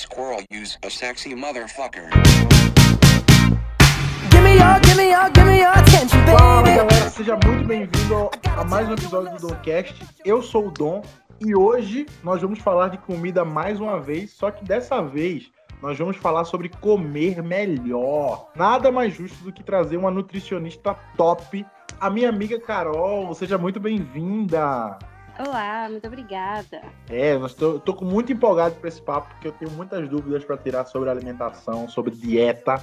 squirrel 0.00 0.42
use 0.50 0.78
a 0.82 0.88
sexy 0.88 1.34
motherfucker. 1.34 2.08
Fala 6.38 6.62
galera, 6.62 7.10
seja 7.10 7.38
muito 7.44 7.66
bem-vindo 7.66 8.30
a 8.56 8.64
mais 8.64 8.88
um 8.88 8.94
episódio 8.94 9.36
do 9.36 9.48
Domcast. 9.48 10.02
Eu 10.24 10.42
sou 10.42 10.68
o 10.68 10.70
Dom 10.70 11.02
e 11.38 11.54
hoje 11.54 12.06
nós 12.24 12.40
vamos 12.40 12.60
falar 12.60 12.88
de 12.88 12.96
comida 12.96 13.44
mais 13.44 13.78
uma 13.78 14.00
vez, 14.00 14.30
só 14.30 14.50
que 14.50 14.64
dessa 14.64 15.02
vez 15.02 15.50
nós 15.82 15.98
vamos 15.98 16.16
falar 16.16 16.46
sobre 16.46 16.70
comer 16.70 17.42
melhor. 17.42 18.48
Nada 18.56 18.90
mais 18.90 19.14
justo 19.14 19.44
do 19.44 19.52
que 19.52 19.62
trazer 19.62 19.98
uma 19.98 20.10
nutricionista 20.10 20.94
top, 21.14 21.66
a 22.00 22.08
minha 22.08 22.30
amiga 22.30 22.58
Carol. 22.58 23.34
Seja 23.34 23.58
muito 23.58 23.78
bem-vinda. 23.78 24.98
Olá, 25.40 25.88
muito 25.88 26.06
obrigada. 26.06 26.82
É, 27.08 27.34
eu 27.34 27.48
tô, 27.48 27.80
tô 27.80 28.04
muito 28.04 28.30
empolgado 28.30 28.74
para 28.74 28.88
esse 28.88 29.00
papo, 29.00 29.30
porque 29.30 29.48
eu 29.48 29.52
tenho 29.52 29.70
muitas 29.70 30.06
dúvidas 30.06 30.44
para 30.44 30.58
tirar 30.58 30.84
sobre 30.84 31.08
alimentação, 31.08 31.88
sobre 31.88 32.14
dieta, 32.14 32.76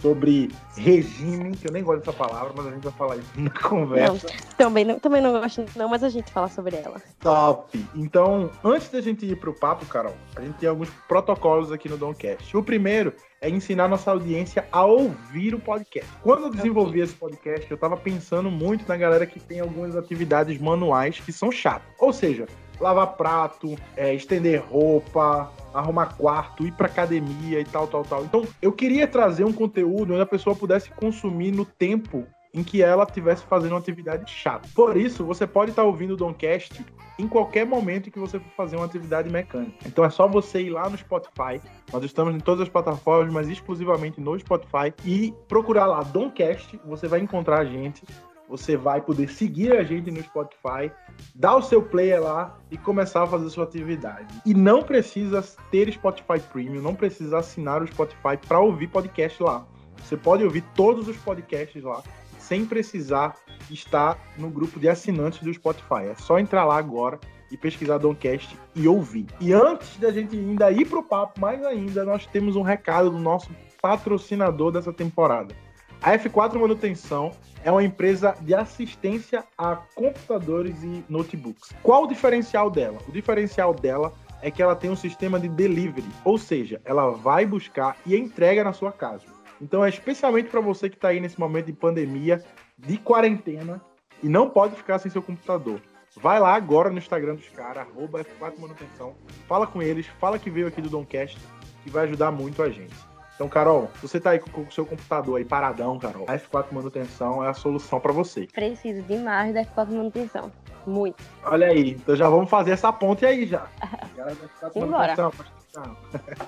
sobre 0.00 0.50
regime, 0.76 1.56
que 1.56 1.68
eu 1.68 1.72
nem 1.72 1.82
gosto 1.82 2.00
dessa 2.00 2.12
palavra, 2.12 2.52
mas 2.56 2.66
a 2.66 2.70
gente 2.70 2.82
vai 2.82 2.92
falar 2.92 3.16
isso 3.16 3.30
na 3.36 3.50
conversa. 3.60 4.28
Também 4.56 4.84
não, 4.84 4.98
também 4.98 5.22
não 5.22 5.32
gosto, 5.32 5.64
não, 5.76 5.88
mas 5.88 6.02
a 6.02 6.08
gente 6.08 6.30
fala 6.32 6.48
sobre 6.48 6.76
ela. 6.76 7.00
Top! 7.20 7.86
Então, 7.94 8.50
antes 8.64 8.90
da 8.90 9.00
gente 9.00 9.26
ir 9.26 9.36
pro 9.36 9.52
papo, 9.52 9.86
Carol, 9.86 10.14
a 10.36 10.40
gente 10.40 10.54
tem 10.58 10.68
alguns 10.68 10.90
protocolos 11.06 11.70
aqui 11.72 11.88
no 11.88 11.96
Domcast. 11.96 12.56
O 12.56 12.62
primeiro 12.62 13.12
é 13.40 13.48
ensinar 13.48 13.88
nossa 13.88 14.10
audiência 14.10 14.66
a 14.70 14.84
ouvir 14.84 15.54
o 15.54 15.58
podcast. 15.58 16.10
Quando 16.22 16.44
eu 16.44 16.50
desenvolvi 16.50 17.00
esse 17.00 17.14
podcast, 17.14 17.70
eu 17.70 17.78
tava 17.78 17.96
pensando 17.96 18.50
muito 18.50 18.86
na 18.86 18.96
galera 18.96 19.26
que 19.26 19.40
tem 19.40 19.60
algumas 19.60 19.96
atividades 19.96 20.58
manuais 20.58 21.18
que 21.18 21.32
são 21.32 21.50
chatas. 21.50 21.88
Ou 21.98 22.12
seja, 22.12 22.46
lavar 22.80 23.16
prato, 23.16 23.76
é, 23.96 24.14
estender 24.14 24.62
roupa, 24.62 25.52
arrumar 25.72 26.16
quarto, 26.16 26.66
ir 26.66 26.72
pra 26.72 26.86
academia 26.86 27.60
e 27.60 27.64
tal, 27.64 27.86
tal, 27.86 28.02
tal. 28.02 28.24
Então, 28.24 28.46
eu 28.60 28.72
queria 28.72 29.06
trazer 29.06 29.44
um 29.44 29.52
conteúdo 29.52 30.12
onde 30.12 30.22
a 30.22 30.26
pessoa 30.26 30.56
pudesse 30.56 30.90
consumir 30.90 31.52
no 31.52 31.64
tempo 31.64 32.26
em 32.52 32.64
que 32.64 32.82
ela 32.82 33.04
estivesse 33.04 33.44
fazendo 33.44 33.72
uma 33.72 33.78
atividade 33.78 34.30
chata. 34.30 34.68
Por 34.74 34.96
isso, 34.96 35.24
você 35.24 35.46
pode 35.46 35.70
estar 35.70 35.84
ouvindo 35.84 36.14
o 36.14 36.16
Domcast 36.16 36.84
em 37.18 37.28
qualquer 37.28 37.64
momento 37.64 38.08
em 38.08 38.10
que 38.10 38.18
você 38.18 38.38
for 38.38 38.50
fazer 38.56 38.76
uma 38.76 38.86
atividade 38.86 39.30
mecânica. 39.30 39.76
Então 39.86 40.04
é 40.04 40.10
só 40.10 40.26
você 40.26 40.62
ir 40.62 40.70
lá 40.70 40.88
no 40.88 40.96
Spotify. 40.96 41.60
Nós 41.92 42.02
estamos 42.02 42.34
em 42.34 42.40
todas 42.40 42.62
as 42.62 42.68
plataformas, 42.68 43.32
mas 43.32 43.48
exclusivamente 43.48 44.20
no 44.20 44.38
Spotify 44.38 44.92
e 45.04 45.32
procurar 45.46 45.86
lá 45.86 46.02
Domcast, 46.02 46.80
você 46.84 47.06
vai 47.06 47.20
encontrar 47.20 47.60
a 47.60 47.64
gente. 47.64 48.02
Você 48.50 48.76
vai 48.76 49.00
poder 49.00 49.30
seguir 49.30 49.72
a 49.72 49.84
gente 49.84 50.10
no 50.10 50.20
Spotify, 50.20 50.90
dar 51.34 51.54
o 51.54 51.62
seu 51.62 51.80
play 51.80 52.18
lá 52.18 52.58
e 52.68 52.76
começar 52.76 53.22
a 53.22 53.26
fazer 53.26 53.48
sua 53.48 53.62
atividade. 53.62 54.26
E 54.44 54.52
não 54.52 54.82
precisa 54.82 55.40
ter 55.70 55.90
Spotify 55.92 56.40
Premium, 56.52 56.82
não 56.82 56.96
precisa 56.96 57.38
assinar 57.38 57.80
o 57.80 57.86
Spotify 57.86 58.36
para 58.48 58.58
ouvir 58.58 58.88
podcast 58.88 59.40
lá. 59.40 59.64
Você 59.98 60.16
pode 60.16 60.42
ouvir 60.42 60.64
todos 60.74 61.06
os 61.06 61.16
podcasts 61.18 61.80
lá 61.80 62.02
sem 62.38 62.66
precisar 62.66 63.36
estar 63.70 64.18
no 64.36 64.50
grupo 64.50 64.80
de 64.80 64.88
assinantes 64.88 65.40
do 65.40 65.54
Spotify. 65.54 66.08
É 66.10 66.14
só 66.16 66.36
entrar 66.40 66.64
lá 66.64 66.76
agora 66.76 67.20
e 67.52 67.56
pesquisar 67.56 67.98
Doncast 67.98 68.56
e 68.74 68.88
ouvir. 68.88 69.26
E 69.40 69.52
antes 69.52 69.96
da 69.98 70.10
gente 70.10 70.36
ainda 70.36 70.72
ir 70.72 70.86
pro 70.86 71.04
papo, 71.04 71.40
mais 71.40 71.64
ainda, 71.64 72.04
nós 72.04 72.26
temos 72.26 72.56
um 72.56 72.62
recado 72.62 73.10
do 73.10 73.18
nosso 73.18 73.48
patrocinador 73.80 74.72
dessa 74.72 74.92
temporada. 74.92 75.54
A 76.02 76.16
F4 76.16 76.58
Manutenção 76.58 77.32
é 77.62 77.70
uma 77.70 77.84
empresa 77.84 78.34
de 78.40 78.54
assistência 78.54 79.44
a 79.56 79.76
computadores 79.94 80.82
e 80.82 81.04
notebooks. 81.10 81.74
Qual 81.82 82.04
o 82.04 82.06
diferencial 82.06 82.70
dela? 82.70 82.98
O 83.06 83.12
diferencial 83.12 83.74
dela 83.74 84.14
é 84.40 84.50
que 84.50 84.62
ela 84.62 84.74
tem 84.74 84.88
um 84.88 84.96
sistema 84.96 85.38
de 85.38 85.46
delivery, 85.46 86.08
ou 86.24 86.38
seja, 86.38 86.80
ela 86.86 87.10
vai 87.10 87.44
buscar 87.44 87.98
e 88.06 88.16
entrega 88.16 88.64
na 88.64 88.72
sua 88.72 88.90
casa. 88.90 89.26
Então 89.60 89.84
é 89.84 89.90
especialmente 89.90 90.48
para 90.48 90.62
você 90.62 90.88
que 90.88 90.96
está 90.96 91.08
aí 91.08 91.20
nesse 91.20 91.38
momento 91.38 91.66
de 91.66 91.74
pandemia, 91.74 92.42
de 92.78 92.96
quarentena 92.96 93.78
e 94.22 94.28
não 94.28 94.48
pode 94.48 94.76
ficar 94.76 94.98
sem 94.98 95.10
seu 95.10 95.20
computador. 95.20 95.82
Vai 96.16 96.40
lá 96.40 96.54
agora 96.54 96.88
no 96.88 96.96
Instagram 96.96 97.34
dos 97.34 97.48
caras, 97.50 97.86
arroba 97.86 98.24
F4 98.24 98.58
Manutenção, 98.58 99.14
fala 99.46 99.66
com 99.66 99.82
eles, 99.82 100.06
fala 100.18 100.38
que 100.38 100.48
veio 100.48 100.66
aqui 100.66 100.80
do 100.80 100.88
Domcast, 100.88 101.38
que 101.84 101.90
vai 101.90 102.04
ajudar 102.04 102.32
muito 102.32 102.62
a 102.62 102.70
gente. 102.70 103.09
Então, 103.40 103.48
Carol, 103.48 103.90
você 104.02 104.20
tá 104.20 104.32
aí 104.32 104.38
com 104.38 104.60
o 104.60 104.70
seu 104.70 104.84
computador 104.84 105.38
aí 105.38 105.46
paradão, 105.46 105.98
Carol, 105.98 106.26
a 106.28 106.38
F4 106.38 106.66
Manutenção 106.72 107.42
é 107.42 107.48
a 107.48 107.54
solução 107.54 107.98
para 107.98 108.12
você. 108.12 108.46
Preciso 108.52 109.00
demais 109.04 109.54
da 109.54 109.64
F4 109.64 109.88
manutenção. 109.92 110.52
Muito. 110.86 111.24
Olha 111.44 111.68
aí, 111.68 111.92
então 111.92 112.14
já 112.14 112.28
vamos 112.28 112.50
fazer 112.50 112.72
essa 112.72 112.92
ponte 112.92 113.24
aí 113.24 113.46
já. 113.46 113.66
Galera 114.14 114.36
da 114.36 114.68
F4 114.68 114.72
Simbora. 114.74 114.90
Manutenção, 114.90 115.30
presta 115.30 115.54
atenção. 115.56 115.96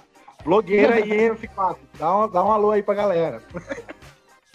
Blogueira 0.45 0.97
aí, 0.97 1.13
hein, 1.13 1.31
F4. 1.31 1.77
Dá 1.99 2.15
um, 2.15 2.29
dá 2.29 2.45
um 2.45 2.53
alô 2.53 2.73
aí 2.73 2.83
pra 2.83 2.95
galera. 2.95 3.43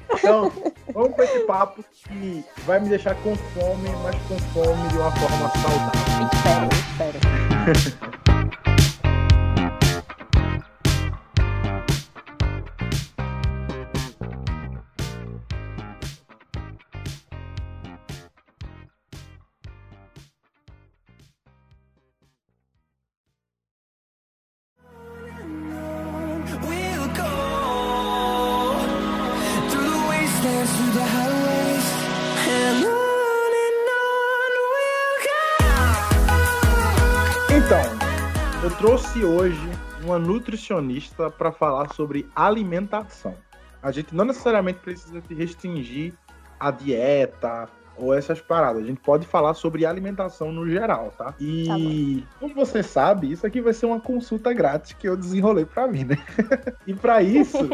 Então, 0.09 0.49
vamos 0.93 1.13
pra 1.15 1.25
esse 1.25 1.41
papo 1.41 1.83
que 1.91 2.41
vai 2.65 2.79
me 2.79 2.87
deixar 2.87 3.13
com 3.15 3.35
fome, 3.35 3.89
mas 4.03 4.15
com 4.29 4.39
fome 4.53 4.87
de 4.87 4.97
uma 4.97 5.11
forma 5.11 5.49
saudável. 5.49 6.29
Espero, 6.31 7.19
espero. 7.83 8.07
trouxe 38.77 39.23
hoje 39.23 39.59
uma 40.03 40.19
nutricionista 40.19 41.31
para 41.31 41.51
falar 41.51 41.91
sobre 41.95 42.29
alimentação. 42.35 43.33
A 43.81 43.91
gente 43.91 44.13
não 44.13 44.23
necessariamente 44.23 44.79
precisa 44.79 45.19
se 45.19 45.33
restringir 45.33 46.13
à 46.59 46.69
dieta 46.69 47.67
ou 47.97 48.13
essas 48.13 48.39
paradas. 48.39 48.83
A 48.83 48.85
gente 48.85 49.01
pode 49.01 49.25
falar 49.25 49.55
sobre 49.55 49.83
alimentação 49.83 50.51
no 50.51 50.69
geral, 50.69 51.11
tá? 51.17 51.33
E 51.39 52.23
como 52.39 52.53
você 52.53 52.83
sabe, 52.83 53.31
isso 53.31 53.47
aqui 53.47 53.61
vai 53.61 53.73
ser 53.73 53.87
uma 53.87 53.99
consulta 53.99 54.53
grátis 54.53 54.93
que 54.93 55.09
eu 55.09 55.17
desenrolei 55.17 55.65
para 55.65 55.87
mim, 55.87 56.03
né? 56.03 56.17
e 56.85 56.93
para 56.93 57.23
isso, 57.23 57.57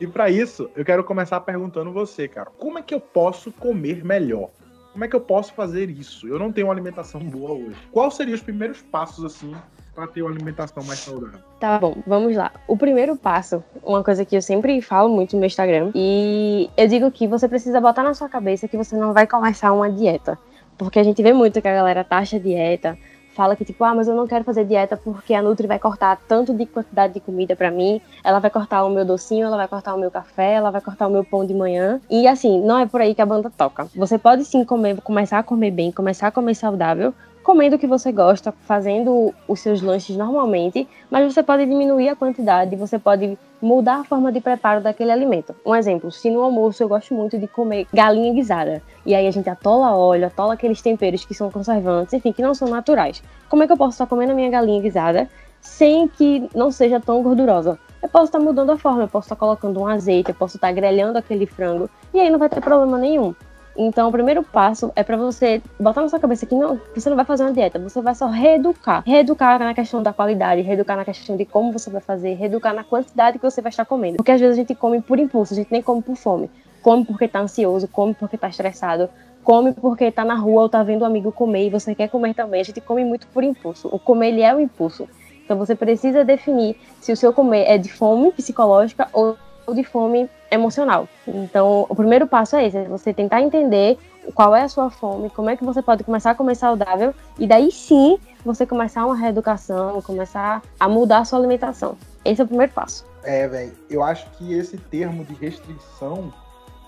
e 0.00 0.06
para 0.06 0.30
isso, 0.30 0.70
eu 0.76 0.84
quero 0.84 1.02
começar 1.02 1.40
perguntando 1.40 1.92
você, 1.92 2.28
cara, 2.28 2.50
como 2.56 2.78
é 2.78 2.82
que 2.82 2.94
eu 2.94 3.00
posso 3.00 3.50
comer 3.50 4.04
melhor? 4.04 4.50
Como 4.98 5.04
é 5.04 5.08
que 5.08 5.14
eu 5.14 5.20
posso 5.20 5.54
fazer 5.54 5.88
isso? 5.90 6.26
Eu 6.26 6.40
não 6.40 6.50
tenho 6.50 6.66
uma 6.66 6.72
alimentação 6.72 7.20
boa 7.20 7.52
hoje. 7.52 7.76
Quais 7.92 8.14
seriam 8.14 8.34
os 8.34 8.42
primeiros 8.42 8.82
passos 8.82 9.24
assim 9.24 9.54
para 9.94 10.08
ter 10.08 10.22
uma 10.22 10.30
alimentação 10.32 10.82
mais 10.82 10.98
saudável? 10.98 11.38
Tá 11.60 11.78
bom, 11.78 11.98
vamos 12.04 12.34
lá. 12.34 12.50
O 12.66 12.76
primeiro 12.76 13.14
passo, 13.14 13.62
uma 13.84 14.02
coisa 14.02 14.24
que 14.24 14.34
eu 14.34 14.42
sempre 14.42 14.82
falo 14.82 15.08
muito 15.08 15.34
no 15.34 15.38
meu 15.38 15.46
Instagram, 15.46 15.92
e 15.94 16.68
eu 16.76 16.88
digo 16.88 17.12
que 17.12 17.28
você 17.28 17.46
precisa 17.46 17.80
botar 17.80 18.02
na 18.02 18.12
sua 18.12 18.28
cabeça 18.28 18.66
que 18.66 18.76
você 18.76 18.96
não 18.96 19.12
vai 19.12 19.24
começar 19.24 19.72
uma 19.72 19.88
dieta. 19.88 20.36
Porque 20.76 20.98
a 20.98 21.04
gente 21.04 21.22
vê 21.22 21.32
muito 21.32 21.62
que 21.62 21.68
a 21.68 21.74
galera 21.74 22.02
taxa 22.02 22.40
dieta, 22.40 22.98
fala 23.38 23.54
que 23.54 23.64
tipo, 23.64 23.84
ah, 23.84 23.94
mas 23.94 24.08
eu 24.08 24.16
não 24.16 24.26
quero 24.26 24.42
fazer 24.42 24.64
dieta 24.64 24.96
porque 24.96 25.32
a 25.32 25.40
Nutri 25.40 25.68
vai 25.68 25.78
cortar 25.78 26.18
tanto 26.26 26.52
de 26.52 26.66
quantidade 26.66 27.14
de 27.14 27.20
comida 27.20 27.54
pra 27.54 27.70
mim, 27.70 28.00
ela 28.24 28.40
vai 28.40 28.50
cortar 28.50 28.84
o 28.84 28.90
meu 28.90 29.04
docinho, 29.04 29.46
ela 29.46 29.56
vai 29.56 29.68
cortar 29.68 29.94
o 29.94 29.98
meu 29.98 30.10
café, 30.10 30.54
ela 30.54 30.72
vai 30.72 30.80
cortar 30.80 31.06
o 31.06 31.10
meu 31.10 31.22
pão 31.22 31.46
de 31.46 31.54
manhã. 31.54 32.00
E 32.10 32.26
assim, 32.26 32.60
não 32.60 32.76
é 32.76 32.84
por 32.84 33.00
aí 33.00 33.14
que 33.14 33.22
a 33.22 33.26
banda 33.26 33.48
toca. 33.56 33.86
Você 33.94 34.18
pode 34.18 34.44
sim 34.44 34.64
comer, 34.64 35.00
começar 35.02 35.38
a 35.38 35.44
comer 35.44 35.70
bem, 35.70 35.92
começar 35.92 36.26
a 36.26 36.32
comer 36.32 36.56
saudável, 36.56 37.14
comendo 37.48 37.76
o 37.76 37.78
que 37.78 37.86
você 37.86 38.12
gosta, 38.12 38.52
fazendo 38.66 39.32
os 39.48 39.60
seus 39.60 39.80
lanches 39.80 40.14
normalmente, 40.14 40.86
mas 41.10 41.32
você 41.32 41.42
pode 41.42 41.64
diminuir 41.64 42.10
a 42.10 42.14
quantidade, 42.14 42.76
você 42.76 42.98
pode 42.98 43.38
mudar 43.62 44.00
a 44.00 44.04
forma 44.04 44.30
de 44.30 44.38
preparo 44.38 44.82
daquele 44.82 45.10
alimento. 45.10 45.54
Um 45.64 45.74
exemplo, 45.74 46.12
se 46.12 46.28
no 46.28 46.42
almoço 46.42 46.82
eu 46.82 46.88
gosto 46.90 47.14
muito 47.14 47.38
de 47.38 47.48
comer 47.48 47.86
galinha 47.90 48.34
guisada, 48.34 48.82
e 49.06 49.14
aí 49.14 49.26
a 49.26 49.30
gente 49.30 49.48
atola 49.48 49.96
óleo, 49.96 50.26
atola 50.26 50.52
aqueles 50.52 50.82
temperos 50.82 51.24
que 51.24 51.32
são 51.32 51.50
conservantes, 51.50 52.12
enfim, 52.12 52.32
que 52.32 52.42
não 52.42 52.52
são 52.52 52.68
naturais. 52.68 53.22
Como 53.48 53.62
é 53.62 53.66
que 53.66 53.72
eu 53.72 53.78
posso 53.78 53.92
estar 53.92 54.06
comendo 54.06 54.32
a 54.32 54.34
minha 54.34 54.50
galinha 54.50 54.82
guisada 54.82 55.26
sem 55.58 56.06
que 56.06 56.50
não 56.54 56.70
seja 56.70 57.00
tão 57.00 57.22
gordurosa? 57.22 57.78
Eu 58.02 58.10
posso 58.10 58.26
estar 58.26 58.40
mudando 58.40 58.72
a 58.72 58.76
forma, 58.76 59.04
eu 59.04 59.08
posso 59.08 59.24
estar 59.24 59.36
colocando 59.36 59.80
um 59.80 59.86
azeite, 59.86 60.28
eu 60.28 60.34
posso 60.34 60.58
estar 60.58 60.70
grelhando 60.70 61.16
aquele 61.16 61.46
frango, 61.46 61.88
e 62.12 62.20
aí 62.20 62.28
não 62.28 62.38
vai 62.38 62.50
ter 62.50 62.60
problema 62.60 62.98
nenhum. 62.98 63.34
Então, 63.80 64.08
o 64.08 64.12
primeiro 64.12 64.42
passo 64.42 64.90
é 64.96 65.04
para 65.04 65.16
você 65.16 65.62
botar 65.78 66.02
na 66.02 66.08
sua 66.08 66.18
cabeça 66.18 66.44
que 66.44 66.54
não, 66.54 66.80
você 66.92 67.08
não 67.08 67.14
vai 67.14 67.24
fazer 67.24 67.44
uma 67.44 67.52
dieta, 67.52 67.78
você 67.78 68.02
vai 68.02 68.12
só 68.12 68.26
reeducar. 68.26 69.04
Reeducar 69.06 69.56
na 69.60 69.72
questão 69.72 70.02
da 70.02 70.12
qualidade, 70.12 70.62
reeducar 70.62 70.96
na 70.96 71.04
questão 71.04 71.36
de 71.36 71.44
como 71.44 71.72
você 71.72 71.88
vai 71.88 72.00
fazer, 72.00 72.34
reeducar 72.34 72.74
na 72.74 72.82
quantidade 72.82 73.38
que 73.38 73.48
você 73.48 73.62
vai 73.62 73.70
estar 73.70 73.84
comendo. 73.84 74.16
Porque 74.16 74.32
às 74.32 74.40
vezes 74.40 74.56
a 74.56 74.60
gente 74.60 74.74
come 74.74 75.00
por 75.00 75.20
impulso, 75.20 75.54
a 75.54 75.56
gente 75.56 75.70
nem 75.70 75.80
come 75.80 76.02
por 76.02 76.16
fome. 76.16 76.50
Come 76.82 77.04
porque 77.04 77.28
tá 77.28 77.38
ansioso, 77.38 77.86
come 77.86 78.14
porque 78.14 78.36
tá 78.36 78.48
estressado, 78.48 79.08
come 79.44 79.72
porque 79.72 80.10
tá 80.10 80.24
na 80.24 80.34
rua 80.34 80.62
ou 80.62 80.68
tá 80.68 80.82
vendo 80.82 81.02
um 81.02 81.06
amigo 81.06 81.30
comer 81.30 81.66
e 81.66 81.70
você 81.70 81.94
quer 81.94 82.08
comer 82.08 82.34
também. 82.34 82.60
A 82.60 82.64
gente 82.64 82.80
come 82.80 83.04
muito 83.04 83.28
por 83.28 83.44
impulso. 83.44 83.88
O 83.92 83.98
comer 84.00 84.28
ele 84.30 84.42
é 84.42 84.52
o 84.52 84.58
impulso. 84.58 85.08
Então 85.44 85.56
você 85.56 85.76
precisa 85.76 86.24
definir 86.24 86.76
se 87.00 87.12
o 87.12 87.16
seu 87.16 87.32
comer 87.32 87.64
é 87.68 87.78
de 87.78 87.92
fome 87.92 88.32
psicológica 88.32 89.08
ou 89.12 89.36
de 89.72 89.84
fome 89.84 90.28
emocional. 90.50 91.08
Então, 91.26 91.86
o 91.88 91.94
primeiro 91.94 92.26
passo 92.26 92.56
é 92.56 92.66
esse, 92.66 92.76
é 92.76 92.84
você 92.84 93.12
tentar 93.12 93.42
entender 93.42 93.98
qual 94.34 94.54
é 94.54 94.62
a 94.62 94.68
sua 94.68 94.90
fome, 94.90 95.30
como 95.30 95.50
é 95.50 95.56
que 95.56 95.64
você 95.64 95.80
pode 95.82 96.04
começar 96.04 96.32
a 96.32 96.34
comer 96.34 96.54
saudável 96.54 97.14
e 97.38 97.46
daí 97.46 97.70
sim 97.70 98.18
você 98.44 98.66
começar 98.66 99.04
uma 99.06 99.16
reeducação, 99.16 100.00
começar 100.02 100.62
a 100.78 100.88
mudar 100.88 101.18
a 101.18 101.24
sua 101.24 101.38
alimentação. 101.38 101.96
Esse 102.24 102.40
é 102.40 102.44
o 102.44 102.48
primeiro 102.48 102.72
passo. 102.72 103.06
É, 103.22 103.48
velho, 103.48 103.72
eu 103.90 104.02
acho 104.02 104.28
que 104.32 104.54
esse 104.54 104.76
termo 104.76 105.24
de 105.24 105.34
restrição, 105.34 106.32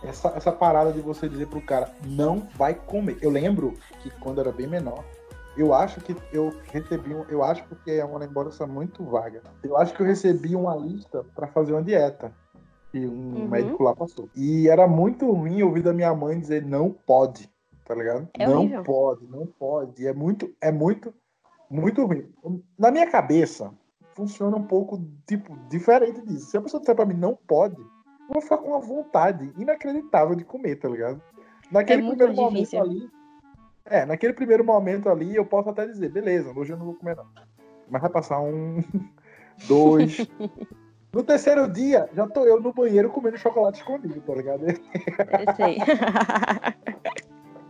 essa, 0.03 0.29
essa 0.37 0.53
parada 0.53 0.93
de 0.93 1.01
você 1.01 1.29
dizer 1.29 1.47
pro 1.47 1.61
cara, 1.61 1.91
não 2.05 2.47
vai 2.57 2.75
comer. 2.75 3.19
Eu 3.21 3.31
lembro 3.31 3.75
que 4.03 4.11
quando 4.21 4.41
era 4.41 4.53
bem 4.53 4.67
menor, 4.67 5.05
eu 5.57 5.75
acho 5.75 6.01
que 6.01 6.17
eu 6.33 6.55
recebi, 6.73 7.15
um, 7.15 7.25
eu 7.29 7.43
acho 7.43 7.65
porque 7.65 7.91
é 7.91 8.05
uma 8.05 8.19
lembrança 8.19 8.67
muito 8.67 9.05
vaga. 9.05 9.43
Eu 9.63 9.77
acho 9.77 9.93
que 9.93 10.01
eu 10.01 10.07
recebi 10.07 10.55
uma 10.55 10.75
lista 10.77 11.25
para 11.35 11.49
fazer 11.49 11.73
uma 11.73 11.83
dieta 11.83 12.33
que 12.91 13.07
um 13.07 13.11
Uhum. 13.43 13.49
médico 13.49 13.83
lá 13.83 13.95
passou. 13.95 14.29
E 14.37 14.69
era 14.69 14.87
muito 14.87 15.31
ruim 15.31 15.63
ouvir 15.63 15.83
da 15.83 15.93
minha 15.93 16.15
mãe 16.15 16.39
dizer 16.39 16.65
não 16.65 16.91
pode, 16.91 17.49
tá 17.85 17.95
ligado? 17.95 18.29
É 18.39 18.47
não 18.47 18.59
horrível. 18.61 18.83
pode, 18.85 19.27
não 19.27 19.47
pode. 19.47 20.03
E 20.03 20.07
é 20.07 20.13
muito, 20.13 20.53
é 20.61 20.73
muito, 20.73 21.15
muito 21.71 22.05
ruim. 22.05 22.29
Na 22.79 22.91
minha 22.91 23.09
cabeça, 23.11 23.73
funciona 24.15 24.57
um 24.57 24.65
pouco, 24.67 25.01
tipo, 25.27 25.57
diferente 25.69 26.21
disso. 26.23 26.47
Se 26.51 26.57
a 26.57 26.61
pessoa 26.61 26.81
disser 26.81 26.95
pra 26.97 27.07
mim 27.07 27.15
não 27.15 27.37
pode, 27.47 27.81
eu 27.81 28.33
vou 28.33 28.43
ficar 28.43 28.59
com 28.59 28.69
uma 28.69 28.81
vontade 28.81 29.53
inacreditável 29.57 30.35
de 30.35 30.45
comer, 30.45 30.77
tá 30.77 30.89
ligado? 30.89 31.23
Naquele 31.71 32.03
É 32.03 32.07
primeiro 32.09 32.27
mais 32.35 32.37
momento 32.39 32.55
difícil. 32.65 32.81
ali. 32.83 33.11
É, 33.85 34.05
naquele 34.05 34.33
primeiro 34.35 34.65
momento 34.65 35.09
ali, 35.09 35.35
eu 35.35 35.45
posso 35.45 35.69
até 35.71 35.87
dizer, 35.87 36.11
beleza, 36.11 36.53
hoje 36.55 36.73
eu 36.73 36.77
não 36.77 36.87
vou 36.87 36.95
comer 36.95 37.17
não. 37.17 37.27
Mas 37.89 38.01
vai 38.03 38.11
passar 38.11 38.41
um, 38.41 38.77
dois. 39.67 40.17
No 41.13 41.23
terceiro 41.25 41.67
dia, 41.69 42.09
já 42.15 42.27
tô 42.29 42.45
eu 42.45 42.61
no 42.61 42.73
banheiro 42.73 43.11
comendo 43.11 43.37
chocolate 43.37 43.79
escondido, 43.79 44.21
tá 44.21 44.35
ligado? 44.35 44.65
Eu 44.69 45.55
sei. 45.57 45.79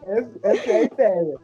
Essa, 0.07 0.31
essa 0.43 0.71
é 0.71 0.77
a 0.77 0.83
ideia. 0.83 1.39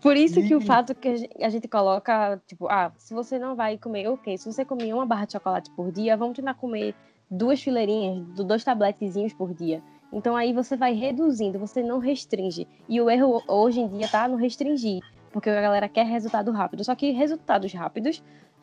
Por 0.00 0.16
isso 0.16 0.42
que 0.42 0.54
o 0.54 0.60
E- 0.60 0.64
fato 0.64 0.94
que 0.94 1.08
a 1.08 1.16
gen- 1.16 1.28
a 1.42 1.48
gente 1.48 1.68
coloca, 1.68 2.40
tipo, 2.46 2.68
ah, 2.68 2.92
se 2.96 3.12
você 3.14 3.38
não 3.38 3.54
vai 3.54 3.76
comer, 3.78 4.08
ok, 4.08 4.36
se 4.38 4.50
você 4.50 4.64
comer 4.64 4.92
uma 4.94 5.06
barra 5.06 5.26
de 5.26 5.32
chocolate 5.32 5.70
por 5.72 5.90
dia, 5.92 6.16
vamos 6.16 6.36
tentar 6.36 6.54
comer 6.54 6.94
duas 7.30 7.62
fileirinhas, 7.62 8.24
do- 8.34 8.44
dois 8.44 8.64
tabletezinhos 8.64 9.32
por 9.32 9.52
dia. 9.54 9.82
Então 10.12 10.36
aí 10.36 10.52
você 10.52 10.76
vai 10.76 10.92
reduzindo, 10.94 11.58
você 11.58 11.82
não 11.82 11.98
restringe. 11.98 12.66
E 12.88 13.00
o 13.00 13.08
erro 13.10 13.42
hoje 13.48 13.80
em 13.80 13.88
dia 13.88 14.08
tá 14.08 14.28
no 14.28 14.36
restringir, 14.36 15.00
porque 15.32 15.48
a 15.50 15.60
galera 15.60 15.88
quer 15.88 16.04
resultado 16.06 16.50
rápido. 16.50 16.84
Só 16.84 16.94
que 16.94 17.10
resultados 17.12 17.72
rápidos 17.72 18.22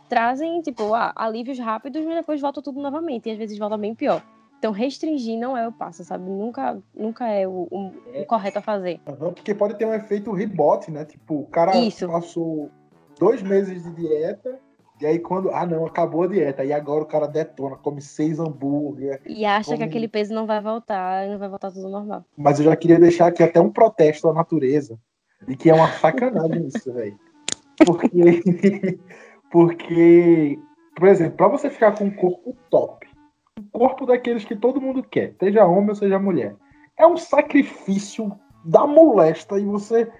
trazem, 0.09 0.61
tipo, 0.61 0.93
ah, 0.93 1.13
alívios 1.15 1.59
rápidos, 1.59 2.03
mas 2.03 2.15
depois 2.15 2.41
volta 2.41 2.61
tudo 2.61 2.81
novamente, 2.81 3.29
e 3.29 3.31
às 3.31 3.37
vezes 3.37 3.57
volta 3.57 3.77
bem 3.77 3.93
pior. 3.95 4.21
Então 4.57 4.73
restringir 4.73 5.39
não 5.39 5.55
é 5.55 5.65
o 5.65 5.71
passo, 5.71 6.03
sabe? 6.03 6.29
Nunca, 6.29 6.77
nunca 6.93 7.27
é 7.29 7.47
o, 7.47 7.67
o- 7.71 7.93
o 8.21 8.25
correto 8.25 8.59
a 8.59 8.61
fazer. 8.61 8.99
Porque 9.05 9.53
pode 9.55 9.75
ter 9.77 9.85
um 9.85 9.93
efeito 9.93 10.33
rebote, 10.33 10.91
né? 10.91 11.05
Tipo, 11.05 11.35
o 11.41 11.47
cara 11.47 11.77
Isso. 11.77 12.05
passou 12.09 12.69
dois 13.17 13.41
meses 13.41 13.81
de 13.83 13.91
dieta, 13.95 14.59
e 14.99 15.05
aí 15.05 15.17
quando. 15.17 15.49
Ah, 15.51 15.65
não, 15.65 15.85
acabou 15.85 16.23
a 16.23 16.27
dieta. 16.27 16.65
E 16.65 16.73
agora 16.73 17.03
o 17.03 17.05
cara 17.05 17.25
detona, 17.25 17.77
come 17.77 18.01
seis 18.01 18.37
hambúrguer. 18.37 19.21
E 19.25 19.45
acha 19.45 19.69
que 19.71 19.77
Como- 19.77 19.85
aquele 19.89 20.09
peso 20.09 20.33
não 20.33 20.45
vai 20.45 20.59
voltar 20.61 21.25
e 21.25 21.31
não 21.31 21.39
vai 21.39 21.47
voltar 21.47 21.71
tudo 21.71 21.87
normal. 21.87 22.25
Mas 22.37 22.59
eu 22.59 22.65
já 22.65 22.75
queria 22.75 22.99
deixar 22.99 23.27
aqui 23.27 23.41
até 23.41 23.61
um 23.61 23.71
protesto 23.71 24.27
à 24.27 24.33
natureza. 24.33 24.99
De 25.47 25.55
que 25.55 25.69
é 25.69 25.73
uma 25.73 25.87
sacanagem 25.87 26.67
isso, 26.67 26.91
velho. 26.91 27.17
Porque. 27.85 28.09
Porque. 29.51 30.59
Por 30.95 31.07
exemplo, 31.07 31.37
pra 31.37 31.47
você 31.47 31.69
ficar 31.69 31.93
com 31.93 32.05
um 32.05 32.11
corpo 32.11 32.55
top, 32.69 33.07
um 33.57 33.63
corpo 33.71 34.05
daqueles 34.05 34.43
que 34.43 34.55
todo 34.55 34.81
mundo 34.81 35.01
quer, 35.01 35.33
seja 35.39 35.65
homem 35.65 35.89
ou 35.89 35.95
seja 35.95 36.19
mulher, 36.19 36.55
é 36.97 37.07
um 37.07 37.15
sacrifício 37.15 38.29
da 38.65 38.85
molesta 38.85 39.57
e 39.57 39.63
você 39.63 40.11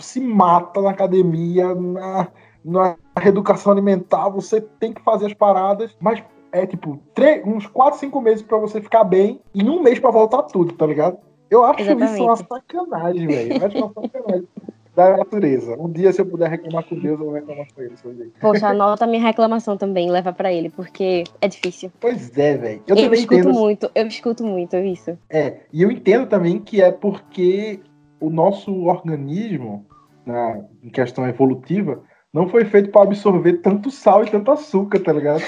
se 0.00 0.20
mata 0.20 0.82
na 0.82 0.90
academia, 0.90 1.72
na, 1.74 2.28
na 2.64 2.96
reeducação 3.16 3.72
alimentar, 3.72 4.28
você 4.28 4.60
tem 4.60 4.92
que 4.92 5.02
fazer 5.02 5.26
as 5.26 5.34
paradas, 5.34 5.96
mas 6.00 6.22
é 6.50 6.66
tipo 6.66 7.00
três, 7.14 7.46
uns 7.46 7.66
4, 7.66 8.00
5 8.00 8.20
meses 8.20 8.42
pra 8.42 8.58
você 8.58 8.80
ficar 8.80 9.04
bem 9.04 9.40
e 9.54 9.62
um 9.62 9.82
mês 9.82 9.98
pra 9.98 10.10
voltar 10.10 10.42
tudo, 10.42 10.74
tá 10.74 10.86
ligado? 10.86 11.18
Eu 11.48 11.64
acho 11.64 11.82
isso 11.82 11.92
uma 11.92 12.02
Exatamente. 12.02 12.46
sacanagem, 12.48 13.26
velho. 13.28 13.52
Eu 13.52 13.66
acho 13.66 13.78
uma 13.78 13.92
sacanagem 13.92 14.48
da 14.96 15.16
natureza. 15.18 15.76
Um 15.78 15.92
dia, 15.92 16.10
se 16.12 16.20
eu 16.20 16.26
puder 16.26 16.48
reclamar 16.48 16.82
com 16.88 16.98
Deus, 16.98 17.20
eu 17.20 17.26
vou 17.26 17.34
reclamar 17.34 17.66
com 17.74 17.82
ele. 17.82 17.96
sobre 17.98 18.24
isso. 18.24 18.32
Poxa, 18.40 18.68
anota 18.68 19.04
a 19.04 19.06
minha 19.06 19.22
reclamação 19.22 19.76
também, 19.76 20.10
leva 20.10 20.32
pra 20.32 20.50
ele, 20.52 20.70
porque 20.70 21.22
é 21.40 21.46
difícil. 21.46 21.92
Pois 22.00 22.36
é, 22.38 22.56
velho. 22.56 22.82
Eu 22.86 22.96
Eu, 22.96 23.02
também 23.04 23.20
escuto 23.20 23.34
entendo. 23.40 23.52
muito, 23.54 23.90
eu 23.94 24.06
escuto 24.06 24.44
muito 24.44 24.76
isso. 24.78 25.16
É, 25.30 25.58
e 25.72 25.82
eu 25.82 25.90
entendo 25.90 26.26
também 26.26 26.58
que 26.58 26.80
é 26.80 26.90
porque 26.90 27.80
o 28.18 28.30
nosso 28.30 28.72
organismo, 28.86 29.84
na, 30.24 30.64
em 30.82 30.88
questão 30.88 31.28
evolutiva, 31.28 32.02
não 32.32 32.48
foi 32.48 32.64
feito 32.64 32.90
para 32.90 33.02
absorver 33.02 33.58
tanto 33.58 33.90
sal 33.90 34.24
e 34.24 34.30
tanto 34.30 34.50
açúcar, 34.50 34.98
tá 35.00 35.12
ligado? 35.12 35.42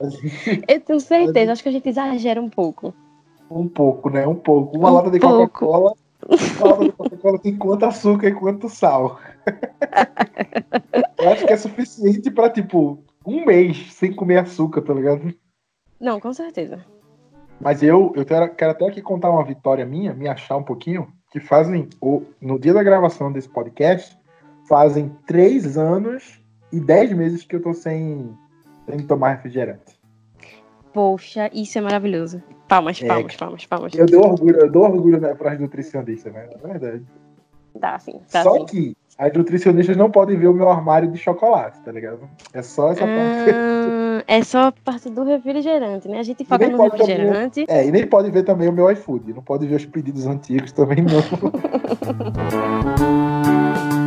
Gente- 0.00 0.62
Eu 0.66 0.80
tenho 0.80 1.00
certeza, 1.00 1.52
acho 1.52 1.62
que 1.62 1.68
a 1.68 1.72
gente 1.72 1.88
exagera 1.88 2.40
um 2.40 2.48
pouco. 2.48 2.94
Um 3.50 3.68
pouco, 3.68 4.08
né? 4.10 4.26
Um 4.26 4.34
pouco. 4.34 4.76
Uma 4.78 4.90
Um 4.90 4.94
lata 4.94 5.10
de. 5.10 5.18
Coca-Cola. 5.20 5.92
Coca-Cola 6.96 7.38
tem 7.38 7.56
quanto 7.56 7.84
açúcar 7.86 8.28
e 8.28 8.34
quanto 8.34 8.68
sal. 8.68 9.18
eu 11.18 11.30
acho 11.30 11.46
que 11.46 11.52
é 11.52 11.56
suficiente 11.56 12.30
pra, 12.30 12.50
tipo, 12.50 13.02
um 13.26 13.46
mês 13.46 13.92
sem 13.94 14.12
comer 14.12 14.38
açúcar, 14.38 14.82
tá 14.82 14.92
ligado? 14.92 15.34
Não, 15.98 16.20
com 16.20 16.32
certeza. 16.32 16.84
Mas 17.60 17.82
eu, 17.82 18.12
eu 18.14 18.24
quero, 18.24 18.54
quero 18.54 18.70
até 18.70 18.86
aqui 18.86 19.02
contar 19.02 19.30
uma 19.30 19.44
vitória 19.44 19.84
minha, 19.84 20.14
me 20.14 20.28
achar 20.28 20.56
um 20.56 20.62
pouquinho, 20.62 21.12
que 21.32 21.40
fazem, 21.40 21.88
o, 22.00 22.22
no 22.40 22.58
dia 22.58 22.72
da 22.72 22.82
gravação 22.82 23.32
desse 23.32 23.48
podcast, 23.48 24.16
fazem 24.68 25.10
três 25.26 25.76
anos 25.76 26.40
e 26.70 26.78
dez 26.78 27.12
meses 27.12 27.44
que 27.44 27.56
eu 27.56 27.62
tô 27.62 27.72
sem, 27.72 28.36
sem 28.88 29.00
tomar 29.00 29.30
refrigerante. 29.30 29.97
Poxa, 30.92 31.50
isso 31.52 31.78
é 31.78 31.80
maravilhoso. 31.80 32.42
Palmas, 32.66 33.00
É. 33.02 33.06
palmas, 33.06 33.36
palmas, 33.36 33.64
palmas. 33.66 33.94
Eu 33.94 34.06
dou 34.06 34.24
orgulho, 34.26 34.56
eu 34.60 34.70
dou 34.70 34.82
orgulho 34.84 35.20
né, 35.20 35.34
para 35.34 35.52
as 35.52 35.60
nutricionistas, 35.60 36.32
né? 36.32 36.48
É 36.62 36.66
verdade. 36.66 37.02
Dá 37.74 37.98
sim, 37.98 38.20
tá 38.30 38.42
só 38.42 38.54
sim. 38.58 38.66
que 38.66 38.96
as 39.18 39.32
nutricionistas 39.32 39.96
não 39.96 40.10
podem 40.10 40.36
ver 40.36 40.48
o 40.48 40.54
meu 40.54 40.68
armário 40.68 41.10
de 41.10 41.18
chocolate, 41.18 41.80
tá 41.80 41.90
ligado? 41.90 42.20
É 42.52 42.62
só 42.62 42.92
essa 42.92 43.00
parte. 43.00 43.50
Ah, 43.52 44.24
é 44.26 44.42
só 44.42 44.72
parte 44.84 45.10
do 45.10 45.24
refrigerante, 45.24 46.08
né? 46.08 46.20
A 46.20 46.22
gente 46.22 46.44
foca 46.44 46.68
no 46.68 46.82
refrigerante. 46.82 47.64
É, 47.68 47.86
e 47.86 47.90
nem 47.90 48.06
pode 48.06 48.30
ver 48.30 48.44
também 48.44 48.68
o 48.68 48.72
meu 48.72 48.90
iFood. 48.90 49.32
Não 49.32 49.42
pode 49.42 49.66
ver 49.66 49.74
os 49.76 49.86
pedidos 49.86 50.26
antigos 50.26 50.70
também, 50.72 50.98
não. 51.02 51.18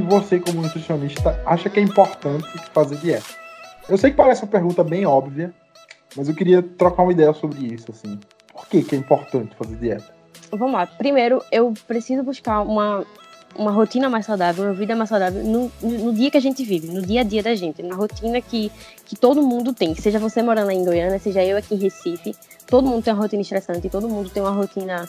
você, 0.00 0.38
como 0.38 0.62
nutricionista, 0.62 1.40
acha 1.44 1.68
que 1.70 1.80
é 1.80 1.82
importante 1.82 2.48
fazer 2.72 2.96
dieta? 2.96 3.26
Eu 3.88 3.96
sei 3.96 4.10
que 4.10 4.16
parece 4.16 4.42
uma 4.42 4.50
pergunta 4.50 4.84
bem 4.84 5.06
óbvia, 5.06 5.52
mas 6.16 6.28
eu 6.28 6.34
queria 6.34 6.62
trocar 6.62 7.02
uma 7.02 7.12
ideia 7.12 7.32
sobre 7.32 7.60
isso, 7.74 7.90
assim. 7.90 8.18
Por 8.52 8.66
que, 8.66 8.82
que 8.82 8.94
é 8.94 8.98
importante 8.98 9.54
fazer 9.56 9.76
dieta? 9.76 10.12
Vamos 10.50 10.72
lá. 10.72 10.86
Primeiro, 10.86 11.42
eu 11.50 11.72
preciso 11.86 12.22
buscar 12.22 12.62
uma, 12.62 13.04
uma 13.56 13.70
rotina 13.70 14.08
mais 14.08 14.26
saudável, 14.26 14.64
uma 14.64 14.74
vida 14.74 14.94
mais 14.94 15.08
saudável 15.08 15.42
no, 15.42 15.70
no 15.82 16.12
dia 16.12 16.30
que 16.30 16.36
a 16.36 16.40
gente 16.40 16.64
vive, 16.64 16.88
no 16.88 17.02
dia 17.02 17.20
a 17.20 17.24
dia 17.24 17.42
da 17.42 17.54
gente, 17.54 17.82
na 17.82 17.94
rotina 17.94 18.40
que, 18.40 18.70
que 19.04 19.16
todo 19.16 19.42
mundo 19.42 19.72
tem. 19.72 19.94
Seja 19.94 20.18
você 20.18 20.42
morando 20.42 20.70
aí 20.70 20.76
em 20.76 20.84
Goiânia, 20.84 21.18
seja 21.18 21.44
eu 21.44 21.56
aqui 21.56 21.74
em 21.74 21.78
Recife, 21.78 22.34
todo 22.66 22.86
mundo 22.86 23.02
tem 23.02 23.12
uma 23.12 23.22
rotina 23.22 23.42
estressante, 23.42 23.88
todo 23.88 24.08
mundo 24.08 24.30
tem 24.30 24.42
uma 24.42 24.52
rotina 24.52 25.08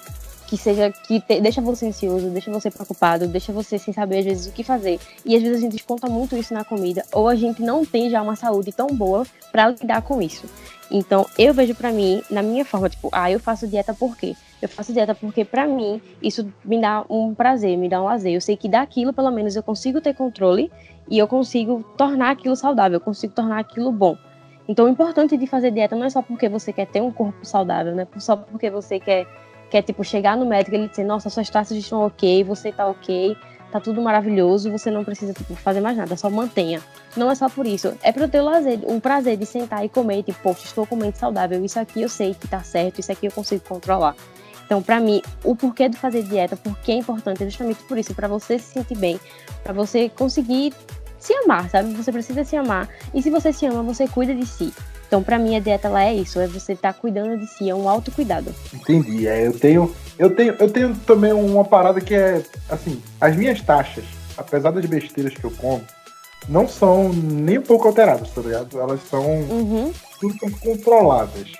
que 0.50 0.58
seja 0.58 0.90
que 0.90 1.22
te- 1.22 1.40
deixa 1.40 1.62
você 1.62 1.88
ansioso, 1.88 2.30
deixa 2.30 2.52
você 2.52 2.72
preocupado, 2.72 3.28
deixa 3.28 3.54
você 3.54 3.78
sem 3.78 3.94
saber 3.94 4.20
às 4.20 4.26
vezes 4.26 4.48
o 4.48 4.52
que 4.52 4.64
fazer. 4.64 5.00
E 5.24 5.36
às 5.36 5.42
vezes 5.42 5.58
a 5.58 5.62
gente 5.62 5.74
desconta 5.74 6.10
muito 6.10 6.36
isso 6.36 6.54
na 6.54 6.64
comida, 6.64 7.06
ou 7.14 7.28
a 7.28 7.36
gente 7.36 7.62
não 7.62 7.86
tem 7.86 8.10
já 8.10 8.22
uma 8.22 8.36
saúde 8.36 8.72
tão 8.72 8.88
boa 8.88 9.26
para 9.52 9.70
lidar 9.70 10.02
com 10.02 10.22
isso. 10.22 10.48
Então, 10.92 11.28
eu 11.38 11.54
vejo 11.54 11.76
pra 11.76 11.92
mim, 11.92 12.24
na 12.32 12.42
minha 12.42 12.66
forma, 12.66 12.90
tipo, 12.90 13.10
ah, 13.12 13.30
eu 13.30 13.40
faço 13.40 13.68
dieta 13.68 13.94
por 13.94 14.18
quê? 14.18 14.36
Eu 14.60 14.68
faço 14.68 14.92
dieta 14.92 15.14
porque, 15.14 15.46
pra 15.46 15.68
mim, 15.68 16.02
isso 16.20 16.52
me 16.66 16.82
dá 16.82 17.06
um 17.08 17.36
prazer, 17.36 17.78
me 17.78 17.88
dá 17.88 18.02
um 18.02 18.06
lazer. 18.06 18.34
Eu 18.34 18.42
sei 18.42 18.58
que 18.58 18.68
daquilo, 18.68 19.14
pelo 19.14 19.30
menos, 19.30 19.56
eu 19.56 19.62
consigo 19.62 20.02
ter 20.02 20.16
controle 20.16 20.72
e 21.08 21.20
eu 21.20 21.28
consigo 21.28 21.84
tornar 21.96 22.32
aquilo 22.32 22.56
saudável, 22.56 22.96
eu 22.98 23.02
consigo 23.02 23.34
tornar 23.34 23.60
aquilo 23.60 23.92
bom. 23.92 24.18
Então, 24.68 24.86
o 24.86 24.90
importante 24.90 25.38
de 25.38 25.46
fazer 25.46 25.70
dieta 25.72 25.96
não 25.96 26.06
é 26.06 26.10
só 26.10 26.24
porque 26.24 26.50
você 26.50 26.74
quer 26.74 26.88
ter 26.88 27.02
um 27.02 27.12
corpo 27.12 27.46
saudável, 27.46 27.94
não 27.96 28.02
é 28.02 28.20
só 28.20 28.36
porque 28.36 28.70
você 28.70 29.00
quer, 29.00 29.28
quer 29.70 29.82
tipo, 29.82 30.04
chegar 30.04 30.36
no 30.36 30.46
médico 30.46 30.76
e 30.76 30.80
ele 30.80 30.88
dizer, 30.88 31.04
nossa, 31.04 31.30
suas 31.30 31.50
taxas 31.50 31.78
estão 31.78 32.06
ok, 32.06 32.44
você 32.44 32.72
tá 32.72 32.88
ok. 32.88 33.38
tá 33.72 33.80
tudo 33.80 34.02
maravilhoso, 34.02 34.72
você 34.72 34.90
não 34.90 35.04
precisa 35.04 35.34
tipo, 35.34 35.56
fazer 35.56 35.80
mais 35.80 35.96
nada, 35.96 36.16
só 36.18 36.30
mantenha. 36.30 36.82
Não 37.16 37.30
é 37.30 37.36
só 37.36 37.50
por 37.50 37.66
isso, 37.68 37.94
é 38.02 38.12
para 38.12 38.28
ter 38.28 38.40
o 38.40 38.44
lazer, 38.44 38.80
o 38.84 39.00
prazer 39.00 39.38
de 39.38 39.46
sentar 39.46 39.86
e 39.86 39.90
comer, 39.90 40.24
tipo, 40.24 40.40
poxa, 40.42 40.66
estou 40.66 40.86
comendo 40.86 41.16
saudável, 41.18 41.64
isso 41.64 41.80
aqui 41.80 42.02
eu 42.02 42.10
sei 42.10 42.34
que 42.34 42.48
tá 42.48 42.62
certo, 42.62 43.00
isso 43.00 43.12
aqui 43.12 43.28
eu 43.28 43.32
consigo 43.32 43.64
controlar. 43.68 44.16
Então, 44.66 44.84
para 44.84 45.00
mim, 45.00 45.22
o 45.44 45.56
porquê 45.56 45.90
de 45.90 45.98
fazer 45.98 46.22
dieta, 46.24 46.56
porque 46.56 46.92
é 46.92 46.96
importante, 46.96 47.44
é 47.44 47.46
justamente 47.48 47.82
por 47.84 47.98
isso, 47.98 48.14
para 48.14 48.28
você 48.28 48.60
se 48.60 48.74
sentir 48.74 48.96
bem, 48.96 49.20
para 49.64 49.74
você 49.74 50.10
conseguir 50.10 50.74
se 51.18 51.34
amar, 51.34 51.70
sabe? 51.70 51.92
Você 51.94 52.12
precisa 52.12 52.44
se 52.44 52.56
amar. 52.56 52.88
E 53.14 53.22
se 53.22 53.30
você 53.30 53.52
se 53.52 53.66
ama, 53.66 53.84
você 53.84 54.08
cuida 54.08 54.34
de 54.34 54.46
si. 54.46 54.74
Então, 55.10 55.24
para 55.24 55.40
mim, 55.40 55.56
a 55.56 55.60
dieta 55.60 55.88
ela 55.88 56.06
é 56.06 56.14
isso, 56.14 56.40
é 56.40 56.46
você 56.46 56.74
estar 56.74 56.94
tá 56.94 57.00
cuidando 57.00 57.36
de 57.36 57.48
si, 57.48 57.68
é 57.68 57.74
um 57.74 57.90
autocuidado. 57.90 58.54
Entendi. 58.72 59.28
É, 59.28 59.48
eu 59.48 59.54
tenho, 59.58 59.96
eu 60.20 60.36
tenho, 60.36 60.56
eu 60.60 60.70
tenho 60.70 60.96
também 60.98 61.34
uma 61.34 61.66
parada 61.66 62.00
que 62.00 62.14
é 62.14 62.44
assim, 62.70 63.02
as 63.20 63.36
minhas 63.36 63.60
taxas, 63.60 64.06
apesar 64.38 64.70
das 64.70 64.86
besteiras 64.86 65.34
que 65.34 65.44
eu 65.44 65.50
como, 65.58 65.82
não 66.48 66.68
são 66.68 67.12
nem 67.12 67.58
um 67.58 67.64
pouco 67.64 67.88
alteradas, 67.88 68.30
tá 68.30 68.40
ligado? 68.40 68.80
Elas 68.80 69.02
são 69.10 69.26
uhum. 69.26 69.92
tudo 70.20 70.38
são 70.38 70.52
controladas. 70.52 71.54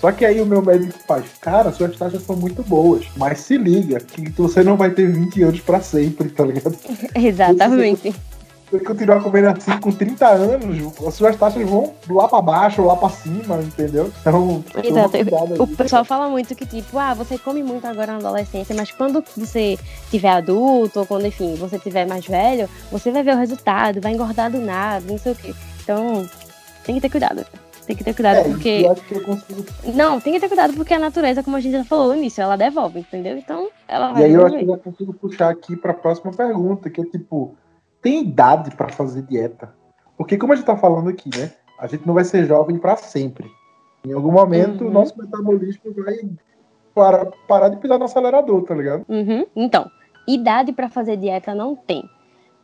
Só 0.00 0.12
que 0.12 0.24
aí 0.24 0.40
o 0.40 0.46
meu 0.46 0.62
médico 0.62 0.96
faz, 1.08 1.26
cara, 1.40 1.72
suas 1.72 1.96
taxas 1.96 2.22
são 2.22 2.36
muito 2.36 2.62
boas, 2.62 3.04
mas 3.16 3.40
se 3.40 3.58
liga 3.58 3.98
que 3.98 4.30
você 4.30 4.62
não 4.62 4.76
vai 4.76 4.90
ter 4.90 5.10
20 5.10 5.42
anos 5.42 5.60
para 5.60 5.80
sempre, 5.80 6.28
tá 6.28 6.44
ligado? 6.44 6.74
Exatamente. 7.14 8.12
Se 8.12 8.29
você 8.70 8.84
continuar 8.84 9.22
comendo 9.22 9.48
assim 9.48 9.76
com 9.78 9.90
30 9.90 10.28
anos, 10.28 10.98
as 11.06 11.14
suas 11.14 11.36
taxas 11.36 11.68
vão 11.68 11.92
lá 12.08 12.28
para 12.28 12.40
baixo, 12.40 12.82
lá 12.82 12.96
para 12.96 13.08
cima, 13.08 13.56
entendeu? 13.56 14.12
Então, 14.20 14.64
Exato. 14.82 15.16
O 15.62 15.66
pessoal 15.66 16.04
fala 16.04 16.28
muito 16.28 16.54
que, 16.54 16.64
tipo, 16.64 16.98
ah, 16.98 17.14
você 17.14 17.36
come 17.36 17.62
muito 17.62 17.86
agora 17.86 18.12
na 18.12 18.18
adolescência, 18.18 18.74
mas 18.74 18.90
quando 18.92 19.24
você 19.36 19.78
tiver 20.10 20.30
adulto, 20.30 21.00
ou 21.00 21.06
quando, 21.06 21.26
enfim, 21.26 21.54
você 21.56 21.78
tiver 21.78 22.06
mais 22.06 22.26
velho, 22.26 22.68
você 22.92 23.10
vai 23.10 23.22
ver 23.22 23.34
o 23.34 23.38
resultado, 23.38 24.00
vai 24.00 24.12
engordar 24.12 24.50
do 24.50 24.58
nada, 24.58 25.04
não 25.08 25.18
sei 25.18 25.32
o 25.32 25.34
quê. 25.34 25.54
Então, 25.82 26.28
tem 26.84 26.94
que 26.94 27.00
ter 27.00 27.10
cuidado. 27.10 27.44
Tem 27.86 27.96
que 27.96 28.04
ter 28.04 28.14
cuidado 28.14 28.36
é, 28.36 28.44
porque. 28.44 28.84
Consigo... 29.24 29.64
Não, 29.94 30.20
tem 30.20 30.32
que 30.32 30.38
ter 30.38 30.46
cuidado 30.46 30.74
porque 30.74 30.94
a 30.94 30.98
natureza, 30.98 31.42
como 31.42 31.56
a 31.56 31.60
gente 31.60 31.72
já 31.72 31.84
falou 31.84 32.08
no 32.08 32.16
início, 32.16 32.40
ela 32.40 32.54
devolve, 32.54 33.00
entendeu? 33.00 33.36
Então, 33.36 33.68
ela 33.88 34.12
vai. 34.12 34.22
E 34.22 34.24
aí 34.26 34.32
eu 34.32 34.46
acho 34.46 34.56
que 34.56 34.64
eu 34.64 34.68
já 34.68 34.78
consigo 34.78 35.12
puxar 35.14 35.50
aqui 35.50 35.74
para 35.76 35.90
a 35.90 35.94
próxima 35.94 36.30
pergunta, 36.30 36.88
que 36.88 37.00
é 37.00 37.04
tipo, 37.04 37.56
tem 38.02 38.22
idade 38.22 38.70
para 38.76 38.88
fazer 38.88 39.22
dieta? 39.22 39.74
Porque 40.16 40.36
como 40.36 40.52
a 40.52 40.56
gente 40.56 40.64
tá 40.66 40.76
falando 40.76 41.08
aqui, 41.08 41.30
né? 41.36 41.52
A 41.78 41.86
gente 41.86 42.06
não 42.06 42.14
vai 42.14 42.24
ser 42.24 42.44
jovem 42.46 42.78
para 42.78 42.96
sempre. 42.96 43.50
Em 44.06 44.12
algum 44.12 44.32
momento, 44.32 44.82
o 44.82 44.86
Uhum. 44.86 44.92
nosso 44.92 45.18
metabolismo 45.18 45.92
vai 45.96 46.14
parar, 46.94 47.26
parar 47.48 47.68
de 47.68 47.76
pisar 47.78 47.98
no 47.98 48.04
acelerador, 48.04 48.62
tá 48.62 48.74
ligado? 48.74 49.04
Uhum. 49.08 49.46
Então, 49.56 49.90
idade 50.26 50.72
para 50.72 50.88
fazer 50.88 51.16
dieta 51.16 51.54
não 51.54 51.74
tem. 51.76 52.02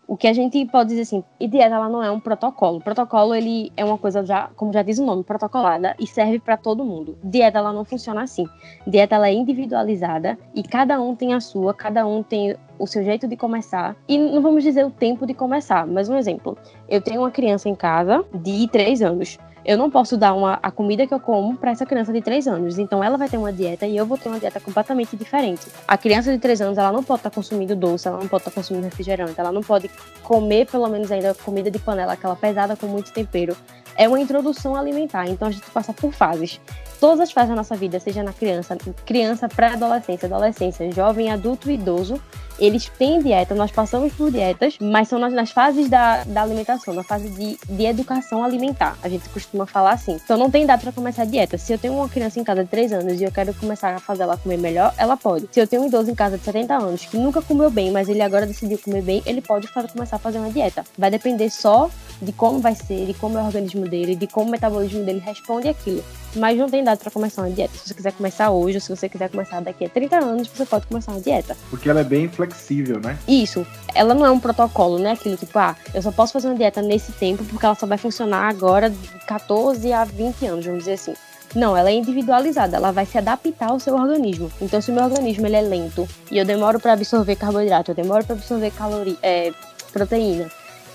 O 0.08 0.16
que 0.16 0.28
a 0.28 0.32
gente 0.32 0.64
pode 0.66 0.90
dizer 0.90 1.02
assim, 1.02 1.24
e 1.40 1.48
dieta 1.48 1.74
ela 1.74 1.88
não 1.88 2.00
é 2.00 2.08
um 2.08 2.20
protocolo. 2.20 2.80
Protocolo 2.80 3.34
ele 3.34 3.72
é 3.76 3.84
uma 3.84 3.98
coisa 3.98 4.24
já, 4.24 4.48
como 4.54 4.72
já 4.72 4.80
diz 4.80 5.00
o 5.00 5.04
nome, 5.04 5.24
protocolada 5.24 5.96
e 5.98 6.06
serve 6.06 6.38
para 6.38 6.56
todo 6.56 6.84
mundo. 6.84 7.18
Dieta 7.24 7.58
ela 7.58 7.72
não 7.72 7.84
funciona 7.84 8.22
assim. 8.22 8.46
Dieta 8.86 9.16
ela 9.16 9.28
é 9.28 9.32
individualizada 9.32 10.38
e 10.54 10.62
cada 10.62 11.00
um 11.00 11.16
tem 11.16 11.34
a 11.34 11.40
sua, 11.40 11.74
cada 11.74 12.06
um 12.06 12.22
tem 12.22 12.54
o 12.78 12.86
seu 12.86 13.02
jeito 13.02 13.26
de 13.26 13.36
começar. 13.36 13.96
E 14.06 14.16
não 14.16 14.40
vamos 14.40 14.62
dizer 14.62 14.86
o 14.86 14.90
tempo 14.92 15.26
de 15.26 15.34
começar, 15.34 15.84
mas 15.88 16.08
um 16.08 16.16
exemplo. 16.16 16.56
Eu 16.88 17.00
tenho 17.00 17.22
uma 17.22 17.30
criança 17.32 17.68
em 17.68 17.74
casa 17.74 18.24
de 18.32 18.68
3 18.68 19.02
anos. 19.02 19.38
Eu 19.66 19.76
não 19.76 19.90
posso 19.90 20.16
dar 20.16 20.32
uma, 20.32 20.60
a 20.62 20.70
comida 20.70 21.08
que 21.08 21.12
eu 21.12 21.18
como 21.18 21.56
para 21.56 21.72
essa 21.72 21.84
criança 21.84 22.12
de 22.12 22.22
3 22.22 22.46
anos. 22.46 22.78
Então 22.78 23.02
ela 23.02 23.18
vai 23.18 23.28
ter 23.28 23.36
uma 23.36 23.52
dieta 23.52 23.84
e 23.84 23.96
eu 23.96 24.06
vou 24.06 24.16
ter 24.16 24.28
uma 24.28 24.38
dieta 24.38 24.60
completamente 24.60 25.16
diferente. 25.16 25.66
A 25.88 25.98
criança 25.98 26.30
de 26.30 26.38
3 26.38 26.60
anos, 26.60 26.78
ela 26.78 26.92
não 26.92 27.02
pode 27.02 27.18
estar 27.18 27.30
consumindo 27.30 27.74
doce, 27.74 28.06
ela 28.06 28.16
não 28.16 28.28
pode 28.28 28.42
estar 28.42 28.52
consumindo 28.52 28.84
refrigerante, 28.84 29.34
ela 29.36 29.50
não 29.50 29.62
pode 29.62 29.90
comer 30.22 30.66
pelo 30.66 30.86
menos 30.88 31.10
ainda 31.10 31.34
comida 31.34 31.68
de 31.68 31.80
panela, 31.80 32.12
aquela 32.12 32.36
pesada 32.36 32.76
com 32.76 32.86
muito 32.86 33.12
tempero. 33.12 33.56
É 33.96 34.06
uma 34.06 34.20
introdução 34.20 34.76
alimentar, 34.76 35.26
então 35.26 35.48
a 35.48 35.50
gente 35.50 35.68
passa 35.72 35.92
por 35.92 36.12
fases. 36.12 36.60
Todas 37.00 37.20
as 37.20 37.32
fases 37.32 37.50
da 37.50 37.56
nossa 37.56 37.76
vida, 37.76 38.00
seja 38.00 38.22
na 38.22 38.32
criança, 38.32 38.76
criança, 39.04 39.48
pré-adolescência, 39.48 40.26
adolescência, 40.26 40.90
jovem, 40.92 41.30
adulto 41.30 41.70
e 41.70 41.74
idoso, 41.74 42.20
eles 42.58 42.88
têm 42.98 43.20
dieta, 43.20 43.54
nós 43.54 43.70
passamos 43.70 44.12
por 44.14 44.30
dietas, 44.30 44.78
mas 44.80 45.08
são 45.08 45.18
nas, 45.18 45.32
nas 45.32 45.50
fases 45.50 45.88
da, 45.88 46.24
da 46.24 46.42
alimentação, 46.42 46.94
na 46.94 47.02
fase 47.02 47.28
de, 47.28 47.58
de 47.68 47.84
educação 47.84 48.42
alimentar. 48.42 48.96
A 49.02 49.08
gente 49.08 49.28
costuma 49.28 49.66
falar 49.66 49.92
assim. 49.92 50.18
Então 50.24 50.38
não 50.38 50.50
tem 50.50 50.64
data 50.64 50.82
para 50.82 50.92
começar 50.92 51.22
a 51.22 51.26
dieta. 51.26 51.58
Se 51.58 51.72
eu 51.72 51.78
tenho 51.78 51.94
uma 51.94 52.08
criança 52.08 52.40
em 52.40 52.44
casa 52.44 52.64
de 52.64 52.70
3 52.70 52.92
anos 52.94 53.20
e 53.20 53.24
eu 53.24 53.32
quero 53.32 53.52
começar 53.54 53.94
a 53.94 54.00
fazer 54.00 54.22
ela 54.22 54.36
comer 54.36 54.56
melhor, 54.56 54.94
ela 54.96 55.16
pode. 55.16 55.48
Se 55.52 55.60
eu 55.60 55.66
tenho 55.66 55.82
um 55.82 55.86
idoso 55.86 56.10
em 56.10 56.14
casa 56.14 56.38
de 56.38 56.44
70 56.44 56.74
anos 56.74 57.04
que 57.04 57.18
nunca 57.18 57.42
comeu 57.42 57.70
bem, 57.70 57.90
mas 57.90 58.08
ele 58.08 58.22
agora 58.22 58.46
decidiu 58.46 58.78
comer 58.78 59.02
bem, 59.02 59.22
ele 59.26 59.42
pode 59.42 59.68
começar 59.68 60.16
a 60.16 60.18
fazer 60.18 60.38
uma 60.38 60.50
dieta. 60.50 60.84
Vai 60.96 61.10
depender 61.10 61.50
só 61.50 61.90
de 62.22 62.32
como 62.32 62.58
vai 62.60 62.74
ser, 62.74 63.06
de 63.06 63.12
como 63.14 63.36
é 63.36 63.42
o 63.42 63.46
organismo 63.46 63.86
dele, 63.86 64.16
de 64.16 64.26
como 64.26 64.48
o 64.48 64.50
metabolismo 64.50 65.04
dele 65.04 65.20
responde 65.20 65.68
aquilo. 65.68 66.02
Mas 66.36 66.58
não 66.58 66.68
tem 66.68 66.84
data 66.84 67.02
para 67.02 67.10
começar 67.10 67.42
uma 67.42 67.50
dieta. 67.50 67.72
Se 67.78 67.88
você 67.88 67.94
quiser 67.94 68.12
começar 68.12 68.50
hoje, 68.50 68.76
ou 68.76 68.80
se 68.80 68.94
você 68.94 69.08
quiser 69.08 69.30
começar 69.30 69.60
daqui 69.60 69.86
a 69.86 69.88
30 69.88 70.16
anos, 70.16 70.48
você 70.48 70.66
pode 70.66 70.86
começar 70.86 71.12
uma 71.12 71.20
dieta. 71.20 71.56
Porque 71.70 71.88
ela 71.88 72.00
é 72.00 72.04
bem 72.04 72.28
flexível, 72.28 73.00
né? 73.00 73.18
Isso, 73.26 73.66
ela 73.94 74.14
não 74.14 74.26
é 74.26 74.30
um 74.30 74.38
protocolo, 74.38 74.98
né? 74.98 75.12
Aquilo 75.12 75.36
tipo, 75.36 75.58
ah, 75.58 75.74
eu 75.94 76.02
só 76.02 76.12
posso 76.12 76.34
fazer 76.34 76.48
uma 76.48 76.56
dieta 76.56 76.82
nesse 76.82 77.12
tempo 77.12 77.42
porque 77.44 77.64
ela 77.64 77.74
só 77.74 77.86
vai 77.86 77.98
funcionar 77.98 78.48
agora 78.48 78.90
de 78.90 79.08
14 79.26 79.92
a 79.92 80.04
20 80.04 80.46
anos, 80.46 80.66
vamos 80.66 80.80
dizer 80.80 80.94
assim. 80.94 81.14
Não, 81.54 81.74
ela 81.74 81.88
é 81.88 81.94
individualizada, 81.94 82.76
ela 82.76 82.92
vai 82.92 83.06
se 83.06 83.16
adaptar 83.16 83.70
ao 83.70 83.80
seu 83.80 83.94
organismo. 83.94 84.52
Então, 84.60 84.80
se 84.80 84.90
o 84.90 84.94
meu 84.94 85.04
organismo 85.04 85.46
ele 85.46 85.56
é 85.56 85.62
lento 85.62 86.06
e 86.30 86.36
eu 86.36 86.44
demoro 86.44 86.78
para 86.78 86.92
absorver 86.92 87.36
carboidrato, 87.36 87.92
eu 87.92 87.94
demoro 87.94 88.24
para 88.24 88.34
absorver 88.34 88.70
caloria, 88.72 89.16
é, 89.22 89.52
proteína, 89.90 90.50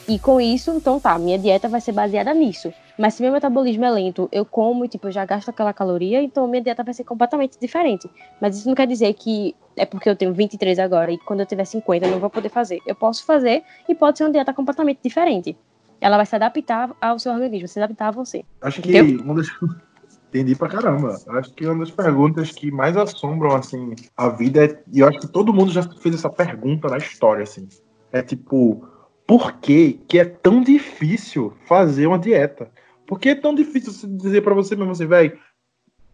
e 0.07 0.19
com 0.19 0.41
isso, 0.41 0.71
então 0.71 0.99
tá, 0.99 1.17
minha 1.17 1.39
dieta 1.39 1.67
vai 1.69 1.79
ser 1.79 1.93
baseada 1.93 2.33
nisso. 2.33 2.73
Mas 2.97 3.13
se 3.13 3.23
meu 3.23 3.31
metabolismo 3.31 3.85
é 3.85 3.89
lento, 3.89 4.29
eu 4.31 4.45
como 4.45 4.85
e 4.85 4.87
tipo, 4.87 5.07
eu 5.07 5.11
já 5.11 5.25
gasto 5.25 5.49
aquela 5.49 5.73
caloria, 5.73 6.21
então 6.21 6.47
minha 6.47 6.61
dieta 6.61 6.83
vai 6.83 6.93
ser 6.93 7.03
completamente 7.03 7.57
diferente. 7.59 8.09
Mas 8.39 8.57
isso 8.57 8.67
não 8.67 8.75
quer 8.75 8.87
dizer 8.87 9.13
que 9.13 9.55
é 9.75 9.85
porque 9.85 10.09
eu 10.09 10.15
tenho 10.15 10.33
23 10.33 10.79
agora 10.79 11.11
e 11.11 11.17
quando 11.17 11.41
eu 11.41 11.45
tiver 11.45 11.65
50 11.65 12.05
eu 12.05 12.11
não 12.11 12.19
vou 12.19 12.29
poder 12.29 12.49
fazer. 12.49 12.79
Eu 12.85 12.95
posso 12.95 13.25
fazer 13.25 13.63
e 13.87 13.95
pode 13.95 14.17
ser 14.17 14.25
uma 14.25 14.31
dieta 14.31 14.53
completamente 14.53 14.99
diferente. 15.03 15.57
Ela 15.99 16.17
vai 16.17 16.25
se 16.25 16.35
adaptar 16.35 16.91
ao 16.99 17.19
seu 17.19 17.31
organismo, 17.31 17.67
se 17.67 17.79
adaptar 17.79 18.07
a 18.07 18.11
você. 18.11 18.43
Acho 18.61 18.81
que 18.81 18.97
Entendeu? 18.97 19.23
uma 19.23 19.35
das... 19.35 19.47
Entendi 20.29 20.55
pra 20.55 20.69
caramba. 20.69 21.17
Acho 21.27 21.53
que 21.53 21.65
uma 21.65 21.79
das 21.79 21.91
perguntas 21.91 22.51
que 22.51 22.71
mais 22.71 22.95
assombram, 22.95 23.53
assim, 23.53 23.93
a 24.15 24.29
vida 24.29 24.63
é... 24.63 24.81
E 24.91 25.01
eu 25.01 25.07
acho 25.09 25.19
que 25.19 25.27
todo 25.27 25.53
mundo 25.53 25.71
já 25.71 25.83
fez 25.83 26.15
essa 26.15 26.29
pergunta 26.29 26.87
na 26.87 26.97
história, 26.97 27.43
assim. 27.43 27.67
É 28.13 28.21
tipo, 28.21 28.87
por 29.27 29.53
que 29.59 29.99
que 30.07 30.19
é 30.19 30.25
tão 30.25 30.61
difícil 30.61 31.53
fazer 31.65 32.07
uma 32.07 32.17
dieta? 32.17 32.71
Por 33.11 33.19
que 33.19 33.27
é 33.27 33.35
tão 33.35 33.53
difícil 33.53 34.07
dizer 34.15 34.41
pra 34.41 34.53
você 34.53 34.73
mesmo 34.73 34.93
assim, 34.93 35.05
velho, 35.05 35.37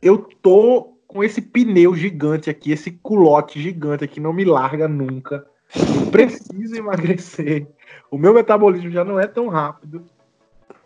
eu 0.02 0.18
tô 0.18 0.98
com 1.06 1.24
esse 1.24 1.44
pneu 1.44 1.96
gigante 1.96 2.50
aqui, 2.50 2.72
esse 2.72 2.90
culote 2.90 3.62
gigante 3.62 4.04
aqui, 4.04 4.20
não 4.20 4.34
me 4.34 4.44
larga 4.44 4.88
nunca. 4.88 5.46
Eu 5.76 6.10
preciso 6.10 6.76
emagrecer. 6.76 7.68
O 8.10 8.18
meu 8.18 8.34
metabolismo 8.34 8.90
já 8.90 9.06
não 9.06 9.20
é 9.20 9.28
tão 9.28 9.48
rápido. 9.48 10.06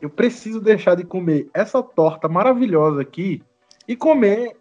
Eu 0.02 0.10
preciso 0.10 0.60
deixar 0.60 0.96
de 0.96 1.06
comer 1.06 1.50
essa 1.54 1.82
torta 1.82 2.28
maravilhosa 2.28 3.02
aqui 3.02 3.42
e 3.88 3.96
comer 3.96 4.58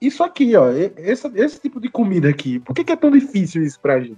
isso 0.00 0.24
aqui, 0.24 0.56
ó. 0.56 0.70
Esse, 0.70 1.30
esse 1.34 1.60
tipo 1.60 1.82
de 1.82 1.90
comida 1.90 2.30
aqui. 2.30 2.60
Por 2.60 2.74
que, 2.74 2.82
que 2.82 2.92
é 2.92 2.96
tão 2.96 3.10
difícil 3.10 3.62
isso 3.62 3.78
pra 3.78 4.00
gente? 4.00 4.16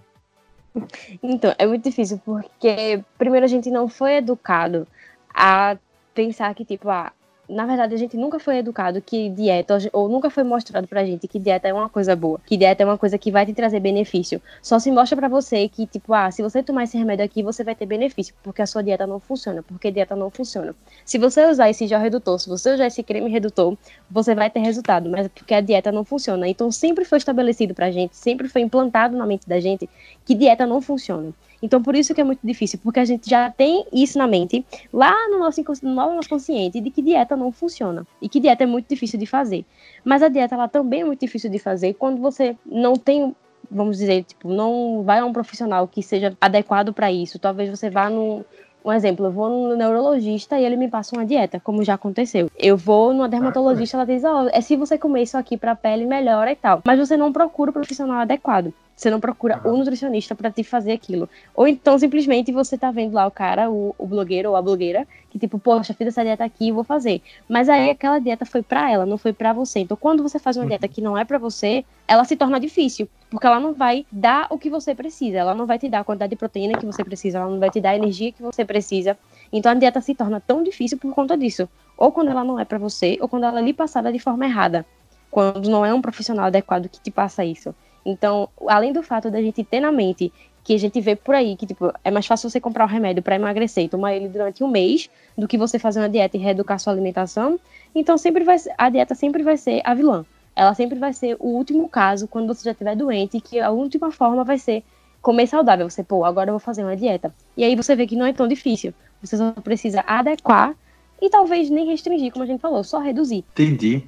Então, 1.21 1.53
é 1.59 1.67
muito 1.67 1.83
difícil 1.83 2.23
porque, 2.25 3.03
primeiro, 3.19 3.45
a 3.45 3.49
gente 3.49 3.73
não 3.73 3.89
foi 3.89 4.19
educado 4.19 4.87
a 5.35 5.77
pensar 6.17 6.55
que, 6.55 6.65
tipo, 6.65 6.89
ah, 6.89 7.13
na 7.49 7.65
verdade, 7.65 7.95
a 7.95 7.99
gente 7.99 8.17
nunca 8.17 8.41
foi 8.41 8.57
educado 8.57 9.01
que 9.01 9.29
dieta, 9.29 9.79
ou 9.93 10.09
nunca 10.09 10.29
foi 10.31 10.43
mostrado 10.43 10.89
pra 10.89 11.05
gente 11.05 11.29
que 11.29 11.39
dieta 11.39 11.69
é 11.69 11.73
uma 11.73 11.89
coisa 11.89 12.17
boa, 12.17 12.41
que 12.45 12.57
dieta 12.57 12.83
é 12.83 12.87
uma 12.87 12.99
coisa 12.99 13.17
que 13.19 13.31
vai 13.31 13.47
te 13.47 13.53
trazer 13.53 13.79
benefício. 13.79 14.41
Só 14.61 14.79
se 14.79 14.91
mostra 14.91 15.17
pra 15.17 15.29
você 15.29 15.69
que, 15.69 15.87
tipo, 15.87 16.13
ah, 16.13 16.31
se 16.31 16.43
você 16.43 16.63
tomar 16.63 16.85
esse 16.85 16.97
remédio 16.99 17.25
aqui, 17.25 17.43
você 17.43 17.63
vai 17.63 17.75
ter 17.75 17.87
benefício, 17.87 18.35
porque 18.43 18.63
a 18.63 18.67
sua 18.67 18.83
dieta 18.83 19.07
não 19.07 19.21
funciona, 19.21 19.63
porque 19.63 19.93
dieta 19.93 20.17
não 20.17 20.31
funciona. 20.31 20.75
Se 21.05 21.19
você 21.19 21.47
usar 21.47 21.71
esse 21.71 21.87
gel 21.87 22.01
redutor, 22.01 22.41
se 22.41 22.49
você 22.49 22.75
usar 22.75 22.87
esse 22.87 23.03
creme 23.03 23.31
redutor, 23.31 23.77
você 24.11 24.35
vai 24.35 24.51
ter 24.51 24.61
resultado, 24.61 25.09
mas 25.09 25.27
é 25.27 25.29
porque 25.29 25.55
a 25.55 25.61
dieta 25.61 25.93
não 25.93 26.05
funciona. 26.05 26.49
Então, 26.49 26.73
sempre 26.73 27.05
foi 27.05 27.19
estabelecido 27.19 27.75
pra 27.75 27.91
gente, 27.91 28.17
sempre 28.17 28.49
foi 28.49 28.63
implantado 28.63 29.17
na 29.17 29.27
mente 29.27 29.47
da 29.49 29.61
gente 29.61 29.89
que 30.25 30.35
dieta 30.35 30.67
não 30.67 30.81
funciona. 30.81 31.33
Então, 31.63 31.83
por 31.83 31.95
isso 31.95 32.15
que 32.15 32.21
é 32.21 32.25
muito 32.25 32.41
difícil, 32.45 32.79
porque 32.83 33.01
a 33.01 33.05
gente 33.05 33.29
já 33.29 33.51
tem 33.51 33.87
isso 33.93 34.19
na 34.19 34.27
mente, 34.27 34.65
lá 34.93 35.15
no 35.31 35.39
nosso, 35.39 35.63
no 35.83 35.95
nosso 35.95 36.29
consciente, 36.29 36.81
de 36.81 36.91
que 36.91 37.03
dieta 37.03 37.37
não 37.37 37.51
funciona. 37.51 38.07
E 38.21 38.29
que 38.29 38.41
dieta 38.41 38.65
é 38.65 38.67
muito 38.67 38.89
difícil 38.89 39.19
de 39.19 39.27
fazer. 39.27 39.65
Mas 40.05 40.23
a 40.23 40.29
dieta, 40.29 40.55
ela 40.55 40.69
também 40.69 41.01
é 41.01 41.05
muito 41.05 41.21
difícil 41.21 41.51
de 41.51 41.59
fazer 41.59 41.95
quando 41.95 42.21
você 42.21 42.57
não 42.65 42.95
tem, 42.95 43.35
vamos 43.71 43.99
dizer, 43.99 44.25
tipo, 44.25 44.49
não 44.49 45.03
vai 45.03 45.19
a 45.19 45.25
um 45.25 45.33
profissional 45.33 45.89
que 45.89 46.03
seja 46.03 46.37
adequado 46.41 46.93
para 46.93 47.11
isso. 47.11 47.39
Talvez 47.39 47.71
você 47.71 47.91
vá 47.91 48.09
num. 48.11 48.45
Um 48.85 48.93
exemplo, 48.93 49.27
eu 49.27 49.33
vou 49.33 49.49
no 49.49 49.75
neurologista 49.75 50.61
e 50.61 50.65
ele 50.65 50.77
me 50.77 50.89
passa 50.89 51.17
uma 51.17 51.27
dieta, 51.27 51.59
como 51.59 51.83
já 51.83 51.95
aconteceu. 51.95 52.49
Eu 52.57 52.77
vou 52.77 53.13
numa 53.13 53.29
dermatologista, 53.29 53.97
ela 53.97 54.07
diz, 54.07 54.23
ó, 54.23 54.47
é 54.53 54.61
se 54.61 54.77
você 54.77 54.97
comer 54.97 55.23
isso 55.23 55.37
aqui 55.37 55.57
pra 55.57 55.75
pele, 55.75 56.07
melhora 56.07 56.53
e 56.53 56.55
tal. 56.55 56.83
Mas 56.87 56.97
você 56.97 57.17
não 57.17 57.33
procura 57.33 57.71
o 57.71 57.73
profissional 57.73 58.21
adequado. 58.21 58.73
Você 58.97 59.11
não 59.11 59.21
procura 59.21 59.61
o 59.63 59.77
nutricionista 59.77 60.35
para 60.35 60.51
te 60.51 60.65
fazer 60.65 60.93
aquilo. 60.93 61.29
Ou 61.55 61.69
então, 61.69 61.99
simplesmente, 61.99 62.51
você 62.51 62.79
tá 62.79 62.91
vendo 62.91 63.13
lá 63.15 63.27
o 63.27 63.31
cara, 63.31 63.71
o, 63.71 63.95
o 63.99 64.07
blogueiro 64.07 64.49
ou 64.51 64.57
a 64.57 64.63
blogueira, 64.63 65.07
que 65.29 65.39
tipo, 65.39 65.59
poxa, 65.59 65.93
fiz 65.95 66.09
essa 66.09 66.25
dieta 66.25 66.45
aqui 66.45 66.69
e 66.69 66.73
vou 66.73 66.83
fazer. 66.85 67.23
Mas 67.49 67.69
aí 67.69 67.91
aquela 67.91 68.19
dieta 68.19 68.47
foi 68.47 68.63
para 68.63 68.91
ela, 68.91 69.05
não 69.05 69.19
foi 69.19 69.33
para 69.35 69.53
você. 69.53 69.81
Então, 69.81 69.97
quando 69.97 70.23
você 70.23 70.39
faz 70.39 70.57
uma 70.57 70.63
Uhum. 70.63 70.69
dieta 70.69 70.89
que 70.89 71.03
não 71.03 71.17
é 71.19 71.25
para 71.27 71.39
você, 71.39 71.85
ela 72.09 72.25
se 72.25 72.37
torna 72.37 72.59
difícil. 72.59 73.09
Porque 73.29 73.47
ela 73.47 73.61
não 73.61 73.75
vai 73.75 74.07
dar 74.11 74.47
o 74.51 74.59
que 74.59 74.71
você 74.71 74.95
precisa. 74.95 75.39
Ela 75.39 75.55
não 75.55 75.67
vai 75.67 75.79
te 75.79 75.89
dar 75.89 76.01
a 76.01 76.05
quantidade 76.05 76.31
de 76.31 76.37
proteína 76.37 76.77
que 76.77 76.87
você 76.87 77.05
precisa. 77.05 77.39
Ela 77.39 77.51
não 77.51 77.59
vai 77.61 77.71
te 77.71 77.81
dar 77.81 77.91
a 77.91 77.97
energia 77.97 78.33
que 78.33 78.43
você 78.43 78.65
precisa. 78.65 79.19
Então, 79.53 79.73
a 79.73 79.75
dieta 79.75 80.01
se 80.01 80.15
torna 80.15 80.41
tão 80.41 80.63
difícil 80.63 80.99
por 80.99 81.15
conta 81.15 81.37
disso. 81.37 81.69
Ou 81.97 82.13
quando 82.13 82.31
ela 82.31 82.45
não 82.45 82.59
é 82.59 82.65
para 82.65 82.79
você, 82.79 83.19
ou 83.21 83.29
quando 83.29 83.45
ela 83.45 83.61
é 83.61 83.63
lhe 83.63 83.75
passada 83.75 84.13
de 84.13 84.19
forma 84.19 84.47
errada. 84.47 84.87
Quando 85.31 85.69
não 85.69 85.85
é 85.85 85.93
um 85.93 86.01
profissional 86.01 86.47
adequado 86.47 86.89
que 86.89 87.01
te 87.01 87.11
passa 87.11 87.45
isso. 87.45 87.75
Então, 88.07 88.49
além 88.69 88.93
do 88.93 89.03
fato 89.03 89.31
da 89.31 89.43
gente 89.43 89.65
ter 89.65 89.81
na 89.81 89.91
mente 89.91 90.33
que 90.63 90.75
a 90.75 90.79
gente 90.79 91.01
vê 91.01 91.15
por 91.15 91.35
aí 91.35 91.57
que 91.57 91.67
tipo 91.67 91.93
é 92.03 92.11
mais 92.11 92.27
fácil 92.27 92.49
você 92.49 92.61
comprar 92.61 92.85
um 92.85 92.89
remédio 92.89 93.23
para 93.23 93.37
emagrecer 93.37 93.85
e 93.85 93.89
tomar 93.89 94.15
ele 94.15 94.29
durante 94.29 94.65
um 94.65 94.69
mês 94.69 95.11
do 95.37 95.47
que 95.47 95.59
você 95.59 95.79
fazer 95.79 96.01
uma 96.01 96.09
dieta 96.09 96.37
e 96.37 96.41
reeducar 96.41 96.79
sua 96.79 96.93
alimentação, 96.93 97.59
então 97.95 98.17
sempre 98.17 98.45
vai 98.45 98.59
ser, 98.59 98.73
a 98.79 98.89
dieta 98.89 99.15
sempre 99.15 99.43
vai 99.43 99.57
ser 99.57 99.81
a 99.85 99.95
vilã. 99.95 100.25
Ela 100.55 100.73
sempre 100.75 100.99
vai 100.99 101.13
ser 101.13 101.37
o 101.39 101.49
último 101.49 101.89
caso 101.89 102.27
quando 102.27 102.53
você 102.53 102.65
já 102.65 102.71
estiver 102.71 102.97
doente, 102.97 103.41
que 103.41 103.61
a 103.61 103.71
última 103.71 104.11
forma 104.11 104.43
vai 104.43 104.59
ser 104.59 104.83
comer 105.21 105.47
saudável. 105.47 105.89
Você, 105.89 106.03
pô, 106.03 106.25
agora 106.25 106.49
eu 106.49 106.55
vou 106.55 106.61
fazer 106.61 106.83
uma 106.83 106.97
dieta. 106.97 107.35
E 107.57 107.63
aí 107.63 107.77
você 107.77 107.95
vê 107.95 108.07
que 108.07 108.17
não 108.17 108.25
é 108.25 108.33
tão 108.33 108.49
difícil. 108.49 108.95
Você 109.21 109.37
só 109.37 109.53
precisa 109.53 110.03
adequar 110.07 110.75
e 111.21 111.29
talvez 111.29 111.69
nem 111.69 111.87
restringir, 111.87 112.33
como 112.33 112.45
a 112.45 112.47
gente 112.47 112.61
falou, 112.61 112.83
só 112.83 112.99
reduzir. 112.99 113.45
Entendi. 113.53 114.03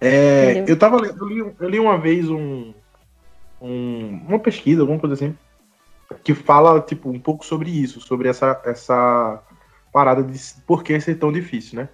É, 0.00 0.64
eu 0.66 0.78
tava 0.78 0.96
eu 0.96 1.28
li, 1.28 1.54
eu 1.60 1.68
li 1.68 1.78
uma 1.78 1.98
vez 1.98 2.30
um, 2.30 2.72
um- 3.60 4.20
uma 4.26 4.38
pesquisa, 4.38 4.80
alguma 4.80 4.98
coisa 4.98 5.14
assim, 5.14 5.36
que 6.24 6.34
fala 6.34 6.80
tipo 6.80 7.08
um 7.10 7.20
pouco 7.20 7.44
sobre 7.44 7.70
isso, 7.70 8.00
sobre 8.00 8.28
essa 8.28 8.60
essa 8.64 9.42
parada 9.92 10.22
de 10.22 10.38
por 10.66 10.82
que 10.82 10.98
ser 11.00 11.16
tão 11.16 11.32
difícil, 11.32 11.80
né? 11.80 11.88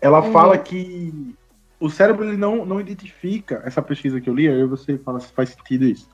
Ela 0.00 0.22
Uhum. 0.22 0.32
fala 0.32 0.58
que 0.58 1.34
o 1.80 1.90
cérebro 1.90 2.24
ele 2.24 2.36
não, 2.36 2.64
não 2.64 2.80
identifica 2.80 3.62
essa 3.64 3.82
pesquisa 3.82 4.20
que 4.20 4.28
eu 4.28 4.34
li, 4.34 4.48
aí 4.48 4.64
você 4.64 4.98
fala 4.98 5.20
se 5.20 5.32
faz 5.32 5.50
sentido 5.50 5.84
isso. 5.84 6.08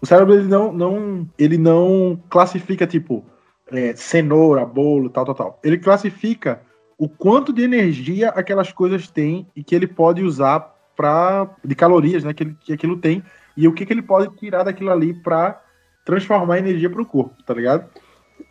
O 0.00 0.06
cérebro 0.06 0.34
ele 0.34 0.46
não, 0.48 0.72
não 0.72 1.28
ele 1.38 1.56
não 1.56 2.20
classifica 2.28 2.86
tipo 2.86 3.24
é, 3.70 3.94
cenoura, 3.96 4.64
bolo, 4.64 5.10
tal, 5.10 5.24
tal, 5.24 5.34
tal. 5.34 5.60
Ele 5.64 5.78
classifica 5.78 6.60
o 6.98 7.08
quanto 7.08 7.52
de 7.52 7.62
energia 7.62 8.30
aquelas 8.30 8.72
coisas 8.72 9.08
têm 9.08 9.46
e 9.54 9.62
que 9.62 9.74
ele 9.74 9.86
pode 9.86 10.22
usar 10.22 10.74
para 10.96 11.50
de 11.64 11.74
calorias, 11.74 12.24
né, 12.24 12.32
que, 12.32 12.42
ele, 12.42 12.56
que 12.58 12.72
aquilo 12.72 12.96
tem 12.96 13.22
e 13.56 13.66
o 13.66 13.72
que, 13.72 13.86
que 13.86 13.92
ele 13.92 14.02
pode 14.02 14.34
tirar 14.36 14.64
daquilo 14.64 14.90
ali 14.90 15.14
para 15.14 15.60
transformar 16.04 16.58
energia 16.58 16.90
para 16.90 17.02
o 17.02 17.06
corpo, 17.06 17.34
tá 17.44 17.54
ligado? 17.54 17.86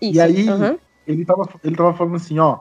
Isso. 0.01 0.15
E 0.17 0.19
aí- 0.21 0.49
Uhum. 0.49 0.77
Ele 1.07 1.23
tava, 1.23 1.47
ele 1.63 1.75
tava 1.75 1.93
falando 1.93 2.15
assim, 2.15 2.39
ó, 2.39 2.59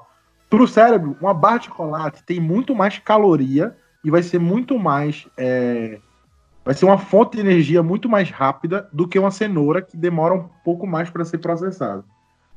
pro 0.51 0.69
cérebro, 0.69 1.17
uma 1.21 1.33
barra 1.33 1.59
de 1.59 1.67
chocolate 1.67 2.23
tem 2.25 2.39
muito 2.39 2.75
mais 2.75 2.99
caloria 2.99 3.75
e 4.05 4.11
vai 4.11 4.23
ser 4.23 4.39
muito 4.39 4.79
mais 4.79 5.27
é, 5.39 5.99
vai 6.63 6.75
ser 6.75 6.85
uma 6.85 6.99
fonte 6.99 7.37
de 7.37 7.41
energia 7.41 7.83
muito 7.83 8.07
mais 8.09 8.31
rápida 8.31 8.87
do 8.93 9.09
que 9.09 9.19
uma 9.19 9.31
cenoura 9.31 9.81
que 9.81 9.97
demora 9.97 10.35
um 10.35 10.49
pouco 10.63 10.87
mais 10.87 11.09
para 11.09 11.25
ser 11.25 11.39
processada. 11.39 12.05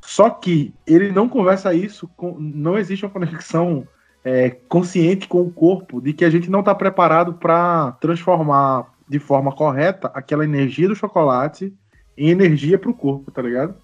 Só 0.02 0.30
que 0.30 0.74
ele 0.86 1.12
não 1.12 1.28
conversa 1.30 1.74
isso, 1.74 2.08
com, 2.18 2.36
não 2.38 2.78
existe 2.78 3.06
uma 3.06 3.12
conexão 3.12 3.88
é, 4.24 4.50
consciente 4.68 5.26
com 5.28 5.42
o 5.42 5.50
corpo 5.52 6.02
de 6.02 6.12
que 6.12 6.26
a 6.26 6.30
gente 6.30 6.50
não 6.50 6.60
está 6.60 6.76
preparado 6.76 7.34
para 7.34 7.94
transformar 7.94 8.88
de 9.08 9.20
forma 9.20 9.52
correta 9.52 10.12
aquela 10.14 10.44
energia 10.44 10.88
do 10.88 10.96
chocolate 10.96 11.74
em 12.18 12.30
energia 12.30 12.78
para 12.78 12.90
o 12.90 12.94
corpo, 12.94 13.32
tá 13.32 13.42
ligado? 13.42 13.76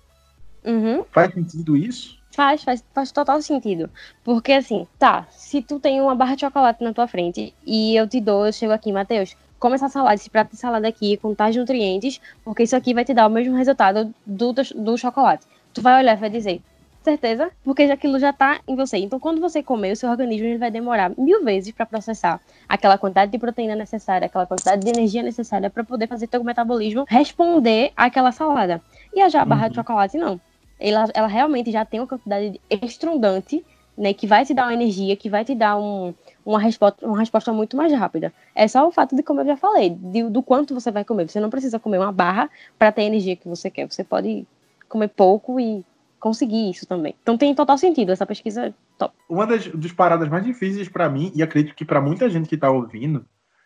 Uhum. 0.63 1.03
Faz 1.11 1.33
sentido 1.33 1.77
isso? 1.77 2.17
Faz, 2.31 2.63
faz, 2.63 2.83
faz 2.93 3.11
total 3.11 3.41
sentido. 3.41 3.89
Porque 4.23 4.51
assim, 4.53 4.87
tá, 4.97 5.27
se 5.29 5.61
tu 5.61 5.79
tem 5.79 6.01
uma 6.01 6.15
barra 6.15 6.35
de 6.35 6.41
chocolate 6.41 6.83
na 6.83 6.93
tua 6.93 7.07
frente 7.07 7.53
e 7.65 7.95
eu 7.95 8.07
te 8.07 8.19
dou, 8.19 8.45
eu 8.45 8.53
chego 8.53 8.73
aqui, 8.73 8.91
Matheus, 8.91 9.35
come 9.59 9.75
essa 9.75 9.87
salada, 9.87 10.15
esse 10.15 10.29
prato 10.29 10.51
de 10.51 10.57
salada 10.57 10.87
aqui 10.87 11.15
com 11.17 11.35
tais 11.35 11.55
nutrientes, 11.55 12.19
porque 12.43 12.63
isso 12.63 12.75
aqui 12.75 12.93
vai 12.93 13.05
te 13.05 13.13
dar 13.13 13.27
o 13.27 13.29
mesmo 13.29 13.55
resultado 13.55 14.13
do, 14.25 14.53
do 14.53 14.97
chocolate. 14.97 15.45
Tu 15.73 15.81
vai 15.81 16.01
olhar 16.01 16.17
e 16.17 16.19
vai 16.19 16.29
dizer, 16.29 16.61
certeza? 17.03 17.51
Porque 17.63 17.83
aquilo 17.83 18.19
já 18.19 18.33
tá 18.33 18.61
em 18.67 18.75
você. 18.75 18.97
Então, 18.97 19.19
quando 19.19 19.41
você 19.41 19.61
comer, 19.61 19.91
o 19.91 19.95
seu 19.95 20.09
organismo 20.09 20.47
ele 20.47 20.57
vai 20.57 20.71
demorar 20.71 21.11
mil 21.17 21.43
vezes 21.43 21.71
para 21.71 21.85
processar 21.85 22.41
aquela 22.67 22.97
quantidade 22.97 23.31
de 23.31 23.37
proteína 23.37 23.75
necessária, 23.75 24.25
aquela 24.25 24.45
quantidade 24.45 24.81
de 24.83 24.89
energia 24.89 25.23
necessária 25.23 25.69
para 25.69 25.83
poder 25.83 26.07
fazer 26.07 26.27
teu 26.27 26.43
metabolismo 26.43 27.05
responder 27.07 27.91
àquela 27.95 28.31
salada. 28.31 28.81
E 29.13 29.21
a, 29.21 29.29
já 29.29 29.41
a 29.41 29.45
barra 29.45 29.67
de 29.67 29.75
chocolate, 29.75 30.17
não 30.17 30.39
ela, 30.79 31.09
ela 31.13 31.27
realmente 31.27 31.71
já 31.71 31.85
tem 31.85 31.99
uma 31.99 32.07
quantidade 32.07 32.59
estrondante, 32.69 33.65
né, 33.97 34.13
que 34.13 34.25
vai 34.25 34.43
te 34.43 34.53
dar 34.53 34.63
uma 34.63 34.73
energia, 34.73 35.15
que 35.15 35.29
vai 35.29 35.45
te 35.45 35.53
dar 35.55 35.77
um, 35.77 36.13
uma, 36.45 36.59
resposta, 36.59 37.05
uma 37.07 37.17
resposta 37.17 37.53
muito 37.53 37.77
mais 37.77 37.93
rápida. 37.93 38.33
É 38.55 38.67
só 38.67 38.87
o 38.87 38.91
fato 38.91 39.15
de, 39.15 39.23
como 39.23 39.41
eu 39.41 39.45
já 39.45 39.55
falei, 39.55 39.91
de- 39.91 40.29
do 40.29 40.41
quanto 40.41 40.73
você 40.73 40.91
vai 40.91 41.05
comer. 41.05 41.29
Você 41.29 41.39
não 41.39 41.49
precisa 41.49 41.79
comer 41.79 41.99
uma 41.99 42.11
barra 42.11 42.49
para 42.77 42.91
ter 42.91 43.01
a 43.03 43.05
energia 43.05 43.35
que 43.35 43.47
você 43.47 43.69
quer. 43.69 43.85
Você 43.89 44.03
pode 44.03 44.47
comer 44.89 45.09
pouco 45.09 45.59
e 45.59 45.85
conseguir 46.23 46.69
isso 46.69 46.87
também. 46.87 47.13
Então 47.21 47.37
tem 47.37 47.53
total 47.53 47.77
sentido. 47.77 48.13
Essa 48.13 48.25
pesquisa 48.25 48.67
é 48.67 48.73
top. 48.97 49.13
Uma 49.29 49.45
das 49.45 49.67
dos 49.67 49.91
paradas 49.91 50.29
mais 50.29 50.45
difíceis 50.45 50.87
pra 50.87 51.09
mim, 51.09 51.33
e 51.35 51.43
acredito 51.43 51.75
que 51.75 51.83
pra 51.83 51.99
muita 51.99 52.29
gente 52.29 52.47
que 52.47 52.55
tá 52.55 52.71
ouvindo, 52.71 53.25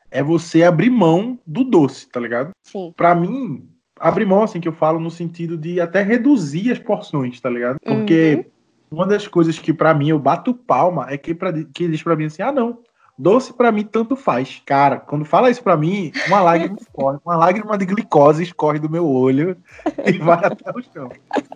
é 0.09 0.23
você 0.23 0.63
abrir 0.63 0.89
mão 0.89 1.37
do 1.45 1.63
doce, 1.63 2.09
tá 2.09 2.19
ligado? 2.19 2.49
Sim. 2.63 2.91
Pra 2.97 3.13
mim, 3.13 3.69
abrir 3.99 4.25
mão, 4.25 4.41
assim, 4.41 4.59
que 4.59 4.67
eu 4.67 4.73
falo 4.73 4.99
no 4.99 5.11
sentido 5.11 5.55
de 5.55 5.79
até 5.79 6.01
reduzir 6.01 6.71
as 6.71 6.79
porções, 6.79 7.39
tá 7.39 7.47
ligado? 7.47 7.77
Porque 7.85 8.47
uma 8.89 9.05
das 9.05 9.27
coisas 9.27 9.59
que 9.59 9.71
pra 9.71 9.93
mim 9.93 10.09
eu 10.09 10.17
bato 10.17 10.51
palma 10.51 11.05
é 11.09 11.17
que, 11.17 11.35
pra, 11.35 11.53
que 11.53 11.87
diz 11.87 12.01
pra 12.01 12.15
mim 12.15 12.25
assim, 12.25 12.41
ah, 12.41 12.51
não, 12.51 12.79
doce 13.15 13.53
pra 13.53 13.71
mim 13.71 13.83
tanto 13.83 14.15
faz. 14.15 14.63
Cara, 14.65 14.97
quando 14.99 15.25
fala 15.25 15.51
isso 15.51 15.61
pra 15.61 15.77
mim, 15.77 16.11
uma 16.27 16.41
lágrima 16.41 16.77
escorre, 16.81 17.19
uma 17.23 17.35
lágrima 17.35 17.77
de 17.77 17.85
glicose 17.85 18.41
escorre 18.41 18.79
do 18.79 18.89
meu 18.89 19.07
olho 19.07 19.55
e 20.05 20.17
vai 20.17 20.43
até 20.43 20.71
o 20.71 20.81
chão. 20.81 21.09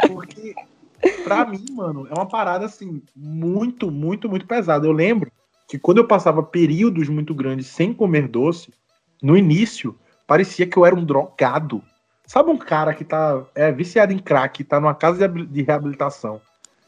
Porque 0.08 0.54
pra 1.24 1.46
mim, 1.46 1.66
mano, 1.72 2.08
é 2.10 2.14
uma 2.14 2.28
parada 2.28 2.66
assim, 2.66 3.02
muito, 3.16 3.92
muito, 3.92 4.30
muito 4.30 4.46
pesada. 4.46 4.86
Eu 4.86 4.92
lembro 4.92 5.32
que 5.68 5.80
quando 5.80 6.00
eu 6.00 6.08
passava 6.08 6.44
períodos 6.44 7.08
muito 7.10 7.34
grandes 7.34 7.68
sem 7.68 7.94
comer 7.94 8.28
doce, 8.28 8.74
no 9.22 9.38
início, 9.38 9.98
parecia 10.28 10.68
que 10.68 10.78
eu 10.78 10.86
era 10.86 10.96
um 10.96 11.06
drogado. 11.06 11.82
Sabe 12.26 12.50
um 12.50 12.58
cara 12.58 12.94
que 12.94 13.04
tá 13.04 13.46
é, 13.56 13.72
viciado 13.72 14.14
em 14.14 14.20
crack, 14.20 14.64
tá 14.64 14.80
numa 14.80 14.96
casa 14.96 15.28
de 15.28 15.62
reabilitação 15.62 16.42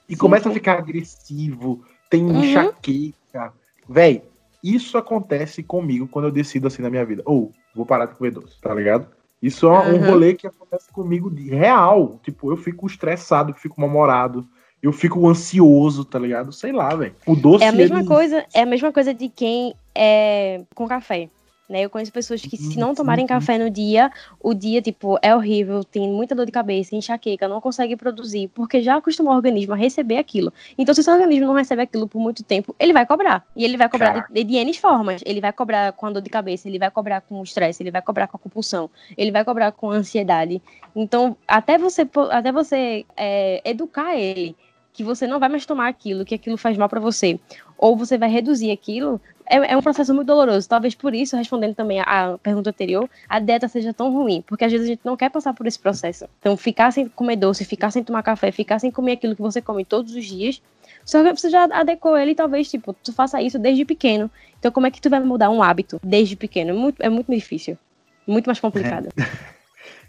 e 0.08 0.14
Sim, 0.14 0.20
começa 0.20 0.50
a 0.50 0.54
ficar 0.54 0.78
agressivo, 0.80 1.84
tem 2.10 2.24
Uhum. 2.24 2.40
enxaqueca. 2.40 3.54
Véi, 3.88 4.24
isso 4.64 4.98
acontece 4.98 5.64
comigo 5.64 6.08
quando 6.08 6.26
eu 6.26 6.32
decido 6.32 6.68
assim 6.68 6.82
na 6.82 6.90
minha 6.90 7.06
vida. 7.06 7.22
Ou, 7.26 7.52
vou 7.76 7.86
parar 7.86 8.06
de 8.06 8.16
comer 8.16 8.32
doce, 8.32 8.60
tá 8.62 8.74
ligado? 8.74 9.08
Isso 9.44 9.68
é 9.68 9.70
um 9.90 9.96
Uhum. 9.98 10.06
rolê 10.10 10.34
que 10.36 10.48
acontece 10.48 10.90
comigo 10.90 11.30
de 11.30 11.50
real. 11.50 12.18
Tipo, 12.24 12.50
eu 12.50 12.56
fico 12.56 12.88
estressado, 12.88 13.54
fico 13.54 13.80
mal-humorado, 13.82 14.48
eu 14.82 14.94
fico 14.94 15.28
ansioso, 15.28 16.06
tá 16.06 16.18
ligado? 16.18 16.54
Sei 16.54 16.72
lá, 16.72 16.96
velho. 16.96 17.14
O 17.28 17.36
doce 17.36 17.62
É 17.66 17.68
a 17.68 17.72
mesma 17.74 18.00
ele- 18.00 18.08
coisa, 18.08 18.46
é 18.54 18.62
a 18.62 18.66
mesma 18.66 18.94
coisa 18.94 19.14
de 19.14 19.28
quem 19.28 19.76
é 19.94 20.62
com 20.74 20.88
café. 20.88 21.30
Né? 21.70 21.82
Eu 21.82 21.90
conheço 21.90 22.12
pessoas 22.12 22.42
que, 22.42 22.58
se 22.58 22.78
não 22.78 22.90
Sim, 22.90 22.96
tomarem 22.96 23.26
café 23.26 23.58
no 23.58 23.70
dia, 23.70 24.12
o 24.40 24.54
dia, 24.54 24.82
tipo, 24.82 25.18
é 25.22 25.34
horrível, 25.34 25.84
tem 25.84 26.12
muita 26.12 26.36
dor 26.36 26.46
de 26.46 26.52
cabeça, 26.52 26.96
enxaqueca, 26.96 27.48
não 27.48 27.62
consegue 27.62 27.96
produzir, 27.96 28.50
porque 28.50 28.82
já 28.82 28.98
acostumou 28.98 29.34
o 29.34 29.36
organismo 29.36 29.74
a 29.74 29.78
receber 29.78 30.18
aquilo. 30.18 30.52
Então, 30.78 30.94
se 30.94 31.02
o 31.02 31.04
seu 31.04 31.14
organismo 31.14 31.48
não 31.48 31.54
recebe 31.54 31.82
aquilo 31.82 32.08
por 32.08 32.20
muito 32.20 32.44
tempo, 32.44 32.76
ele 32.78 32.92
vai 32.92 33.06
cobrar. 33.06 33.46
E 33.56 33.64
ele 33.64 33.78
vai 33.78 33.88
cobrar 33.88 34.28
de, 34.30 34.44
de 34.44 34.56
N 34.56 34.74
formas. 34.74 35.22
Ele 35.26 35.40
vai 35.40 35.54
cobrar 35.54 35.94
com 35.94 36.06
a 36.06 36.12
dor 36.12 36.22
de 36.22 36.30
cabeça, 36.30 36.68
ele 36.68 36.80
vai 36.80 36.92
cobrar 36.92 37.22
com 37.22 37.40
o 37.40 37.44
estresse, 37.44 37.82
ele 37.82 37.92
vai 37.92 38.02
cobrar 38.02 38.28
com 38.28 38.38
a 38.38 38.40
compulsão, 38.40 38.90
ele 39.18 39.32
vai 39.32 39.46
cobrar 39.46 39.72
com 39.72 39.90
a 39.90 39.96
ansiedade. 39.96 40.62
Então, 40.96 41.38
até 41.48 41.78
você, 41.78 42.08
até 42.30 42.52
você 42.52 43.06
é, 43.16 43.62
educar 43.64 44.16
ele 44.16 44.56
que 44.94 45.04
você 45.04 45.26
não 45.26 45.40
vai 45.40 45.50
mais 45.50 45.66
tomar 45.66 45.88
aquilo, 45.88 46.24
que 46.24 46.36
aquilo 46.36 46.56
faz 46.56 46.78
mal 46.78 46.88
para 46.88 47.00
você, 47.00 47.40
ou 47.78 47.98
você 47.98 48.18
vai 48.18 48.30
reduzir 48.30 48.72
aquilo, 48.72 49.20
é, 49.46 49.74
é 49.74 49.78
um 49.78 49.82
processo 49.82 50.14
muito 50.14 50.28
doloroso. 50.28 50.70
Talvez 50.70 50.94
por 50.94 51.14
isso, 51.14 51.36
respondendo 51.36 51.76
também 51.76 52.00
a 52.00 52.38
pergunta 52.42 52.70
anterior, 52.70 53.10
a 53.28 53.40
dieta 53.40 53.68
seja 53.68 53.94
tão 53.94 54.14
ruim, 54.14 54.44
porque 54.48 54.64
às 54.64 54.72
vezes 54.72 54.88
a 54.88 54.90
gente 54.92 55.02
não 55.04 55.18
quer 55.18 55.30
passar 55.30 55.54
por 55.54 55.66
esse 55.66 55.80
processo. 55.80 56.26
Então, 56.40 56.56
ficar 56.56 56.92
sem 56.92 57.10
comer 57.10 57.36
doce, 57.36 57.66
ficar 57.66 57.92
sem 57.92 58.04
tomar 58.04 58.24
café, 58.24 58.52
ficar 58.52 58.80
sem 58.80 58.92
comer 58.92 59.14
aquilo 59.14 59.36
que 59.36 59.42
você 59.42 59.62
come 59.62 59.84
todos 59.84 60.16
os 60.16 60.26
dias, 60.26 60.62
só 61.04 61.24
que 61.24 61.34
você 61.34 61.50
já 61.50 61.64
adequou 61.66 62.18
ele, 62.18 62.36
talvez, 62.36 62.70
tipo, 62.70 62.94
tu 62.94 63.12
faça 63.12 63.42
isso 63.42 63.60
desde 63.60 63.84
pequeno. 63.84 64.30
Então, 64.60 64.72
como 64.72 64.88
é 64.88 64.92
que 64.92 65.02
tu 65.02 65.10
vai 65.10 65.20
mudar 65.20 65.50
um 65.50 65.62
hábito 65.62 66.00
desde 66.04 66.36
pequeno? 66.36 66.70
É 66.70 66.74
muito, 66.74 67.02
é 67.02 67.10
muito 67.10 67.32
difícil. 67.32 67.78
Muito 68.26 68.46
mais 68.46 68.60
complicado. 68.60 69.10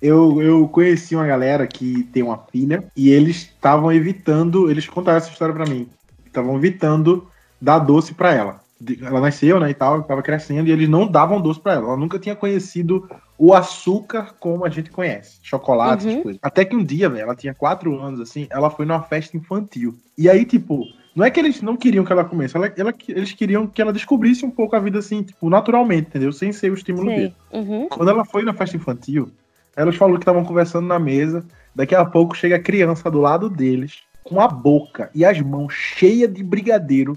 Eu, 0.00 0.40
eu 0.42 0.68
conheci 0.68 1.14
uma 1.14 1.26
galera 1.26 1.66
que 1.66 2.04
tem 2.12 2.22
uma 2.22 2.38
filha 2.50 2.84
e 2.96 3.10
eles 3.10 3.36
estavam 3.36 3.92
evitando, 3.92 4.70
eles 4.70 4.86
contaram 4.88 5.18
essa 5.18 5.30
história 5.30 5.54
pra 5.54 5.66
mim. 5.66 5.88
Estavam 6.26 6.56
evitando 6.56 7.26
dar 7.60 7.78
doce 7.78 8.12
pra 8.14 8.32
ela. 8.32 8.62
ela 9.00 9.20
nasceu, 9.20 9.58
né, 9.60 9.70
e 9.70 9.74
tal, 9.74 10.02
tava 10.02 10.20
crescendo, 10.22 10.68
e 10.68 10.72
eles 10.72 10.88
não 10.88 11.06
davam 11.06 11.40
doce 11.40 11.58
pra 11.60 11.74
ela. 11.74 11.86
Ela 11.88 11.96
nunca 11.96 12.18
tinha 12.18 12.34
conhecido 12.36 13.08
o 13.38 13.54
açúcar 13.54 14.34
como 14.38 14.64
a 14.64 14.68
gente 14.68 14.90
conhece, 14.90 15.38
chocolate, 15.42 16.04
Uhum. 16.04 16.10
essas 16.10 16.22
coisas. 16.22 16.40
Até 16.42 16.64
que 16.64 16.76
um 16.76 16.84
dia, 16.84 17.08
velho, 17.08 17.22
ela 17.22 17.34
tinha 17.34 17.54
quatro 17.54 17.98
anos, 17.98 18.20
assim, 18.20 18.46
ela 18.50 18.68
foi 18.68 18.84
numa 18.84 19.02
festa 19.02 19.36
infantil. 19.36 19.94
E 20.18 20.28
aí, 20.28 20.44
tipo, 20.44 20.84
não 21.14 21.24
é 21.24 21.30
que 21.30 21.40
eles 21.40 21.62
não 21.62 21.76
queriam 21.76 22.04
que 22.04 22.12
ela 22.12 22.24
comesse, 22.24 22.56
ela, 22.56 22.70
ela- 22.76 22.92
eles 23.08 23.32
queriam 23.32 23.66
que 23.66 23.80
ela 23.80 23.92
descobrisse 23.92 24.44
um 24.44 24.50
pouco 24.50 24.76
a 24.76 24.80
vida, 24.80 24.98
assim, 24.98 25.22
tipo, 25.22 25.48
naturalmente, 25.48 26.08
entendeu? 26.08 26.32
Sem 26.32 26.52
ser 26.52 26.70
o 26.70 26.74
estímulo 26.74 27.06
dele. 27.08 27.34
Sei. 27.50 27.60
Uhum. 27.60 27.88
Quando 27.88 28.08
ela 28.10 28.24
foi 28.24 28.42
na 28.44 28.52
festa 28.52 28.76
infantil, 28.76 29.30
elas 29.76 29.96
falaram 29.96 30.18
que 30.18 30.22
estavam 30.22 30.44
conversando 30.44 30.86
na 30.86 30.98
mesa. 30.98 31.44
Daqui 31.74 31.94
a 31.94 32.04
pouco 32.04 32.36
chega 32.36 32.56
a 32.56 32.62
criança 32.62 33.10
do 33.10 33.20
lado 33.20 33.48
deles, 33.50 34.02
com 34.22 34.40
a 34.40 34.46
boca 34.48 35.10
e 35.14 35.24
as 35.24 35.40
mãos 35.40 35.72
cheias 35.74 36.32
de 36.32 36.42
brigadeiro, 36.44 37.16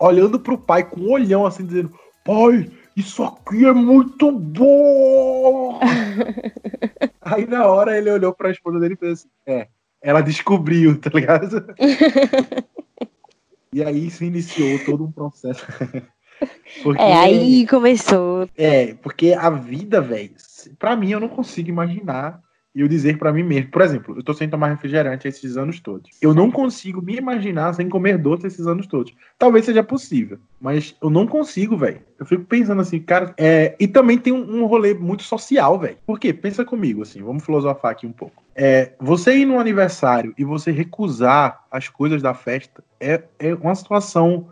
olhando 0.00 0.40
pro 0.40 0.56
pai 0.58 0.82
com 0.84 1.00
um 1.00 1.10
olhão 1.12 1.44
assim, 1.44 1.64
dizendo: 1.66 1.92
Pai, 2.24 2.70
isso 2.96 3.22
aqui 3.22 3.66
é 3.66 3.72
muito 3.72 4.32
bom! 4.32 5.78
Aí 7.20 7.46
na 7.46 7.66
hora 7.66 7.96
ele 7.96 8.10
olhou 8.10 8.32
pra 8.32 8.50
esposa 8.50 8.80
dele 8.80 8.94
e 8.94 8.96
fez 8.96 9.12
assim: 9.20 9.28
É, 9.46 9.68
ela 10.02 10.22
descobriu, 10.22 10.98
tá 10.98 11.10
ligado? 11.12 11.64
e 13.72 13.84
aí 13.84 14.10
se 14.10 14.24
iniciou 14.24 14.78
todo 14.84 15.04
um 15.04 15.12
processo. 15.12 15.66
Porque- 16.82 17.02
É, 17.02 17.14
aí 17.16 17.66
começou. 17.66 18.48
é, 18.56 18.94
porque 19.02 19.32
a 19.32 19.50
vida, 19.50 20.00
velho, 20.00 20.30
pra 20.78 20.96
mim 20.96 21.10
eu 21.10 21.20
não 21.20 21.28
consigo 21.28 21.68
imaginar 21.68 22.40
e 22.74 22.80
eu 22.80 22.88
dizer 22.88 23.18
pra 23.18 23.32
mim 23.32 23.42
mesmo. 23.42 23.70
Por 23.70 23.82
exemplo, 23.82 24.16
eu 24.16 24.22
tô 24.22 24.32
sem 24.32 24.48
tomar 24.48 24.68
refrigerante 24.68 25.26
esses 25.26 25.56
anos 25.56 25.80
todos. 25.80 26.10
Eu 26.20 26.34
não 26.34 26.50
consigo 26.50 27.02
me 27.02 27.16
imaginar 27.16 27.72
sem 27.72 27.88
comer 27.88 28.18
doce 28.18 28.46
esses 28.46 28.66
anos 28.66 28.86
todos. 28.86 29.12
Talvez 29.38 29.64
seja 29.64 29.82
possível, 29.82 30.38
mas 30.60 30.94
eu 31.02 31.10
não 31.10 31.26
consigo, 31.26 31.76
velho. 31.76 32.00
Eu 32.18 32.26
fico 32.26 32.44
pensando 32.44 32.80
assim, 32.80 33.00
cara, 33.00 33.34
é... 33.36 33.74
e 33.80 33.88
também 33.88 34.18
tem 34.18 34.32
um, 34.32 34.62
um 34.62 34.66
rolê 34.66 34.94
muito 34.94 35.22
social, 35.22 35.78
velho. 35.78 35.96
Por 36.06 36.20
quê? 36.20 36.32
Pensa 36.32 36.64
comigo, 36.64 37.02
assim, 37.02 37.22
vamos 37.22 37.44
filosofar 37.44 37.92
aqui 37.92 38.06
um 38.06 38.12
pouco. 38.12 38.44
É, 38.54 38.92
você 39.00 39.36
ir 39.36 39.44
num 39.44 39.58
aniversário 39.58 40.34
e 40.38 40.44
você 40.44 40.70
recusar 40.70 41.64
as 41.70 41.88
coisas 41.88 42.22
da 42.22 42.34
festa 42.34 42.84
é, 43.00 43.22
é 43.38 43.54
uma 43.54 43.74
situação 43.74 44.48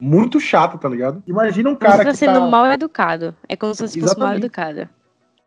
muito 0.00 0.38
chata, 0.38 0.78
tá 0.78 0.88
ligado? 0.88 1.22
Imagina 1.26 1.68
um 1.70 1.72
Você 1.72 1.78
cara 1.80 2.04
tá 2.04 2.10
que 2.10 2.16
sendo 2.16 2.40
tá... 2.40 2.46
mal 2.46 2.66
educado. 2.66 3.34
É 3.48 3.56
como 3.56 3.74
se 3.74 3.82
você 3.82 4.00
fosse 4.00 4.18
mal 4.18 4.34
Exatamente. 4.34 4.46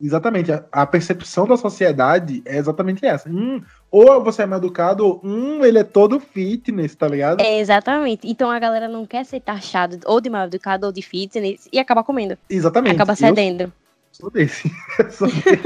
Exatamente. 0.02 0.52
A, 0.52 0.66
a 0.72 0.86
percepção 0.86 1.46
da 1.46 1.56
sociedade 1.56 2.42
é 2.46 2.58
exatamente 2.58 3.06
essa. 3.06 3.30
Hum, 3.30 3.62
ou 3.90 4.24
você 4.24 4.44
é 4.44 4.46
mal 4.46 4.58
educado, 4.58 5.06
ou 5.06 5.22
hum, 5.24 5.64
ele 5.64 5.78
é 5.78 5.84
todo 5.84 6.20
fitness, 6.20 6.96
tá 6.96 7.08
ligado? 7.08 7.42
É, 7.42 7.60
exatamente. 7.60 8.28
Então 8.28 8.50
a 8.50 8.58
galera 8.60 8.88
não 8.88 9.06
quer 9.06 9.26
ser 9.26 9.40
taxado 9.42 10.00
ou 10.06 10.20
de 10.20 10.30
mal 10.30 10.48
educado 10.48 10.88
ou 10.88 10.92
de 10.92 11.02
fitness 11.02 11.68
e 11.72 11.80
acaba 11.80 12.04
comendo. 12.04 12.38
Exatamente. 12.50 12.96
Acaba 12.96 13.14
Eu 13.14 13.18
cedendo. 13.18 13.74
sou 14.12 14.32
desse. 14.32 14.72
Eu 14.98 15.12
sou 15.12 15.28
desse. 15.28 15.62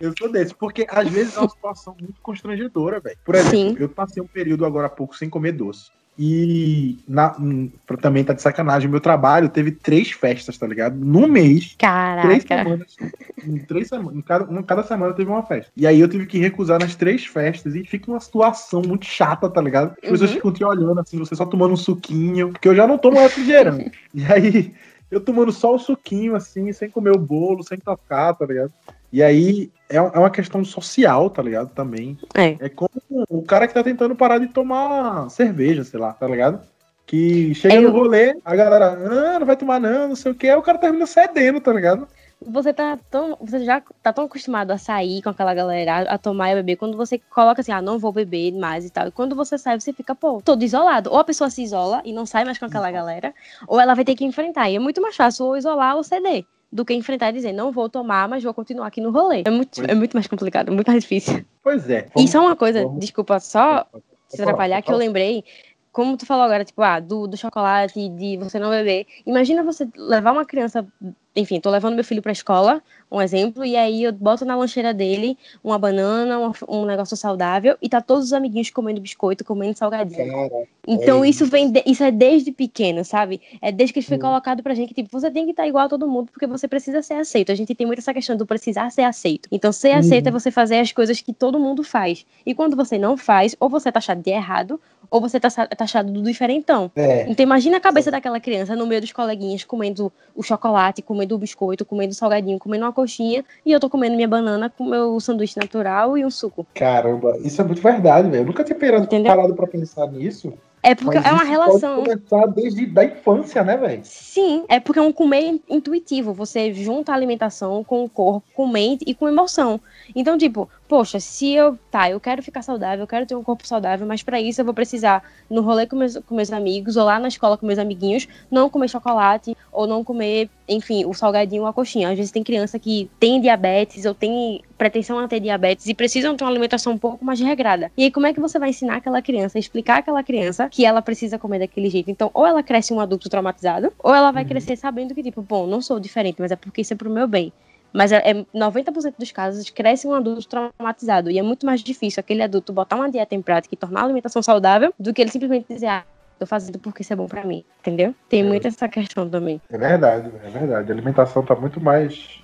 Eu 0.00 0.14
sou 0.18 0.32
desse, 0.32 0.54
porque 0.54 0.86
às 0.88 1.08
vezes 1.10 1.36
é 1.36 1.40
uma 1.40 1.48
situação 1.50 1.94
muito 2.00 2.20
constrangedora, 2.22 2.98
velho. 3.00 3.18
Por 3.22 3.34
exemplo, 3.34 3.76
Sim. 3.76 3.76
eu 3.78 3.88
passei 3.90 4.22
um 4.22 4.26
período 4.26 4.64
agora 4.64 4.86
há 4.86 4.90
pouco 4.90 5.14
sem 5.14 5.28
comer 5.28 5.52
doce. 5.52 5.90
E 6.22 6.98
na, 7.08 7.34
hum, 7.40 7.72
também 8.02 8.22
tá 8.22 8.34
de 8.34 8.42
sacanagem, 8.42 8.90
meu 8.90 9.00
trabalho 9.00 9.48
teve 9.48 9.70
três 9.70 10.10
festas, 10.10 10.58
tá 10.58 10.66
ligado? 10.66 10.94
Num 10.94 11.26
mês, 11.26 11.74
três 11.78 12.44
Caraca. 12.44 12.46
semanas. 12.46 12.98
Em 13.42 13.56
três 13.56 13.88
semanas. 13.88 14.18
Em 14.18 14.20
cada, 14.20 14.52
em 14.52 14.62
cada 14.62 14.82
semana 14.82 15.14
teve 15.14 15.30
uma 15.30 15.42
festa. 15.42 15.72
E 15.74 15.86
aí 15.86 15.98
eu 15.98 16.06
tive 16.06 16.26
que 16.26 16.36
recusar 16.36 16.78
nas 16.78 16.94
três 16.94 17.24
festas. 17.24 17.74
E 17.74 17.86
fica 17.86 18.10
uma 18.10 18.20
situação 18.20 18.82
muito 18.82 19.06
chata, 19.06 19.48
tá 19.48 19.62
ligado? 19.62 19.94
As 20.02 20.10
pessoas 20.10 20.30
Uhum. 20.32 20.36
ficam 20.36 20.52
te 20.52 20.62
olhando 20.62 21.00
assim, 21.00 21.18
você 21.18 21.34
só 21.34 21.46
tomando 21.46 21.72
um 21.72 21.76
suquinho. 21.78 22.50
Porque 22.50 22.68
eu 22.68 22.74
já 22.74 22.86
não 22.86 22.98
tomo 22.98 23.18
refrigerante. 23.18 23.90
e 24.12 24.22
aí, 24.26 24.74
eu 25.10 25.22
tomando 25.22 25.50
só 25.50 25.74
o 25.74 25.78
suquinho, 25.78 26.36
assim, 26.36 26.70
sem 26.74 26.90
comer 26.90 27.12
o 27.12 27.18
bolo, 27.18 27.64
sem 27.64 27.78
tocar, 27.78 28.34
tá 28.34 28.44
ligado? 28.44 28.74
E 29.12 29.22
aí 29.22 29.70
é, 29.88 29.96
é 29.96 30.00
uma 30.00 30.30
questão 30.30 30.64
social, 30.64 31.28
tá 31.30 31.42
ligado? 31.42 31.70
Também. 31.70 32.16
É. 32.34 32.56
É 32.60 32.68
como 32.68 32.90
o 33.28 33.42
cara 33.42 33.66
que 33.66 33.74
tá 33.74 33.82
tentando 33.82 34.14
parar 34.14 34.38
de 34.38 34.48
tomar 34.48 35.28
cerveja, 35.30 35.82
sei 35.84 35.98
lá, 35.98 36.12
tá 36.12 36.26
ligado? 36.26 36.60
Que 37.06 37.52
chega 37.54 37.74
É, 37.74 37.80
no 37.80 37.90
rolê, 37.90 38.36
a 38.44 38.54
galera, 38.54 38.92
ah, 38.92 39.38
não 39.38 39.46
vai 39.46 39.56
tomar 39.56 39.80
não, 39.80 40.08
não 40.08 40.16
sei 40.16 40.30
o 40.30 40.34
que, 40.34 40.48
aí 40.48 40.56
o 40.56 40.62
cara 40.62 40.78
termina 40.78 41.06
cedendo, 41.06 41.60
tá 41.60 41.72
ligado? 41.72 42.06
Você 42.42 42.72
tá 42.72 42.98
tão. 43.10 43.36
Você 43.40 43.64
já 43.64 43.82
tá 44.02 44.12
tão 44.14 44.24
acostumado 44.24 44.70
a 44.70 44.78
sair 44.78 45.20
com 45.20 45.28
aquela 45.28 45.52
galera, 45.52 46.10
a, 46.10 46.14
a 46.14 46.18
tomar 46.18 46.48
e 46.48 46.52
a 46.52 46.54
beber, 46.54 46.76
quando 46.76 46.96
você 46.96 47.18
coloca 47.18 47.60
assim, 47.60 47.72
ah, 47.72 47.82
não 47.82 47.98
vou 47.98 48.12
beber 48.12 48.52
mais 48.52 48.86
e 48.86 48.90
tal. 48.90 49.08
E 49.08 49.10
quando 49.10 49.36
você 49.36 49.58
sai, 49.58 49.78
você 49.78 49.92
fica, 49.92 50.14
pô, 50.14 50.40
todo 50.42 50.62
isolado. 50.62 51.10
Ou 51.10 51.18
a 51.18 51.24
pessoa 51.24 51.50
se 51.50 51.62
isola 51.62 52.00
e 52.02 52.12
não 52.14 52.24
sai 52.24 52.44
mais 52.46 52.58
com 52.58 52.64
aquela 52.64 52.90
galera, 52.90 53.34
ou 53.68 53.78
ela 53.78 53.94
vai 53.94 54.04
ter 54.06 54.14
que 54.14 54.24
enfrentar. 54.24 54.70
E 54.70 54.76
é 54.76 54.78
muito 54.78 55.02
mais 55.02 55.16
fácil 55.16 55.46
ou 55.46 55.56
isolar 55.56 55.96
ou 55.96 56.02
ceder. 56.02 56.46
Do 56.72 56.84
que 56.84 56.94
enfrentar 56.94 57.30
e 57.30 57.32
dizer, 57.32 57.52
não 57.52 57.72
vou 57.72 57.88
tomar, 57.88 58.28
mas 58.28 58.44
vou 58.44 58.54
continuar 58.54 58.86
aqui 58.86 59.00
no 59.00 59.10
rolê. 59.10 59.42
É 59.44 59.50
muito, 59.50 59.76
Pois- 59.76 59.88
é 59.88 59.94
muito 59.94 60.14
mais 60.14 60.26
complicado, 60.28 60.70
muito 60.72 60.86
mais 60.86 61.02
difícil. 61.02 61.44
Pois 61.64 61.90
é. 61.90 62.06
E 62.16 62.28
só 62.28 62.40
uma 62.40 62.54
coisa, 62.54 62.84
vamos- 62.84 63.00
desculpa, 63.00 63.40
só 63.40 63.84
se 64.28 64.40
atrapalhar, 64.40 64.80
que 64.80 64.92
eu 64.92 64.96
lembrei, 64.96 65.44
como 65.92 66.16
tu 66.16 66.24
falou 66.24 66.44
agora, 66.44 66.64
tipo, 66.64 66.80
ah, 66.82 67.00
do, 67.00 67.26
do 67.26 67.36
chocolate, 67.36 68.08
de 68.08 68.36
você 68.36 68.58
não 68.58 68.70
beber. 68.70 69.06
Imagina 69.26 69.62
você 69.64 69.88
levar 69.96 70.32
uma 70.32 70.44
criança, 70.44 70.86
enfim, 71.34 71.60
tô 71.60 71.68
levando 71.70 71.94
meu 71.94 72.04
filho 72.04 72.22
pra 72.22 72.30
escola, 72.32 72.80
um 73.10 73.20
exemplo, 73.20 73.64
e 73.64 73.76
aí 73.76 74.04
eu 74.04 74.12
boto 74.12 74.44
na 74.44 74.54
lancheira 74.56 74.94
dele 74.94 75.36
uma 75.64 75.78
banana, 75.78 76.38
uma- 76.38 76.52
um 76.68 76.84
negócio 76.84 77.16
saudável, 77.16 77.76
e 77.82 77.88
tá 77.88 78.00
todos 78.00 78.26
os 78.26 78.32
amiguinhos 78.32 78.70
comendo 78.70 79.00
biscoito, 79.00 79.44
comendo 79.44 79.76
salgadinho. 79.76 80.30
Cara, 80.32 80.68
Então 80.86 81.22
é 81.24 81.28
isso 81.28 81.44
vem, 81.44 81.70
de- 81.70 81.82
isso 81.86 82.02
é 82.02 82.10
desde 82.10 82.50
pequeno, 82.52 83.04
sabe? 83.04 83.40
É 83.60 83.70
desde 83.70 83.92
que 83.92 84.00
foi 84.02 84.16
Hum. 84.16 84.20
colocado 84.20 84.62
pra 84.62 84.74
gente 84.74 84.94
que 84.94 85.02
tipo, 85.02 85.10
você 85.20 85.30
tem 85.30 85.44
que 85.44 85.50
estar 85.50 85.66
igual 85.66 85.84
a 85.84 85.88
todo 85.88 86.08
mundo 86.08 86.30
porque 86.32 86.46
você 86.46 86.66
precisa 86.66 87.02
ser 87.02 87.14
aceito. 87.14 87.52
A 87.52 87.54
gente 87.54 87.74
tem 87.74 87.86
muito 87.86 87.98
essa 87.98 88.14
questão 88.14 88.36
do 88.36 88.46
precisar 88.46 88.90
ser 88.90 89.02
aceito. 89.02 89.48
Então 89.52 89.72
ser 89.72 89.92
aceito 89.92 90.28
é 90.28 90.30
Uhum. 90.32 90.38
você 90.38 90.50
fazer 90.50 90.78
as 90.78 90.90
coisas 90.90 91.20
que 91.20 91.32
todo 91.34 91.58
mundo 91.60 91.82
faz. 91.84 92.24
E 92.46 92.54
quando 92.54 92.76
você 92.76 92.96
não 92.96 93.16
faz, 93.16 93.54
ou 93.60 93.68
você 93.68 93.90
é 93.90 93.92
taxado 93.92 94.22
de 94.22 94.30
errado, 94.30 94.80
ou 95.10 95.20
você 95.20 95.40
tá 95.40 95.50
taxado 95.66 96.12
do 96.12 96.22
diferentão. 96.22 96.90
é. 96.94 97.26
Então 97.28 97.42
imagina 97.42 97.76
a 97.78 97.80
cabeça 97.80 98.10
daquela 98.10 98.38
criança 98.38 98.76
no 98.76 98.86
meio 98.86 99.00
dos 99.00 99.12
coleguinhas 99.12 99.64
comendo 99.64 100.12
o 100.34 100.42
chocolate, 100.42 101.02
comendo 101.02 101.34
o 101.34 101.38
biscoito, 101.38 101.84
comendo 101.84 102.12
o 102.12 102.14
salgadinho, 102.14 102.58
comendo 102.58 102.84
uma 102.84 102.92
coxinha, 102.92 103.44
e 103.64 103.72
eu 103.72 103.80
tô 103.80 103.90
comendo 103.90 104.16
minha 104.16 104.28
banana 104.28 104.70
com 104.70 104.84
meu 104.84 105.18
sanduíche 105.20 105.58
natural 105.58 106.16
e 106.16 106.24
um 106.24 106.30
suco. 106.30 106.66
Caramba, 106.74 107.36
isso 107.42 107.60
é 107.60 107.64
muito 107.64 107.82
verdade, 107.82 108.28
velho. 108.30 108.42
Eu 108.42 108.46
nunca 108.46 108.64
tinha 108.64 108.78
parado, 108.78 109.04
Entendeu? 109.04 109.34
parado 109.34 109.54
pra 109.54 109.66
pensar 109.66 110.06
nisso. 110.06 110.52
É 110.82 110.94
porque 110.94 111.18
mas 111.18 111.26
é 111.26 111.32
uma 111.32 111.44
relação. 111.44 112.02
Pode 112.02 112.20
começar 112.20 112.46
desde 112.46 112.86
da 112.86 113.04
infância, 113.04 113.62
né, 113.62 113.76
velho? 113.76 114.00
Sim, 114.02 114.64
é 114.68 114.80
porque 114.80 114.98
é 114.98 115.02
um 115.02 115.12
comer 115.12 115.60
intuitivo. 115.68 116.32
Você 116.32 116.72
junta 116.72 117.12
a 117.12 117.14
alimentação 117.14 117.84
com 117.84 118.02
o 118.02 118.08
corpo, 118.08 118.42
com 118.54 118.66
mente 118.66 119.04
e 119.06 119.14
com 119.14 119.28
emoção. 119.28 119.78
Então, 120.14 120.38
tipo, 120.38 120.68
poxa, 120.90 121.20
se 121.20 121.52
eu. 121.54 121.78
Tá, 121.90 122.10
eu 122.10 122.20
quero 122.20 122.42
ficar 122.42 122.62
saudável, 122.62 123.04
eu 123.04 123.06
quero 123.06 123.24
ter 123.26 123.36
um 123.36 123.42
corpo 123.44 123.66
saudável, 123.66 124.06
mas 124.06 124.22
pra 124.24 124.40
isso 124.40 124.60
eu 124.60 124.64
vou 124.64 124.74
precisar, 124.74 125.22
no 125.48 125.62
rolê 125.62 125.86
com 125.86 125.94
meus, 125.96 126.16
com 126.18 126.34
meus 126.34 126.52
amigos, 126.52 126.96
ou 126.96 127.04
lá 127.04 127.18
na 127.20 127.28
escola 127.28 127.56
com 127.56 127.64
meus 127.66 127.78
amiguinhos, 127.78 128.26
não 128.50 128.68
comer 128.68 128.88
chocolate, 128.88 129.56
ou 129.72 129.86
não 129.86 130.02
comer, 130.04 130.50
enfim, 130.68 131.04
o 131.06 131.14
salgadinho 131.14 131.62
ou 131.62 131.68
a 131.68 131.72
coxinha. 131.72 132.10
Às 132.10 132.16
vezes 132.16 132.32
tem 132.32 132.42
criança 132.42 132.78
que 132.78 133.08
tem 133.20 133.40
diabetes 133.40 134.04
ou 134.04 134.14
tem 134.14 134.60
pretensão 134.76 135.18
a 135.20 135.28
ter 135.28 135.40
diabetes 135.40 135.86
e 135.86 135.94
precisam 135.94 136.36
ter 136.36 136.44
uma 136.44 136.50
alimentação 136.50 136.92
um 136.92 136.98
pouco 136.98 137.24
mais 137.24 137.38
regrada. 137.40 137.92
E 137.96 138.04
aí, 138.04 138.10
como 138.10 138.26
é 138.26 138.34
que 138.34 138.40
você 138.40 138.58
vai 138.58 138.70
ensinar 138.70 138.96
aquela 138.96 139.22
criança, 139.22 139.58
explicar 139.58 139.98
àquela 139.98 140.22
criança 140.24 140.68
que 140.70 140.84
ela 140.84 141.02
precisa 141.02 141.38
comer 141.38 141.60
daquele 141.60 141.88
jeito? 141.88 142.10
Então, 142.10 142.30
ou 142.34 142.46
ela 142.46 142.62
cresce 142.62 142.92
um 142.92 143.00
adulto 143.00 143.28
traumatizado, 143.28 143.92
ou 144.02 144.14
ela 144.14 144.32
vai 144.32 144.42
Uhum. 144.42 144.48
crescer 144.48 144.76
sabendo 144.76 145.14
que, 145.14 145.22
tipo, 145.22 145.42
bom, 145.42 145.66
não 145.66 145.80
sou 145.80 146.00
diferente, 146.00 146.36
mas 146.40 146.50
é 146.50 146.56
porque 146.56 146.80
isso 146.82 146.92
é 146.92 146.96
pro 146.96 147.10
meu 147.10 147.28
bem. 147.28 147.52
Mas 147.92 148.12
é, 148.12 148.18
é 148.30 148.34
90% 148.54 149.14
dos 149.18 149.32
casos 149.32 149.68
cresce 149.70 150.06
um 150.06 150.14
adulto 150.14 150.46
traumatizado. 150.46 151.30
E 151.30 151.38
é 151.38 151.42
muito 151.42 151.66
mais 151.66 151.82
difícil 151.82 152.20
aquele 152.20 152.42
adulto 152.42 152.72
botar 152.72 152.96
uma 152.96 153.10
dieta 153.10 153.34
em 153.34 153.42
prática 153.42 153.74
e 153.74 153.78
tornar 153.78 154.02
a 154.02 154.04
alimentação 154.04 154.42
saudável 154.42 154.92
do 154.98 155.12
que 155.12 155.20
ele 155.20 155.30
simplesmente 155.30 155.66
dizer, 155.68 155.86
ah, 155.86 156.04
tô 156.38 156.46
fazendo 156.46 156.78
porque 156.78 157.02
isso 157.02 157.12
é 157.12 157.16
bom 157.16 157.26
pra 157.26 157.44
mim. 157.44 157.64
Entendeu? 157.80 158.14
Tem 158.28 158.40
É. 158.40 158.44
muito 158.44 158.66
essa 158.68 158.88
questão 158.88 159.28
também. 159.28 159.60
É 159.70 159.78
verdade, 159.78 160.30
é 160.44 160.48
verdade. 160.50 160.90
A 160.90 160.94
alimentação 160.94 161.42
tá 161.42 161.54
muito 161.54 161.80
mais. 161.80 162.38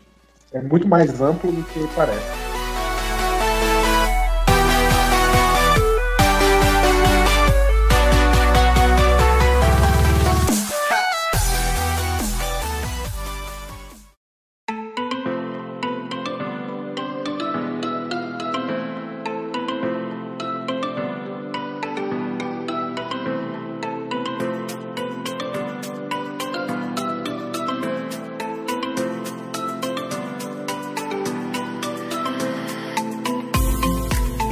É 0.52 0.60
muito 0.60 0.88
mais 0.88 1.20
amplo 1.20 1.50
do 1.52 1.62
que 1.64 1.86
parece. 1.94 2.55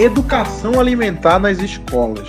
Educação 0.05 0.79
alimentar 0.79 1.39
nas 1.39 1.61
escolas. 1.61 2.29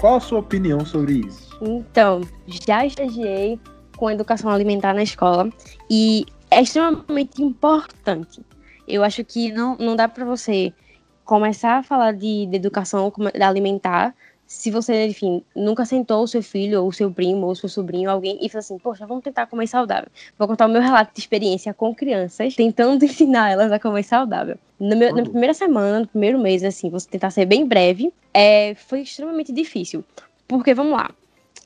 Qual 0.00 0.16
a 0.16 0.20
sua 0.20 0.38
opinião 0.38 0.82
sobre 0.82 1.26
isso? 1.26 1.54
Então, 1.60 2.22
já 2.46 2.86
estagiei 2.86 3.60
com 3.98 4.10
educação 4.10 4.50
alimentar 4.50 4.94
na 4.94 5.02
escola 5.02 5.50
e 5.90 6.24
é 6.50 6.62
extremamente 6.62 7.42
importante. 7.42 8.40
Eu 8.88 9.04
acho 9.04 9.22
que 9.24 9.52
não, 9.52 9.76
não 9.76 9.94
dá 9.94 10.08
para 10.08 10.24
você 10.24 10.72
começar 11.22 11.76
a 11.76 11.82
falar 11.82 12.12
de, 12.12 12.46
de 12.46 12.56
educação 12.56 13.12
alimentar 13.42 14.14
se 14.46 14.70
você, 14.70 15.06
enfim, 15.06 15.42
nunca 15.54 15.84
sentou 15.84 16.22
o 16.22 16.28
seu 16.28 16.42
filho, 16.42 16.82
ou 16.82 16.88
o 16.88 16.92
seu 16.92 17.10
primo, 17.10 17.46
ou 17.46 17.52
o 17.52 17.56
seu 17.56 17.68
sobrinho, 17.68 18.08
alguém, 18.08 18.38
e 18.40 18.48
falou 18.48 18.60
assim, 18.60 18.78
poxa, 18.78 19.04
vamos 19.04 19.24
tentar 19.24 19.46
comer 19.46 19.66
saudável. 19.66 20.08
Vou 20.38 20.46
contar 20.46 20.66
o 20.66 20.68
meu 20.68 20.80
relato 20.80 21.12
de 21.12 21.20
experiência 21.20 21.74
com 21.74 21.94
crianças, 21.94 22.54
tentando 22.54 23.04
ensinar 23.04 23.50
elas 23.50 23.72
a 23.72 23.78
comer 23.78 24.04
saudável. 24.04 24.56
Meu, 24.78 25.14
na 25.14 25.22
primeira 25.22 25.52
semana, 25.52 26.00
no 26.00 26.06
primeiro 26.06 26.38
mês, 26.38 26.62
assim, 26.62 26.88
você 26.88 27.08
tentar 27.08 27.30
ser 27.30 27.44
bem 27.44 27.66
breve, 27.66 28.12
é, 28.32 28.74
foi 28.74 29.00
extremamente 29.00 29.52
difícil. 29.52 30.04
Porque, 30.46 30.74
vamos 30.74 30.92
lá, 30.92 31.10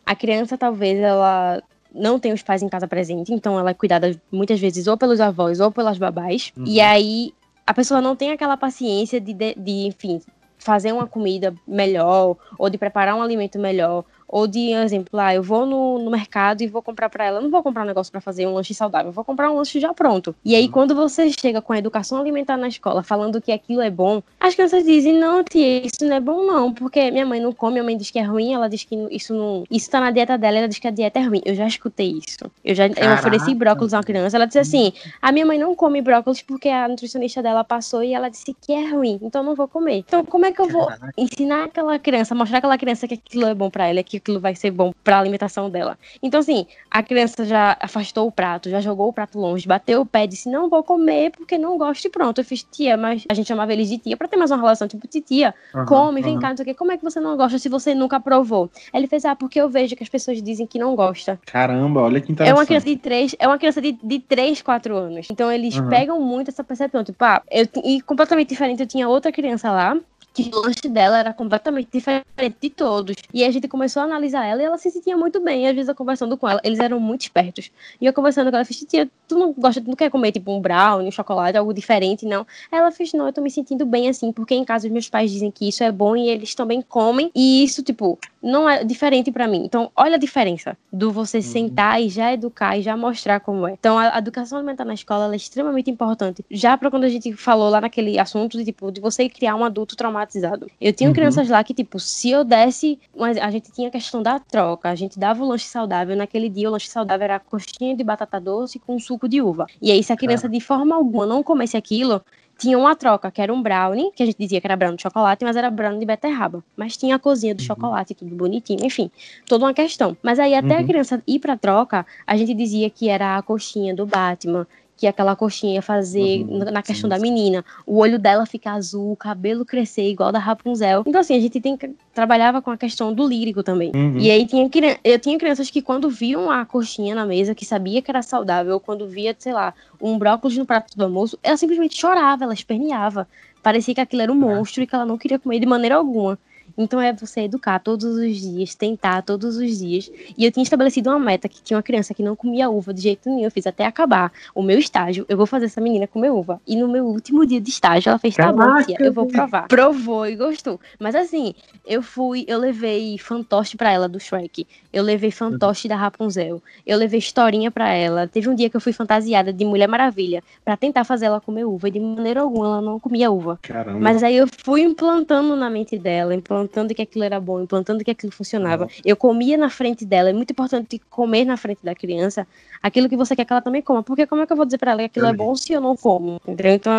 a 0.06 0.14
criança 0.14 0.56
talvez 0.56 0.98
ela 0.98 1.62
não 1.94 2.18
tem 2.18 2.32
os 2.32 2.42
pais 2.42 2.62
em 2.62 2.68
casa 2.68 2.88
presente, 2.88 3.34
então 3.34 3.58
ela 3.58 3.70
é 3.70 3.74
cuidada 3.74 4.18
muitas 4.30 4.60
vezes 4.60 4.86
ou 4.86 4.96
pelos 4.96 5.20
avós 5.20 5.60
ou 5.60 5.70
pelas 5.70 5.98
babás. 5.98 6.52
Uhum. 6.56 6.64
E 6.66 6.80
aí 6.80 7.34
a 7.66 7.74
pessoa 7.74 8.00
não 8.00 8.16
tem 8.16 8.30
aquela 8.30 8.56
paciência 8.56 9.20
de, 9.20 9.34
de, 9.34 9.54
de, 9.54 9.86
enfim, 9.86 10.20
fazer 10.60 10.92
uma 10.92 11.06
comida 11.06 11.54
melhor 11.66 12.36
ou 12.58 12.70
de 12.70 12.78
preparar 12.78 13.14
um 13.16 13.22
alimento 13.22 13.58
melhor 13.58 14.04
ou 14.32 14.46
de 14.46 14.72
exemplo, 14.72 15.08
lá, 15.12 15.26
ah, 15.26 15.34
eu 15.34 15.42
vou 15.42 15.66
no, 15.66 15.98
no 15.98 16.10
mercado 16.10 16.62
e 16.62 16.68
vou 16.68 16.80
comprar 16.80 17.10
para 17.10 17.24
ela, 17.24 17.38
eu 17.38 17.42
não 17.42 17.50
vou 17.50 17.62
comprar 17.64 17.82
um 17.82 17.86
negócio 17.86 18.12
para 18.12 18.20
fazer 18.20 18.46
um 18.46 18.54
lanche 18.54 18.72
saudável, 18.72 19.08
eu 19.08 19.12
vou 19.12 19.24
comprar 19.24 19.50
um 19.50 19.56
lanche 19.56 19.80
já 19.80 19.92
pronto. 19.92 20.34
E 20.44 20.54
aí, 20.54 20.66
uhum. 20.66 20.70
quando 20.70 20.94
você 20.94 21.30
chega 21.30 21.60
com 21.60 21.72
a 21.72 21.78
educação 21.78 22.18
alimentar 22.18 22.56
na 22.56 22.68
escola, 22.68 23.02
falando 23.02 23.40
que 23.40 23.50
aquilo 23.50 23.80
é 23.80 23.90
bom, 23.90 24.22
as 24.38 24.54
crianças 24.54 24.84
dizem, 24.84 25.18
não, 25.18 25.42
tia, 25.42 25.84
isso 25.84 26.04
não 26.04 26.14
é 26.14 26.20
bom 26.20 26.44
não, 26.44 26.72
porque 26.72 27.10
minha 27.10 27.26
mãe 27.26 27.40
não 27.40 27.52
come, 27.52 27.72
minha 27.74 27.84
mãe 27.84 27.96
diz 27.96 28.10
que 28.10 28.20
é 28.20 28.22
ruim, 28.22 28.54
ela 28.54 28.68
diz 28.68 28.84
que 28.84 28.94
isso 29.10 29.34
não, 29.34 29.64
isso 29.68 29.90
tá 29.90 29.98
na 29.98 30.12
dieta 30.12 30.38
dela, 30.38 30.58
ela 30.58 30.68
diz 30.68 30.78
que 30.78 30.86
a 30.86 30.92
dieta 30.92 31.18
é 31.18 31.22
ruim. 31.22 31.42
Eu 31.44 31.56
já 31.56 31.66
escutei 31.66 32.18
isso. 32.24 32.50
Eu 32.64 32.74
já 32.74 32.86
eu 32.86 33.14
ofereci 33.14 33.52
brócolis 33.52 33.92
a 33.92 33.98
uma 33.98 34.04
criança, 34.04 34.36
ela 34.36 34.46
disse 34.46 34.60
assim, 34.60 34.92
a 35.20 35.32
minha 35.32 35.44
mãe 35.44 35.58
não 35.58 35.74
come 35.74 36.00
brócolis 36.00 36.40
porque 36.40 36.68
a 36.68 36.86
nutricionista 36.86 37.42
dela 37.42 37.64
passou 37.64 38.02
e 38.04 38.14
ela 38.14 38.28
disse 38.28 38.54
que 38.60 38.72
é 38.72 38.90
ruim, 38.90 39.18
então 39.22 39.42
eu 39.42 39.46
não 39.46 39.54
vou 39.56 39.66
comer. 39.66 40.04
Então, 40.06 40.24
como 40.24 40.46
é 40.46 40.52
que 40.52 40.60
eu 40.60 40.68
vou 40.68 40.86
Caraca. 40.86 41.12
ensinar 41.18 41.64
aquela 41.64 41.98
criança, 41.98 42.32
mostrar 42.32 42.58
aquela 42.58 42.78
criança 42.78 43.08
que 43.08 43.14
aquilo 43.14 43.46
é 43.46 43.54
bom 43.54 43.68
para 43.68 43.88
ela, 43.88 44.02
que 44.02 44.19
aquilo 44.20 44.40
vai 44.40 44.54
ser 44.54 44.70
bom 44.70 44.92
para 45.02 45.16
a 45.16 45.20
alimentação 45.20 45.68
dela. 45.68 45.98
Então, 46.22 46.40
assim, 46.40 46.66
a 46.90 47.02
criança 47.02 47.44
já 47.44 47.76
afastou 47.80 48.26
o 48.26 48.32
prato, 48.32 48.70
já 48.70 48.80
jogou 48.80 49.08
o 49.08 49.12
prato 49.12 49.38
longe, 49.38 49.66
bateu 49.66 50.02
o 50.02 50.06
pé, 50.06 50.26
disse: 50.26 50.48
Não 50.48 50.68
vou 50.68 50.82
comer 50.82 51.30
porque 51.30 51.58
não 51.58 51.76
gosto 51.76 52.04
e 52.04 52.10
pronto. 52.10 52.40
Eu 52.40 52.44
fiz 52.44 52.62
tia, 52.62 52.96
mas 52.96 53.24
a 53.28 53.34
gente 53.34 53.48
chamava 53.48 53.72
eles 53.72 53.88
de 53.88 53.98
tia 53.98 54.16
para 54.16 54.28
ter 54.28 54.36
mais 54.36 54.50
uma 54.50 54.58
relação, 54.58 54.86
tipo, 54.86 55.06
titia, 55.08 55.54
uhum, 55.74 55.84
come, 55.86 56.22
vem 56.22 56.34
uhum. 56.34 56.40
cá, 56.40 56.50
não 56.50 56.56
sei 56.56 56.62
o 56.62 56.66
quê. 56.66 56.74
Como 56.74 56.92
é 56.92 56.96
que 56.96 57.02
você 57.02 57.20
não 57.20 57.36
gosta 57.36 57.58
se 57.58 57.68
você 57.68 57.94
nunca 57.94 58.20
provou? 58.20 58.70
Ele 58.92 59.06
fez: 59.06 59.24
Ah, 59.24 59.34
porque 59.34 59.60
eu 59.60 59.68
vejo 59.68 59.96
que 59.96 60.02
as 60.02 60.08
pessoas 60.08 60.42
dizem 60.42 60.66
que 60.66 60.78
não 60.78 60.94
gosta. 60.94 61.40
Caramba, 61.46 62.02
olha 62.02 62.20
que 62.20 62.30
interessante. 62.30 62.56
É 62.56 62.58
uma 62.58 62.66
criança 62.66 62.86
de 62.86 62.96
três, 62.96 63.36
é 63.38 63.46
uma 63.46 63.58
criança 63.58 63.80
de, 63.80 63.92
de 63.92 64.18
3, 64.18 64.62
4 64.62 64.96
anos. 64.96 65.28
Então, 65.30 65.50
eles 65.50 65.76
uhum. 65.76 65.88
pegam 65.88 66.20
muito 66.20 66.48
essa 66.48 66.62
percepção. 66.62 67.02
Tipo, 67.02 67.24
ah, 67.24 67.42
eu, 67.50 67.66
e 67.84 68.00
completamente 68.02 68.48
diferente, 68.48 68.80
eu 68.80 68.86
tinha 68.86 69.08
outra 69.08 69.32
criança 69.32 69.70
lá 69.70 69.96
que 70.32 70.50
o 70.54 70.60
lanche 70.60 70.88
dela 70.88 71.18
era 71.18 71.32
completamente 71.32 71.88
diferente 71.92 72.56
de 72.60 72.70
todos. 72.70 73.16
E 73.32 73.44
a 73.44 73.50
gente 73.50 73.66
começou 73.68 74.02
a 74.02 74.04
analisar 74.04 74.46
ela 74.46 74.62
e 74.62 74.64
ela 74.64 74.78
se 74.78 74.90
sentia 74.90 75.16
muito 75.16 75.40
bem. 75.40 75.64
E 75.64 75.66
às 75.68 75.74
vezes 75.74 75.88
eu 75.88 75.94
conversando 75.94 76.36
com 76.36 76.48
ela, 76.48 76.60
eles 76.64 76.78
eram 76.78 77.00
muito 77.00 77.22
espertos. 77.22 77.70
E 78.00 78.06
eu 78.06 78.12
conversando 78.12 78.50
com 78.50 78.56
ela, 78.56 78.64
fiz, 78.64 78.78
tia, 78.84 79.08
tu 79.26 79.38
não 79.38 79.52
gosta, 79.52 79.80
tu 79.80 79.88
não 79.88 79.96
quer 79.96 80.10
comer 80.10 80.32
tipo 80.32 80.52
um 80.52 80.60
brownie, 80.60 81.08
um 81.08 81.10
chocolate, 81.10 81.58
algo 81.58 81.74
diferente, 81.74 82.24
não? 82.26 82.46
Ela 82.70 82.90
fez, 82.90 83.12
não, 83.12 83.26
eu 83.26 83.32
tô 83.32 83.40
me 83.40 83.50
sentindo 83.50 83.84
bem 83.84 84.08
assim, 84.08 84.32
porque 84.32 84.54
em 84.54 84.64
casa 84.64 84.86
os 84.86 84.92
meus 84.92 85.08
pais 85.08 85.30
dizem 85.30 85.50
que 85.50 85.68
isso 85.68 85.82
é 85.82 85.90
bom 85.90 86.16
e 86.16 86.28
eles 86.28 86.54
também 86.54 86.80
comem. 86.82 87.30
E 87.34 87.64
isso, 87.64 87.82
tipo, 87.82 88.18
não 88.42 88.68
é 88.68 88.84
diferente 88.84 89.30
para 89.30 89.46
mim. 89.46 89.62
Então, 89.64 89.90
olha 89.94 90.16
a 90.16 90.18
diferença 90.18 90.76
do 90.92 91.12
você 91.12 91.38
uhum. 91.38 91.42
sentar 91.42 92.02
e 92.02 92.08
já 92.08 92.32
educar 92.32 92.78
e 92.78 92.82
já 92.82 92.96
mostrar 92.96 93.40
como 93.40 93.66
é. 93.66 93.72
Então, 93.72 93.98
a 93.98 94.18
educação 94.18 94.58
alimentar 94.58 94.84
na 94.84 94.94
escola 94.94 95.32
é 95.32 95.36
extremamente 95.36 95.90
importante. 95.90 96.44
Já 96.50 96.76
para 96.76 96.90
quando 96.90 97.04
a 97.04 97.08
gente 97.08 97.32
falou 97.34 97.68
lá 97.68 97.80
naquele 97.80 98.18
assunto 98.18 98.56
de 98.56 98.64
tipo 98.64 98.90
de 98.90 99.00
você 99.00 99.28
criar 99.28 99.56
um 99.56 99.64
adulto 99.64 99.96
traumatizado. 99.96 100.66
Eu 100.80 100.92
tinha 100.92 101.08
uhum. 101.08 101.14
crianças 101.14 101.48
lá 101.48 101.62
que 101.62 101.74
tipo, 101.74 101.98
se 101.98 102.30
eu 102.30 102.44
desse, 102.44 102.98
mas 103.16 103.36
a 103.36 103.50
gente 103.50 103.70
tinha 103.72 103.88
a 103.88 103.90
questão 103.90 104.22
da 104.22 104.38
troca, 104.38 104.88
a 104.88 104.94
gente 104.94 105.18
dava 105.18 105.42
o 105.42 105.48
lanche 105.48 105.66
saudável, 105.66 106.16
naquele 106.16 106.48
dia 106.48 106.68
o 106.68 106.72
lanche 106.72 106.88
saudável 106.88 107.24
era 107.24 107.38
coxinha 107.38 107.94
de 107.94 108.02
batata 108.02 108.40
doce 108.40 108.78
com 108.78 108.98
suco 108.98 109.28
de 109.28 109.42
uva. 109.42 109.66
E 109.80 109.90
aí 109.90 110.02
se 110.02 110.12
a 110.12 110.16
criança 110.16 110.48
de 110.48 110.60
forma 110.60 110.96
alguma 110.96 111.26
não 111.26 111.42
comesse 111.42 111.76
aquilo, 111.76 112.22
tinha 112.60 112.78
uma 112.78 112.94
troca, 112.94 113.30
que 113.30 113.40
era 113.40 113.52
um 113.52 113.62
brownie, 113.62 114.12
que 114.14 114.22
a 114.22 114.26
gente 114.26 114.36
dizia 114.38 114.60
que 114.60 114.66
era 114.66 114.76
brownie 114.76 114.96
de 114.96 115.02
chocolate, 115.02 115.42
mas 115.44 115.56
era 115.56 115.70
brownie 115.70 115.98
de 115.98 116.04
beterraba. 116.04 116.62
Mas 116.76 116.94
tinha 116.94 117.16
a 117.16 117.18
cozinha 117.18 117.54
do 117.54 117.60
uhum. 117.60 117.66
chocolate, 117.66 118.14
tudo 118.14 118.34
bonitinho, 118.34 118.84
enfim, 118.84 119.10
toda 119.46 119.64
uma 119.64 119.72
questão. 119.72 120.14
Mas 120.22 120.38
aí 120.38 120.54
até 120.54 120.76
uhum. 120.76 120.80
a 120.80 120.84
criança 120.84 121.22
ir 121.26 121.38
pra 121.38 121.56
troca, 121.56 122.06
a 122.26 122.36
gente 122.36 122.52
dizia 122.52 122.90
que 122.90 123.08
era 123.08 123.38
a 123.38 123.42
coxinha 123.42 123.94
do 123.94 124.04
Batman, 124.04 124.66
que 125.00 125.06
aquela 125.06 125.34
coxinha 125.34 125.76
ia 125.76 125.82
fazer 125.82 126.44
uhum, 126.44 126.58
na 126.58 126.82
questão 126.82 127.08
sim, 127.08 127.16
da 127.16 127.18
menina. 127.18 127.64
O 127.86 127.96
olho 127.96 128.18
dela 128.18 128.44
ficar 128.44 128.74
azul, 128.74 129.12
o 129.12 129.16
cabelo 129.16 129.64
crescer 129.64 130.06
igual 130.10 130.30
da 130.30 130.38
Rapunzel. 130.38 131.04
Então, 131.06 131.22
assim, 131.22 131.34
a 131.34 131.40
gente 131.40 131.58
tem, 131.58 131.74
trabalhava 132.12 132.60
com 132.60 132.70
a 132.70 132.76
questão 132.76 133.10
do 133.10 133.26
lírico 133.26 133.62
também. 133.62 133.90
Uhum. 133.94 134.18
E 134.18 134.30
aí 134.30 134.46
tinha, 134.46 134.68
eu 135.02 135.18
tinha 135.18 135.38
crianças 135.38 135.70
que 135.70 135.80
quando 135.80 136.10
viam 136.10 136.50
a 136.50 136.66
coxinha 136.66 137.14
na 137.14 137.24
mesa, 137.24 137.54
que 137.54 137.64
sabia 137.64 138.02
que 138.02 138.10
era 138.10 138.20
saudável, 138.20 138.74
ou 138.74 138.80
quando 138.80 139.08
via, 139.08 139.34
sei 139.38 139.54
lá, 139.54 139.72
um 139.98 140.18
brócolis 140.18 140.58
no 140.58 140.66
prato 140.66 140.94
do 140.94 141.04
almoço, 141.04 141.38
ela 141.42 141.56
simplesmente 141.56 141.98
chorava, 141.98 142.44
ela 142.44 142.52
esperneava. 142.52 143.26
Parecia 143.62 143.94
que 143.94 144.02
aquilo 144.02 144.20
era 144.20 144.30
um 144.30 144.36
monstro 144.36 144.82
e 144.82 144.86
que 144.86 144.94
ela 144.94 145.06
não 145.06 145.16
queria 145.16 145.38
comer 145.38 145.60
de 145.60 145.66
maneira 145.66 145.96
alguma. 145.96 146.38
Então 146.80 146.98
é 146.98 147.12
você 147.12 147.42
educar 147.42 147.78
todos 147.78 148.16
os 148.16 148.40
dias, 148.40 148.74
tentar 148.74 149.20
todos 149.22 149.58
os 149.58 149.78
dias. 149.78 150.10
E 150.36 150.46
eu 150.46 150.50
tinha 150.50 150.62
estabelecido 150.62 151.10
uma 151.10 151.18
meta 151.18 151.46
que 151.46 151.62
tinha 151.62 151.76
uma 151.76 151.82
criança 151.82 152.14
que 152.14 152.22
não 152.22 152.34
comia 152.34 152.70
uva 152.70 152.94
de 152.94 153.02
jeito 153.02 153.28
nenhum. 153.28 153.44
Eu 153.44 153.50
fiz 153.50 153.66
até 153.66 153.84
acabar 153.84 154.32
o 154.54 154.62
meu 154.62 154.78
estágio. 154.78 155.26
Eu 155.28 155.36
vou 155.36 155.44
fazer 155.44 155.66
essa 155.66 155.80
menina 155.80 156.06
comer 156.06 156.30
uva. 156.30 156.58
E 156.66 156.76
no 156.76 156.88
meu 156.88 157.04
último 157.04 157.44
dia 157.44 157.60
de 157.60 157.68
estágio, 157.68 158.08
ela 158.08 158.18
fez: 158.18 158.34
tá 158.34 158.50
bom, 158.50 158.82
tia, 158.82 158.96
eu 158.98 159.12
vou 159.12 159.26
provar. 159.26 159.68
Provou 159.68 160.26
e 160.26 160.34
gostou. 160.34 160.80
Mas 160.98 161.14
assim, 161.14 161.54
eu 161.86 162.02
fui, 162.02 162.46
eu 162.48 162.58
levei 162.58 163.18
fantoche 163.18 163.76
pra 163.76 163.92
ela 163.92 164.08
do 164.08 164.18
Shrek. 164.18 164.66
Eu 164.90 165.02
levei 165.02 165.30
fantoche 165.30 165.86
da 165.86 165.96
Rapunzel. 165.96 166.62
Eu 166.86 166.96
levei 166.96 167.18
historinha 167.18 167.70
pra 167.70 167.92
ela. 167.92 168.26
Teve 168.26 168.48
um 168.48 168.54
dia 168.54 168.70
que 168.70 168.76
eu 168.76 168.80
fui 168.80 168.94
fantasiada 168.94 169.52
de 169.52 169.64
Mulher 169.66 169.86
Maravilha 169.86 170.42
para 170.64 170.78
tentar 170.78 171.04
fazer 171.04 171.26
ela 171.26 171.42
comer 171.42 171.64
uva. 171.64 171.88
E 171.88 171.90
de 171.90 172.00
maneira 172.00 172.40
alguma 172.40 172.66
ela 172.66 172.80
não 172.80 172.98
comia 172.98 173.30
uva. 173.30 173.58
Caramba. 173.60 174.00
Mas 174.00 174.22
aí 174.22 174.36
eu 174.36 174.46
fui 174.64 174.80
implantando 174.80 175.54
na 175.54 175.68
mente 175.68 175.98
dela, 175.98 176.34
implantando 176.34 176.69
implantando 176.70 176.94
que 176.94 177.02
aquilo 177.02 177.24
era 177.24 177.40
bom, 177.40 177.60
implantando 177.60 178.04
que 178.04 178.10
aquilo 178.10 178.32
funcionava. 178.32 178.84
Uhum. 178.84 178.90
Eu 179.04 179.16
comia 179.16 179.56
na 179.56 179.68
frente 179.68 180.06
dela. 180.06 180.30
É 180.30 180.32
muito 180.32 180.52
importante 180.52 181.00
comer 181.10 181.44
na 181.44 181.56
frente 181.56 181.84
da 181.84 181.94
criança 181.94 182.46
aquilo 182.80 183.08
que 183.08 183.16
você 183.16 183.34
quer 183.34 183.44
que 183.44 183.52
ela 183.52 183.60
também 183.60 183.82
coma. 183.82 184.02
Porque 184.02 184.26
como 184.26 184.42
é 184.42 184.46
que 184.46 184.52
eu 184.52 184.56
vou 184.56 184.64
dizer 184.64 184.78
para 184.78 184.92
ela 184.92 185.00
que 185.00 185.06
aquilo 185.06 185.26
é 185.26 185.32
bom 185.32 185.54
se 185.56 185.72
eu 185.72 185.80
não 185.80 185.96
como? 185.96 186.40
Entendeu? 186.46 186.74
Então, 186.74 186.92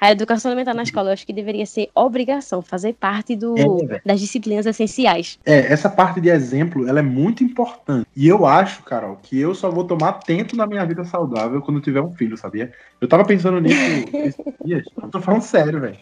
a 0.00 0.10
educação 0.10 0.50
alimentar 0.50 0.74
na 0.74 0.82
escola, 0.82 1.10
eu 1.10 1.12
acho 1.12 1.26
que 1.26 1.32
deveria 1.32 1.64
ser 1.66 1.88
obrigação, 1.94 2.60
fazer 2.60 2.94
parte 2.94 3.36
do, 3.36 3.54
é, 3.56 4.00
das 4.04 4.20
disciplinas 4.20 4.66
essenciais. 4.66 5.38
É, 5.44 5.72
essa 5.72 5.88
parte 5.88 6.20
de 6.20 6.28
exemplo, 6.28 6.88
ela 6.88 6.98
é 6.98 7.02
muito 7.02 7.44
importante. 7.44 8.06
E 8.16 8.26
eu 8.26 8.44
acho, 8.44 8.82
Carol, 8.82 9.16
que 9.22 9.38
eu 9.38 9.54
só 9.54 9.70
vou 9.70 9.84
tomar 9.84 10.10
atento 10.10 10.56
na 10.56 10.66
minha 10.66 10.84
vida 10.84 11.04
saudável 11.04 11.62
quando 11.62 11.80
tiver 11.80 12.00
um 12.00 12.12
filho, 12.12 12.36
sabia? 12.36 12.72
Eu 13.00 13.08
tava 13.08 13.24
pensando 13.24 13.60
nisso 13.60 13.80
esses 14.12 14.44
dias. 14.64 14.84
Eu 15.00 15.08
tô 15.08 15.20
falando 15.20 15.42
sério, 15.42 15.80
velho. 15.80 15.96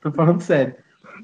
Tô 0.00 0.12
falando 0.12 0.40
sério. 0.40 0.74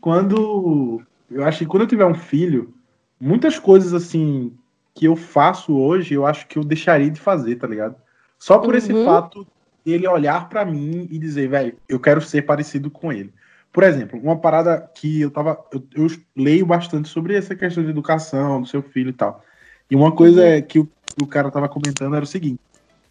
Quando 0.00 1.02
eu 1.30 1.44
acho 1.44 1.58
que 1.58 1.66
quando 1.66 1.82
eu 1.82 1.88
tiver 1.88 2.06
um 2.06 2.14
filho, 2.14 2.74
muitas 3.20 3.58
coisas 3.58 3.92
assim 3.92 4.52
que 4.94 5.06
eu 5.06 5.14
faço 5.14 5.76
hoje, 5.76 6.14
eu 6.14 6.26
acho 6.26 6.46
que 6.46 6.58
eu 6.58 6.64
deixaria 6.64 7.10
de 7.10 7.20
fazer, 7.20 7.56
tá 7.56 7.66
ligado? 7.66 7.94
Só 8.38 8.58
por 8.58 8.70
uhum. 8.70 8.78
esse 8.78 9.04
fato 9.04 9.46
ele 9.86 10.06
olhar 10.06 10.48
para 10.48 10.64
mim 10.64 11.06
e 11.10 11.18
dizer, 11.18 11.48
velho, 11.48 11.76
eu 11.88 11.98
quero 12.00 12.20
ser 12.20 12.42
parecido 12.42 12.90
com 12.90 13.12
ele. 13.12 13.32
Por 13.72 13.84
exemplo, 13.84 14.18
uma 14.20 14.36
parada 14.36 14.90
que 14.94 15.20
eu 15.20 15.30
tava. 15.30 15.58
Eu, 15.72 15.84
eu, 15.94 16.06
leio 16.36 16.66
bastante 16.66 17.08
sobre 17.08 17.34
essa 17.34 17.54
questão 17.54 17.84
de 17.84 17.90
educação 17.90 18.60
do 18.60 18.66
seu 18.66 18.82
filho 18.82 19.10
e 19.10 19.12
tal. 19.12 19.42
E 19.90 19.94
uma 19.94 20.12
coisa 20.12 20.42
uhum. 20.42 20.62
que 20.62 20.78
o, 20.78 20.88
o 21.22 21.26
cara 21.26 21.50
tava 21.50 21.68
comentando 21.68 22.16
era 22.16 22.24
o 22.24 22.26
seguinte: 22.28 22.60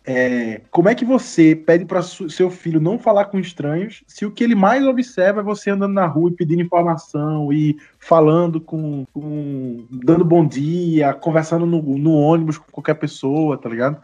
é, 0.09 0.61
como 0.71 0.87
é 0.87 0.95
que 0.95 1.03
você 1.03 1.53
pede 1.53 1.83
para 1.83 2.01
seu 2.01 2.49
filho 2.49 2.79
não 2.79 2.97
falar 2.97 3.25
com 3.25 3.37
estranhos 3.37 4.05
se 4.07 4.25
o 4.25 4.31
que 4.31 4.41
ele 4.41 4.55
mais 4.55 4.87
observa 4.87 5.41
é 5.41 5.43
você 5.43 5.69
andando 5.69 5.91
na 5.91 6.05
rua 6.05 6.29
e 6.29 6.33
pedindo 6.33 6.61
informação 6.61 7.51
e 7.51 7.77
falando 7.99 8.61
com, 8.61 9.05
com 9.13 9.85
dando 9.91 10.23
bom 10.23 10.47
dia, 10.47 11.13
conversando 11.13 11.65
no, 11.65 11.81
no, 11.97 12.13
ônibus 12.13 12.57
com 12.57 12.71
qualquer 12.71 12.93
pessoa, 12.93 13.57
tá 13.57 13.67
ligado? 13.67 14.01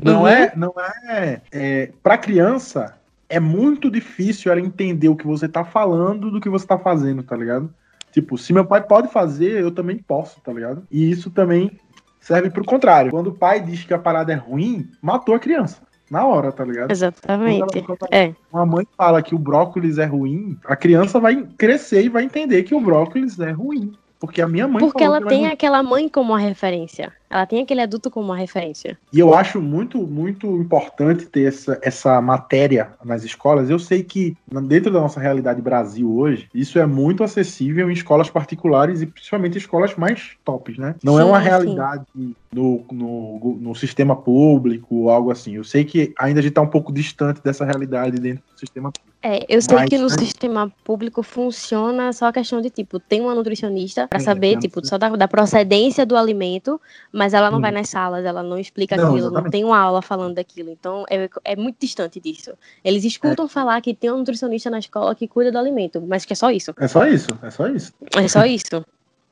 Não 0.00 0.20
uhum. 0.20 0.28
é, 0.28 0.52
não 0.54 0.72
é, 1.08 1.40
é 1.50 1.90
para 2.00 2.16
criança 2.16 2.94
é 3.28 3.40
muito 3.40 3.90
difícil 3.90 4.52
ela 4.52 4.60
entender 4.60 5.08
o 5.08 5.16
que 5.16 5.26
você 5.26 5.48
tá 5.48 5.64
falando 5.64 6.30
do 6.30 6.40
que 6.40 6.48
você 6.48 6.64
tá 6.64 6.78
fazendo, 6.78 7.24
tá 7.24 7.36
ligado? 7.36 7.74
Tipo, 8.12 8.38
se 8.38 8.52
meu 8.52 8.64
pai 8.64 8.82
pode 8.82 9.08
fazer, 9.08 9.60
eu 9.60 9.72
também 9.72 9.98
posso, 9.98 10.40
tá 10.40 10.52
ligado? 10.52 10.84
E 10.90 11.10
isso 11.10 11.28
também 11.28 11.78
serve 12.20 12.50
pro 12.50 12.64
contrário. 12.64 13.10
Quando 13.10 13.28
o 13.28 13.34
pai 13.34 13.60
diz 13.60 13.84
que 13.84 13.94
a 13.94 13.98
parada 13.98 14.32
é 14.32 14.36
ruim, 14.36 14.88
matou 15.00 15.34
a 15.34 15.38
criança. 15.38 15.82
Na 16.10 16.26
hora, 16.26 16.50
tá 16.50 16.64
ligado? 16.64 16.90
Exatamente. 16.90 17.82
Quando 17.82 18.06
é. 18.10 18.34
Uma 18.52 18.66
mãe 18.66 18.86
fala 18.96 19.22
que 19.22 19.34
o 19.34 19.38
brócolis 19.38 19.96
é 19.96 20.04
ruim, 20.04 20.58
a 20.64 20.74
criança 20.74 21.20
vai 21.20 21.46
crescer 21.56 22.04
e 22.04 22.08
vai 22.08 22.24
entender 22.24 22.64
que 22.64 22.74
o 22.74 22.80
brócolis 22.80 23.38
é 23.38 23.52
ruim. 23.52 23.92
Porque 24.18 24.42
a 24.42 24.48
minha 24.48 24.68
mãe 24.68 24.80
Porque 24.80 25.02
ela 25.02 25.22
que 25.22 25.28
tem 25.28 25.46
é 25.46 25.52
aquela 25.52 25.82
mãe 25.82 26.08
como 26.08 26.32
uma 26.32 26.38
referência. 26.38 27.12
Ela 27.30 27.46
tem 27.46 27.62
aquele 27.62 27.80
adulto 27.80 28.10
como 28.10 28.26
uma 28.26 28.36
referência. 28.36 28.98
E 29.12 29.20
eu 29.20 29.32
acho 29.32 29.62
muito, 29.62 29.98
muito 30.04 30.46
importante 30.56 31.26
ter 31.26 31.46
essa, 31.46 31.78
essa 31.80 32.20
matéria 32.20 32.94
nas 33.04 33.22
escolas. 33.22 33.70
Eu 33.70 33.78
sei 33.78 34.02
que 34.02 34.36
dentro 34.66 34.92
da 34.92 35.00
nossa 35.00 35.20
realidade 35.20 35.62
Brasil 35.62 36.12
hoje, 36.12 36.48
isso 36.52 36.78
é 36.78 36.86
muito 36.86 37.22
acessível 37.22 37.88
em 37.88 37.92
escolas 37.92 38.28
particulares 38.28 39.00
e 39.00 39.06
principalmente 39.06 39.58
escolas 39.58 39.94
mais 39.94 40.32
tops, 40.44 40.76
né? 40.76 40.96
Não 41.04 41.18
é 41.20 41.22
Sim, 41.22 41.28
uma 41.28 41.38
sim. 41.38 41.44
realidade 41.44 42.04
no, 42.52 42.84
no, 42.90 43.58
no 43.60 43.74
sistema 43.76 44.16
público 44.16 44.96
ou 44.96 45.10
algo 45.10 45.30
assim. 45.30 45.54
Eu 45.54 45.62
sei 45.64 45.84
que 45.84 46.12
ainda 46.18 46.40
a 46.40 46.42
gente 46.42 46.50
está 46.50 46.62
um 46.62 46.66
pouco 46.66 46.92
distante 46.92 47.40
dessa 47.42 47.64
realidade 47.64 48.18
dentro 48.18 48.42
do 48.52 48.58
sistema 48.58 48.90
público. 48.90 49.10
É, 49.22 49.44
eu 49.54 49.60
sei 49.60 49.76
Mas, 49.76 49.88
que 49.90 49.98
no 49.98 50.04
né? 50.04 50.16
sistema 50.18 50.72
público 50.82 51.22
funciona 51.22 52.10
só 52.10 52.26
a 52.28 52.32
questão 52.32 52.62
de, 52.62 52.70
tipo, 52.70 52.98
tem 52.98 53.20
uma 53.20 53.34
nutricionista 53.34 54.08
pra 54.08 54.18
É, 54.18 54.22
saber, 54.22 54.58
tipo, 54.58 54.80
uma- 54.80 54.86
só 54.86 54.96
da, 54.96 55.10
da 55.10 55.28
procedência 55.28 56.06
do 56.06 56.16
alimento, 56.16 56.80
mas 57.20 57.34
ela 57.34 57.50
não 57.50 57.58
Hum. 57.58 57.60
vai 57.60 57.70
nas 57.70 57.90
salas, 57.90 58.24
ela 58.24 58.42
não 58.42 58.56
explica 58.58 58.96
Não, 58.96 59.04
aquilo, 59.08 59.24
não 59.26 59.26
exatamente. 59.32 59.52
tem 59.52 59.62
uma 59.62 59.78
aula 59.78 60.00
falando 60.00 60.36
daquilo. 60.36 60.70
Então, 60.70 61.04
é, 61.10 61.28
é 61.44 61.54
muito 61.54 61.76
distante 61.78 62.18
disso. 62.18 62.52
Eles 62.82 63.04
escutam 63.04 63.46
falar 63.46 63.78
que 63.82 63.92
tem 63.94 64.10
um 64.10 64.16
nutricionista 64.16 64.70
na 64.70 64.78
escola 64.78 65.14
que 65.14 65.28
cuida 65.28 65.52
do 65.52 65.58
alimento, 65.58 66.00
mas 66.00 66.24
que 66.24 66.32
é 66.32 66.36
só 66.36 66.50
isso. 66.50 66.72
É 66.78 66.88
só 66.88 67.06
isso, 67.06 67.28
é 67.42 67.50
só 67.50 67.66
isso. 67.66 67.92
É 68.16 68.26
só 68.26 68.46
isso. 68.46 68.82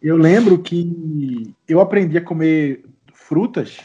Eu 0.03 0.19
lembro 0.19 0.59
que 0.59 1.55
eu 1.67 1.81
aprendi 1.81 2.19
a 2.19 2.21
comer 2.21 2.85
frutas 3.15 3.79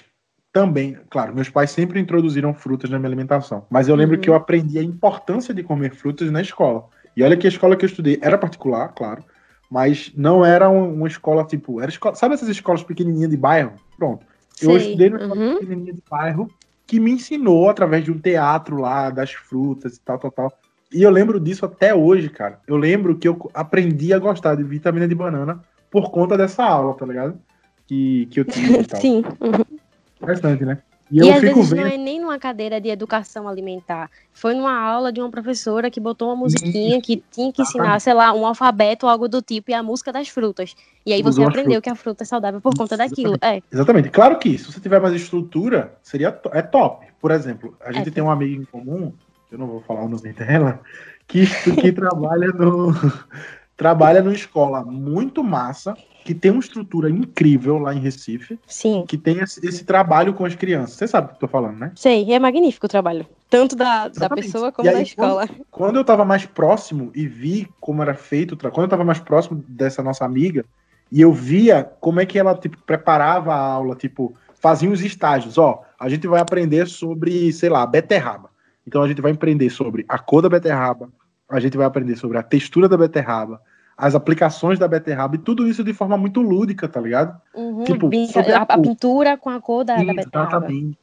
também. 0.52 0.98
Claro, 1.10 1.34
meus 1.34 1.50
pais 1.50 1.72
sempre 1.72 1.98
introduziram 1.98 2.54
frutas 2.54 2.90
na 2.90 3.00
minha 3.00 3.08
alimentação. 3.08 3.66
Mas 3.70 3.88
eu 3.88 3.96
lembro 3.96 4.18
Uhum. 4.18 4.22
que 4.22 4.30
eu 4.30 4.36
aprendi 4.36 4.78
a 4.80 4.84
importância 4.84 5.54
de 5.54 5.64
comer 5.64 5.96
frutas 5.96 6.30
na 6.30 6.42
escola. 6.42 6.84
E 7.16 7.24
olha 7.24 7.38
que 7.38 7.48
a 7.48 7.50
escola 7.50 7.78
que 7.78 7.86
eu 7.86 7.90
estudei 7.90 8.20
era 8.22 8.38
particular, 8.38 8.90
claro. 8.90 9.24
Mas 9.72 10.12
não 10.16 10.46
era 10.46 10.70
um- 10.70 10.94
uma 10.94 11.08
escola 11.08 11.44
tipo. 11.46 11.80
Era 11.82 11.90
escola, 11.90 12.14
sabe 12.16 12.36
essas 12.36 12.50
escolas 12.50 12.84
pequenininhas 12.84 13.32
de 13.32 13.38
bairro? 13.38 13.74
Pronto. 13.98 14.26
Eu 14.62 14.72
Sei. 14.72 14.78
estudei 14.78 15.10
numa 15.10 15.36
Uhum. 15.36 15.54
pequenininha 15.60 15.94
de 15.94 16.04
bairro 16.10 16.50
que 16.86 17.00
me 17.00 17.12
ensinou 17.12 17.70
através 17.70 18.04
de 18.04 18.12
um 18.12 18.20
teatro 18.20 18.78
lá, 18.80 19.10
das 19.10 19.32
frutas 19.34 19.96
e 19.96 20.02
tal, 20.02 20.20
tal, 20.20 20.32
tal. 20.32 20.54
E 20.94 21.02
eu 21.02 21.10
lembro 21.10 21.40
disso 21.40 21.66
até 21.66 21.94
hoje, 21.96 22.30
cara. 22.30 22.60
Eu 22.68 22.78
lembro 22.78 23.18
que 23.18 23.28
eu 23.28 23.50
aprendi 23.54 24.14
a 24.14 24.20
gostar 24.20 24.56
de 24.56 24.64
vitamina 24.64 25.08
de 25.08 25.16
banana 25.16 25.62
por 25.90 26.12
conta 26.12 26.38
dessa 26.38 26.64
aula, 26.64 26.94
tá 26.96 27.06
ligado? 27.06 27.40
Que, 27.88 28.28
que 28.28 28.40
eu 28.40 28.46
tive 28.46 28.82
e 28.82 28.84
tal. 28.86 29.02
Sim. 29.02 29.24
uhum. 29.42 29.78
Bastante, 30.22 30.64
né? 30.66 30.78
E 31.22 31.28
E, 31.28 31.32
às 31.32 31.42
vezes 31.42 31.70
vendo. 31.70 31.80
não 31.82 31.88
é 31.88 31.96
nem 31.98 32.20
numa 32.20 32.40
cadeira 32.40 32.82
de 32.82 32.90
educação 32.90 33.48
alimentar. 33.48 34.10
Foi 34.34 34.56
numa 34.56 34.76
aula 34.76 35.12
de 35.12 35.20
uma 35.22 35.30
professora 35.30 35.92
que 35.92 36.00
botou 36.00 36.30
uma 36.30 36.36
musiquinha 36.36 37.00
que 37.02 37.24
tinha 37.32 37.54
que 37.54 37.62
ensinar, 37.62 37.84
Exatamente. 37.84 38.04
sei 38.04 38.14
lá, 38.16 38.34
um 38.34 38.46
alfabeto 38.48 39.06
ou 39.06 39.12
algo 39.12 39.30
do 39.30 39.42
tipo 39.42 39.70
e 39.70 39.74
a 39.76 39.84
música 39.84 40.12
das 40.12 40.28
frutas. 40.30 40.76
E 41.06 41.14
aí 41.14 41.22
você 41.22 41.40
Usou 41.40 41.48
aprendeu 41.50 41.82
que 41.82 41.90
a 41.90 41.96
fruta 41.96 42.24
é 42.24 42.26
saudável 42.26 42.60
por 42.60 42.74
conta 42.76 42.98
daquilo. 42.98 43.38
É, 43.42 43.62
Exatamente. 43.72 44.10
Claro 44.10 44.40
que 44.40 44.58
se 44.58 44.72
você 44.72 44.80
tiver 44.80 45.00
mais 45.00 45.14
estrutura, 45.14 45.94
seria 46.02 46.36
é 46.52 46.62
top. 46.64 47.06
Por 47.22 47.30
exemplo, 47.32 47.78
a 47.86 47.92
gente 47.92 48.10
É. 48.10 48.12
tem 48.12 48.24
uma 48.24 48.34
amiga 48.34 48.60
em 48.62 48.66
comum, 48.66 49.14
eu 49.52 49.58
não 49.60 49.68
vou 49.68 49.82
falar 49.82 50.04
o 50.04 50.10
nome 50.10 50.34
dela, 50.34 50.80
que, 51.28 51.46
que 51.80 51.92
trabalha 51.94 52.48
no 52.48 52.92
trabalha 53.78 54.22
numa 54.22 54.34
escola 54.34 54.84
muito 54.84 55.44
massa, 55.44 55.96
que 56.24 56.34
tem 56.34 56.52
uma 56.52 56.60
estrutura 56.60 57.10
incrível 57.10 57.78
lá 57.78 57.94
em 57.94 58.00
Recife, 58.00 58.58
sim. 58.66 59.04
que 59.08 59.18
tem 59.18 59.40
esse, 59.40 59.66
esse 59.66 59.84
trabalho 59.84 60.34
com 60.34 60.46
as 60.46 60.56
crianças. 60.56 60.96
Você 60.96 61.08
sabe 61.08 61.28
o 61.28 61.30
que 61.30 61.36
eu 61.36 61.40
tô 61.42 61.48
falando, 61.48 61.78
né? 61.78 61.92
Sei, 61.96 62.32
é 62.32 62.40
magnífico 62.40 62.86
o 62.86 62.90
trabalho. 62.90 63.26
Tanto 63.50 63.76
da, 63.76 64.08
da 64.08 64.30
pessoa 64.30 64.72
como 64.72 64.88
aí, 64.88 64.96
da 64.96 65.02
escola. 65.02 65.48
Quando 65.70 65.98
eu 65.98 66.04
tava 66.04 66.24
mais 66.24 66.46
próximo 66.46 67.12
e 67.14 67.28
vi 67.28 67.68
como 67.80 68.02
era 68.02 68.14
feito, 68.14 68.58
quando 68.58 68.84
eu 68.84 68.90
tava 68.90 69.04
mais 69.04 69.20
próximo 69.20 69.64
dessa 69.68 70.02
nossa 70.02 70.24
amiga, 70.26 70.66
e 71.12 71.22
eu 71.22 71.32
via 71.32 71.84
como 72.00 72.20
é 72.20 72.26
que 72.26 72.40
ela 72.40 72.56
tipo 72.56 72.78
preparava 72.84 73.54
a 73.54 73.60
aula, 73.60 73.96
tipo, 73.96 74.34
fazia 74.56 74.90
os 74.90 75.02
estágios, 75.02 75.58
ó, 75.58 75.84
a 76.00 76.10
gente 76.10 76.26
vai 76.26 76.40
aprender 76.40 76.88
sobre, 76.88 77.52
sei 77.52 77.70
lá, 77.70 77.86
beterraba. 77.86 78.50
Então 78.88 79.04
a 79.04 79.08
gente 79.08 79.22
vai 79.22 79.32
aprender 79.32 79.70
sobre 79.70 80.06
a 80.08 80.18
cor 80.18 80.42
da 80.42 80.50
beterraba, 80.50 81.10
a 81.50 81.60
gente 81.60 81.78
vai 81.78 81.86
aprender 81.86 82.16
sobre 82.16 82.38
a 82.38 82.44
textura 82.44 82.90
da 82.90 82.98
beterraba, 82.98 83.62
as 83.98 84.16
aplicações 84.16 84.80
da 84.80 84.88
beterraba 84.88 85.36
e 85.36 85.40
tudo 85.40 85.68
isso 85.68 85.84
de 85.84 85.94
forma 85.94 86.18
muito 86.18 86.42
lúdica, 86.42 86.88
tá 86.88 87.00
ligado? 87.00 87.40
Uhum, 87.54 87.84
tipo, 87.84 88.10
a 88.36 88.62
a, 88.62 88.78
pintura 88.78 89.38
com 89.38 89.50
a 89.50 89.62
cor 89.62 89.84
da, 89.84 89.96
da 89.96 90.14
beterraba. 90.14 90.50
Exatamente. 90.50 90.98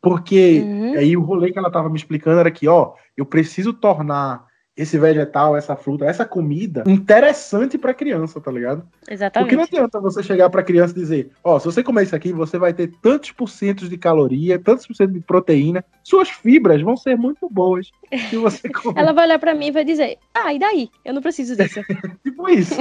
Porque 0.00 0.60
Uhum. 0.60 0.92
aí 0.98 1.16
o 1.16 1.22
rolê 1.22 1.52
que 1.52 1.58
ela 1.58 1.70
tava 1.70 1.88
me 1.88 1.96
explicando 1.96 2.38
era 2.38 2.50
que, 2.50 2.68
ó, 2.68 2.92
eu 3.16 3.24
preciso 3.24 3.72
tornar 3.72 4.46
esse 4.76 4.98
vegetal, 4.98 5.56
essa 5.56 5.76
fruta, 5.76 6.04
essa 6.04 6.24
comida 6.24 6.82
interessante 6.86 7.78
pra 7.78 7.94
criança, 7.94 8.40
tá 8.40 8.50
ligado? 8.50 8.80
Porque 8.80 9.06
não 9.06 9.14
Exatamente. 9.14 9.60
adianta 9.60 10.00
você 10.00 10.22
chegar 10.22 10.50
pra 10.50 10.64
criança 10.64 10.92
e 10.92 11.00
dizer, 11.00 11.30
ó, 11.44 11.58
se 11.58 11.66
você 11.66 11.82
comer 11.82 12.02
isso 12.04 12.16
aqui, 12.16 12.32
você 12.32 12.58
vai 12.58 12.72
ter 12.72 12.90
tantos 13.00 13.30
por 13.30 13.48
cento 13.48 13.88
de 13.88 13.96
caloria, 13.96 14.58
tantos 14.58 14.86
por 14.86 14.96
cento 14.96 15.12
de 15.12 15.20
proteína, 15.20 15.84
suas 16.02 16.28
fibras 16.28 16.82
vão 16.82 16.96
ser 16.96 17.16
muito 17.16 17.48
boas 17.48 17.90
se 18.28 18.36
você 18.36 18.68
comer 18.68 19.00
Ela 19.00 19.12
vai 19.12 19.26
olhar 19.26 19.38
pra 19.38 19.54
mim 19.54 19.68
e 19.68 19.72
vai 19.72 19.84
dizer: 19.84 20.18
Ah, 20.34 20.52
e 20.52 20.58
daí? 20.58 20.90
Eu 21.04 21.14
não 21.14 21.22
preciso 21.22 21.56
disso. 21.56 21.80
tipo 22.24 22.48
isso. 22.48 22.80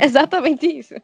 Exatamente 0.00 0.66
isso. 0.66 0.94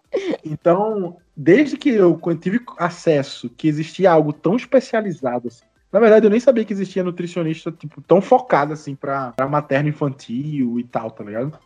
Então, 0.45 1.17
desde 1.37 1.77
que 1.77 1.91
eu 1.91 2.17
tive 2.41 2.61
acesso 2.79 3.51
que 3.51 3.67
existia 3.67 4.13
algo 4.13 4.33
tão 4.33 4.55
especializado 4.55 5.49
assim, 5.49 5.65
na 5.95 6.01
verdade 6.01 6.27
eu 6.27 6.31
nem 6.31 6.41
sabia 6.41 6.65
que 6.65 6.73
existia 6.73 7.05
nutricionista 7.05 7.71
tipo 7.71 8.03
tão 8.03 8.21
focado 8.21 8.73
assim 8.73 8.97
pra, 8.97 9.31
pra 9.31 9.47
materno 9.49 9.89
infantil 9.89 10.81
e 10.81 10.83
tal, 10.83 11.09
tá 11.09 11.23
ligado? 11.23 11.57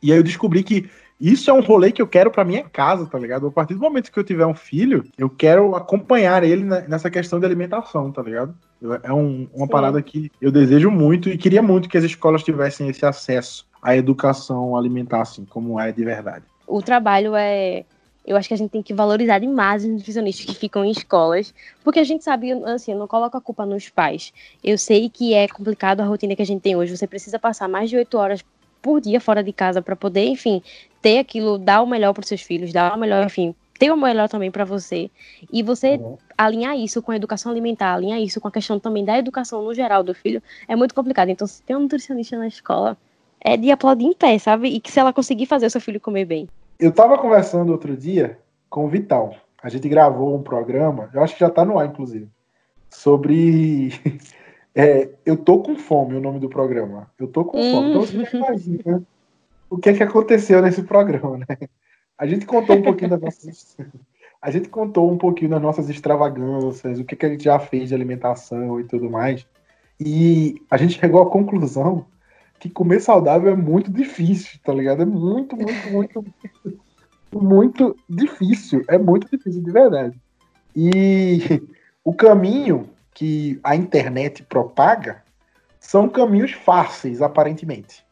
E 0.00 0.12
aí 0.12 0.18
eu 0.18 0.22
descobri 0.22 0.62
que 0.62 0.88
isso 1.20 1.50
é 1.50 1.52
um 1.52 1.60
rolê 1.60 1.90
que 1.90 2.00
eu 2.00 2.06
quero 2.06 2.30
pra 2.30 2.44
minha 2.44 2.62
casa, 2.62 3.06
tá 3.06 3.18
ligado? 3.18 3.48
A 3.48 3.50
partir 3.50 3.74
do 3.74 3.80
momento 3.80 4.12
que 4.12 4.18
eu 4.18 4.22
tiver 4.22 4.46
um 4.46 4.54
filho, 4.54 5.04
eu 5.18 5.28
quero 5.28 5.74
acompanhar 5.74 6.44
ele 6.44 6.62
nessa 6.62 7.10
questão 7.10 7.40
de 7.40 7.46
alimentação, 7.46 8.12
tá 8.12 8.22
ligado? 8.22 8.54
Eu- 8.80 9.00
É 9.02 9.12
um- 9.12 9.48
uma 9.52 9.66
Sim. 9.66 9.72
parada 9.72 10.00
que 10.00 10.30
eu 10.40 10.52
desejo 10.52 10.88
muito 10.88 11.28
e 11.28 11.36
queria 11.36 11.62
muito 11.62 11.88
que 11.88 11.98
as 11.98 12.04
escolas 12.04 12.44
tivessem 12.44 12.88
esse 12.88 13.04
acesso 13.04 13.66
à 13.82 13.96
educação 13.96 14.76
alimentar, 14.76 15.22
assim, 15.22 15.44
como 15.44 15.80
é 15.80 15.90
de 15.90 16.04
verdade. 16.04 16.44
o 16.68 16.80
trabalho 16.82 17.34
é. 17.34 17.84
Eu 18.26 18.36
acho 18.36 18.48
que 18.48 18.54
a 18.54 18.56
gente 18.56 18.70
tem 18.70 18.82
que 18.82 18.92
valorizar 18.92 19.38
demais 19.38 19.84
os 19.84 19.90
nutricionistas 19.90 20.44
que 20.46 20.54
ficam 20.54 20.84
em 20.84 20.90
escolas, 20.90 21.54
porque 21.84 22.00
a 22.00 22.04
gente 22.04 22.24
sabe, 22.24 22.52
assim, 22.64 22.92
eu 22.92 22.98
não 22.98 23.06
coloco 23.06 23.36
a 23.36 23.40
culpa 23.40 23.64
nos 23.64 23.88
pais. 23.88 24.32
Eu 24.64 24.76
sei 24.76 25.08
que 25.08 25.32
é 25.32 25.46
complicado 25.46 26.00
a 26.00 26.04
rotina 26.04 26.34
que 26.34 26.42
a 26.42 26.46
gente 26.46 26.60
tem 26.60 26.74
hoje. 26.74 26.96
Você 26.96 27.06
precisa 27.06 27.38
passar 27.38 27.68
mais 27.68 27.88
de 27.88 27.96
oito 27.96 28.18
horas 28.18 28.44
por 28.82 29.00
dia 29.00 29.20
fora 29.20 29.42
de 29.44 29.52
casa 29.52 29.80
para 29.80 29.94
poder, 29.96 30.26
enfim, 30.26 30.62
ter 31.00 31.18
aquilo, 31.18 31.56
dar 31.58 31.82
o 31.82 31.86
melhor 31.86 32.12
para 32.12 32.22
os 32.22 32.28
seus 32.28 32.42
filhos, 32.42 32.72
dar 32.72 32.94
o 32.94 32.98
melhor, 32.98 33.24
enfim, 33.24 33.54
ter 33.78 33.90
o 33.92 33.96
melhor 33.96 34.28
também 34.28 34.50
para 34.50 34.64
você. 34.64 35.10
E 35.52 35.62
você 35.62 35.96
Uhum. 35.96 36.18
alinhar 36.36 36.76
isso 36.76 37.00
com 37.02 37.12
a 37.12 37.16
educação 37.16 37.52
alimentar, 37.52 37.94
alinhar 37.94 38.20
isso 38.20 38.40
com 38.40 38.48
a 38.48 38.52
questão 38.52 38.78
também 38.80 39.04
da 39.04 39.18
educação 39.18 39.62
no 39.62 39.72
geral 39.74 40.02
do 40.02 40.14
filho, 40.14 40.42
é 40.68 40.74
muito 40.76 40.94
complicado. 40.94 41.28
Então, 41.30 41.46
se 41.46 41.62
tem 41.62 41.76
um 41.76 41.80
nutricionista 41.80 42.36
na 42.36 42.46
escola, 42.48 42.96
é 43.40 43.56
de 43.56 43.70
aplaudir 43.70 44.04
em 44.06 44.12
pé, 44.14 44.38
sabe? 44.38 44.68
E 44.68 44.80
que 44.80 44.90
se 44.90 44.98
ela 44.98 45.12
conseguir 45.12 45.46
fazer 45.46 45.66
o 45.66 45.70
seu 45.70 45.80
filho 45.80 46.00
comer 46.00 46.24
bem. 46.24 46.48
Eu 46.78 46.92
tava 46.92 47.18
conversando 47.18 47.72
outro 47.72 47.96
dia 47.96 48.38
com 48.68 48.84
o 48.84 48.88
Vital. 48.88 49.34
A 49.62 49.68
gente 49.68 49.88
gravou 49.88 50.36
um 50.36 50.42
programa, 50.42 51.10
eu 51.12 51.22
acho 51.22 51.34
que 51.34 51.40
já 51.40 51.50
tá 51.50 51.64
no 51.64 51.78
ar, 51.78 51.86
inclusive, 51.86 52.28
sobre. 52.90 53.90
é, 54.74 55.10
eu 55.24 55.36
tô 55.36 55.60
com 55.60 55.76
fome, 55.76 56.14
o 56.14 56.20
nome 56.20 56.38
do 56.38 56.48
programa. 56.48 57.10
Eu 57.18 57.26
tô 57.26 57.44
com 57.44 57.58
fome. 57.58 57.90
Então 57.90 58.00
você 58.02 58.24
já 58.24 58.38
imagina 58.38 59.02
o 59.70 59.78
que 59.78 59.88
é 59.88 59.94
que 59.94 60.02
aconteceu 60.02 60.62
nesse 60.62 60.82
programa, 60.82 61.38
né? 61.38 61.46
A 62.18 62.26
gente 62.26 62.46
contou 62.46 62.76
um 62.76 62.82
pouquinho 62.82 63.10
das 63.10 63.20
nossas. 63.20 63.76
A 64.40 64.50
gente 64.50 64.68
contou 64.68 65.10
um 65.10 65.16
pouquinho 65.18 65.50
das 65.50 65.62
nossas 65.62 65.88
extravagâncias, 65.88 67.00
o 67.00 67.04
que, 67.04 67.16
que 67.16 67.26
a 67.26 67.28
gente 67.28 67.42
já 67.42 67.58
fez 67.58 67.88
de 67.88 67.94
alimentação 67.94 68.78
e 68.78 68.84
tudo 68.84 69.10
mais. 69.10 69.44
E 69.98 70.62
a 70.70 70.76
gente 70.76 71.00
chegou 71.00 71.22
à 71.22 71.28
conclusão 71.28 72.06
que 72.58 72.70
comer 72.70 73.00
saudável 73.00 73.52
é 73.52 73.56
muito 73.56 73.90
difícil, 73.90 74.58
tá 74.64 74.72
ligado? 74.72 75.02
É 75.02 75.04
muito, 75.04 75.56
muito, 75.56 75.90
muito, 75.90 76.24
muito 77.32 77.96
difícil. 78.08 78.84
É 78.88 78.98
muito 78.98 79.28
difícil, 79.30 79.62
de 79.62 79.70
verdade. 79.70 80.18
E 80.74 81.62
o 82.04 82.12
caminho 82.14 82.88
que 83.14 83.58
a 83.62 83.74
internet 83.74 84.42
propaga 84.42 85.22
são 85.80 86.08
caminhos 86.08 86.52
fáceis, 86.52 87.22
aparentemente. 87.22 88.04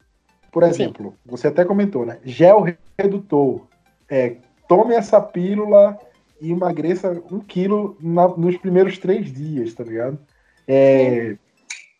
Por 0.52 0.62
exemplo, 0.62 1.14
você 1.26 1.48
até 1.48 1.64
comentou, 1.64 2.06
né? 2.06 2.18
Gel 2.24 2.64
redutor. 2.98 3.66
É, 4.08 4.36
tome 4.68 4.94
essa 4.94 5.20
pílula 5.20 5.98
e 6.40 6.52
emagreça 6.52 7.10
um 7.30 7.40
quilo 7.40 7.96
na- 8.00 8.28
nos 8.28 8.56
primeiros 8.56 8.98
três 8.98 9.32
dias, 9.32 9.74
tá 9.74 9.82
ligado? 9.82 10.18
É, 10.66 11.36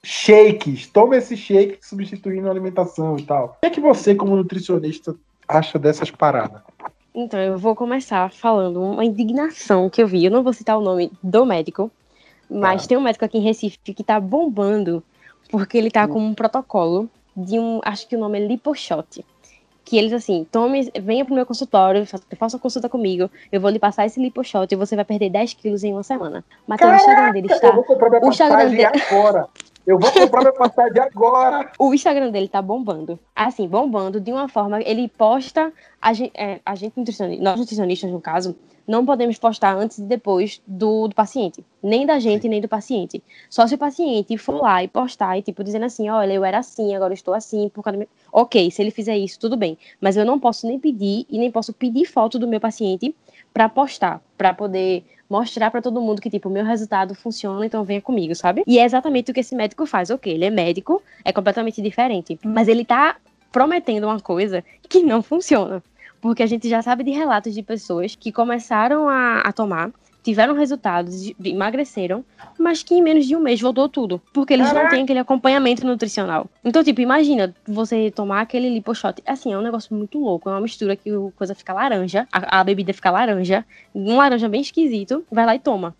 shakes, 0.04 0.86
tome 0.86 1.16
esse 1.16 1.36
shake 1.36 1.78
substituindo 1.80 2.46
a 2.46 2.50
alimentação 2.50 3.16
e 3.18 3.22
tal. 3.22 3.46
O 3.56 3.60
que 3.60 3.66
é 3.66 3.70
que 3.70 3.80
você, 3.80 4.14
como 4.14 4.36
nutricionista, 4.36 5.14
acha 5.48 5.78
dessas 5.78 6.10
paradas? 6.10 6.60
Então, 7.14 7.40
eu 7.40 7.56
vou 7.58 7.74
começar 7.74 8.30
falando 8.30 8.82
uma 8.82 9.04
indignação 9.04 9.88
que 9.88 10.02
eu 10.02 10.06
vi. 10.06 10.24
Eu 10.24 10.30
não 10.30 10.42
vou 10.42 10.52
citar 10.52 10.76
o 10.76 10.80
nome 10.82 11.10
do 11.22 11.46
médico, 11.46 11.90
mas 12.50 12.82
Tá. 12.82 12.88
tem 12.88 12.98
um 12.98 13.00
médico 13.00 13.24
aqui 13.24 13.38
em 13.38 13.42
Recife 13.42 13.78
que 13.78 14.04
tá 14.04 14.18
bombando 14.20 15.02
porque 15.50 15.78
ele 15.78 15.90
tá 15.90 16.04
Hum. 16.04 16.08
com 16.08 16.18
um 16.20 16.34
protocolo 16.34 17.08
de 17.36 17.58
um, 17.58 17.80
acho 17.84 18.06
que 18.08 18.16
o 18.16 18.18
nome 18.18 18.38
é 18.40 18.46
liposhot. 18.46 19.24
que 19.86 19.98
eles 19.98 20.14
assim, 20.14 20.46
tome, 20.50 20.90
venha 21.02 21.26
pro 21.26 21.34
meu 21.34 21.44
consultório, 21.44 22.06
faça, 22.06 22.56
uma 22.56 22.58
consulta 22.58 22.88
comigo, 22.88 23.30
eu 23.52 23.60
vou 23.60 23.68
lhe 23.68 23.78
passar 23.78 24.06
esse 24.06 24.18
liposhot 24.18 24.66
e 24.72 24.76
você 24.76 24.96
vai 24.96 25.04
perder 25.04 25.28
10 25.28 25.52
quilos 25.52 25.84
em 25.84 25.92
uma 25.92 26.02
semana. 26.02 26.42
Matheus, 26.66 26.90
o 26.90 26.94
Instagram 26.96 27.32
dele 27.32 27.46
está. 27.52 27.70
O 27.78 28.28
Instagram 28.30 28.70
dele- 28.70 28.86
agora. 28.86 29.46
Eu 29.86 29.98
vou 29.98 30.10
comprar 30.10 30.40
minha 30.40 30.52
passagem 30.52 30.98
agora. 30.98 31.70
O 31.78 31.92
Instagram 31.92 32.30
dele 32.30 32.48
tá 32.48 32.62
bombando. 32.62 33.18
Assim, 33.36 33.68
bombando 33.68 34.20
de 34.20 34.32
uma 34.32 34.48
forma. 34.48 34.80
Ele 34.80 35.08
posta. 35.08 35.72
A 36.00 36.12
gente, 36.12 36.32
é, 36.34 36.60
a 36.64 36.74
gente 36.74 36.96
nutricionista, 36.96 37.42
nós 37.42 37.58
nutricionistas, 37.58 38.10
no 38.10 38.20
caso, 38.20 38.56
não 38.86 39.04
podemos 39.04 39.38
postar 39.38 39.74
antes 39.76 39.98
e 39.98 40.02
depois 40.02 40.62
do, 40.66 41.08
do 41.08 41.14
paciente. 41.14 41.64
Nem 41.82 42.06
da 42.06 42.18
gente, 42.18 42.48
nem 42.48 42.60
do 42.60 42.68
paciente. 42.68 43.22
Só 43.48 43.66
se 43.66 43.74
o 43.74 43.78
paciente 43.78 44.36
for 44.38 44.62
lá 44.62 44.82
e 44.82 44.88
postar 44.88 45.38
e, 45.38 45.42
tipo, 45.42 45.62
dizendo 45.62 45.84
assim: 45.84 46.08
olha, 46.08 46.32
eu 46.32 46.44
era 46.44 46.58
assim, 46.58 46.94
agora 46.94 47.12
estou 47.12 47.34
assim, 47.34 47.68
por 47.68 47.82
causa 47.82 47.96
do 47.96 48.00
meu... 48.00 48.08
Ok, 48.32 48.70
se 48.70 48.82
ele 48.82 48.90
fizer 48.90 49.16
isso, 49.16 49.38
tudo 49.38 49.56
bem. 49.56 49.76
Mas 50.00 50.16
eu 50.16 50.24
não 50.24 50.38
posso 50.38 50.66
nem 50.66 50.78
pedir 50.78 51.26
e 51.28 51.38
nem 51.38 51.50
posso 51.50 51.72
pedir 51.72 52.06
foto 52.06 52.38
do 52.38 52.48
meu 52.48 52.60
paciente 52.60 53.14
para 53.54 53.68
postar, 53.68 54.20
para 54.36 54.52
poder 54.52 55.04
mostrar 55.30 55.70
para 55.70 55.80
todo 55.80 56.00
mundo 56.00 56.20
que, 56.20 56.28
tipo, 56.28 56.48
o 56.48 56.52
meu 56.52 56.64
resultado 56.64 57.14
funciona, 57.14 57.64
então 57.64 57.84
venha 57.84 58.02
comigo, 58.02 58.34
sabe? 58.34 58.64
E 58.66 58.80
é 58.80 58.84
exatamente 58.84 59.30
o 59.30 59.34
que 59.34 59.40
esse 59.40 59.54
médico 59.54 59.86
faz. 59.86 60.10
Ok, 60.10 60.32
ele 60.32 60.44
é 60.44 60.50
médico, 60.50 61.00
é 61.24 61.32
completamente 61.32 61.80
diferente. 61.80 62.38
Mas 62.44 62.66
ele 62.66 62.84
tá 62.84 63.16
prometendo 63.52 64.04
uma 64.04 64.18
coisa 64.18 64.64
que 64.88 65.00
não 65.04 65.22
funciona. 65.22 65.82
Porque 66.20 66.42
a 66.42 66.46
gente 66.46 66.68
já 66.68 66.82
sabe 66.82 67.04
de 67.04 67.12
relatos 67.12 67.54
de 67.54 67.62
pessoas 67.62 68.16
que 68.16 68.32
começaram 68.32 69.08
a, 69.08 69.40
a 69.40 69.52
tomar, 69.52 69.90
tiveram 70.24 70.54
resultados, 70.54 71.32
emagreceram, 71.44 72.24
mas 72.58 72.82
que 72.82 72.94
em 72.94 73.02
menos 73.02 73.26
de 73.26 73.36
um 73.36 73.40
mês 73.40 73.60
voltou 73.60 73.88
tudo. 73.88 74.20
Porque 74.32 74.54
eles 74.54 74.72
não 74.72 74.88
têm 74.88 75.02
aquele 75.04 75.18
acompanhamento 75.18 75.86
nutricional. 75.86 76.48
Então, 76.64 76.82
tipo, 76.82 77.02
imagina 77.02 77.54
você 77.68 78.10
tomar 78.10 78.40
aquele 78.40 78.70
liposhot. 78.70 79.22
Assim, 79.26 79.52
é 79.52 79.58
um 79.58 79.62
negócio 79.62 79.94
muito 79.94 80.18
louco. 80.18 80.48
É 80.48 80.52
uma 80.52 80.62
mistura 80.62 80.96
que 80.96 81.12
o 81.12 81.30
coisa 81.36 81.54
fica 81.54 81.74
laranja, 81.74 82.26
a, 82.32 82.60
a 82.60 82.64
bebida 82.64 82.92
fica 82.94 83.10
laranja, 83.10 83.64
um 83.94 84.16
laranja 84.16 84.48
bem 84.48 84.62
esquisito, 84.62 85.22
vai 85.30 85.44
lá 85.44 85.54
e 85.54 85.58
toma. 85.58 85.94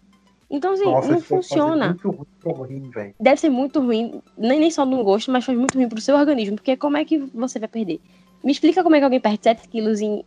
Então, 0.50 0.72
assim, 0.72 0.84
Nossa, 0.84 1.12
não 1.12 1.20
funciona 1.20 1.88
Muito 1.88 2.10
ruim 2.10 2.26
pro 2.40 2.62
rim, 2.62 2.90
velho. 2.90 3.14
deve 3.18 3.40
ser 3.40 3.50
muito 3.50 3.80
ruim, 3.80 4.22
nem, 4.38 4.60
nem 4.60 4.70
só 4.70 4.86
no 4.86 5.02
gosto, 5.02 5.30
mas 5.30 5.44
faz 5.44 5.58
muito 5.58 5.74
ruim 5.76 5.88
pro 5.88 6.00
seu 6.00 6.16
organismo, 6.16 6.56
porque 6.56 6.76
como 6.76 6.96
é 6.96 7.04
que 7.04 7.18
você 7.34 7.58
vai 7.58 7.68
perder? 7.68 8.00
Me 8.42 8.52
explica 8.52 8.82
como 8.82 8.94
é 8.94 8.98
que 8.98 9.04
alguém 9.04 9.20
perde 9.20 9.40
7 9.42 9.68
quilos 9.68 10.00
em 10.00 10.22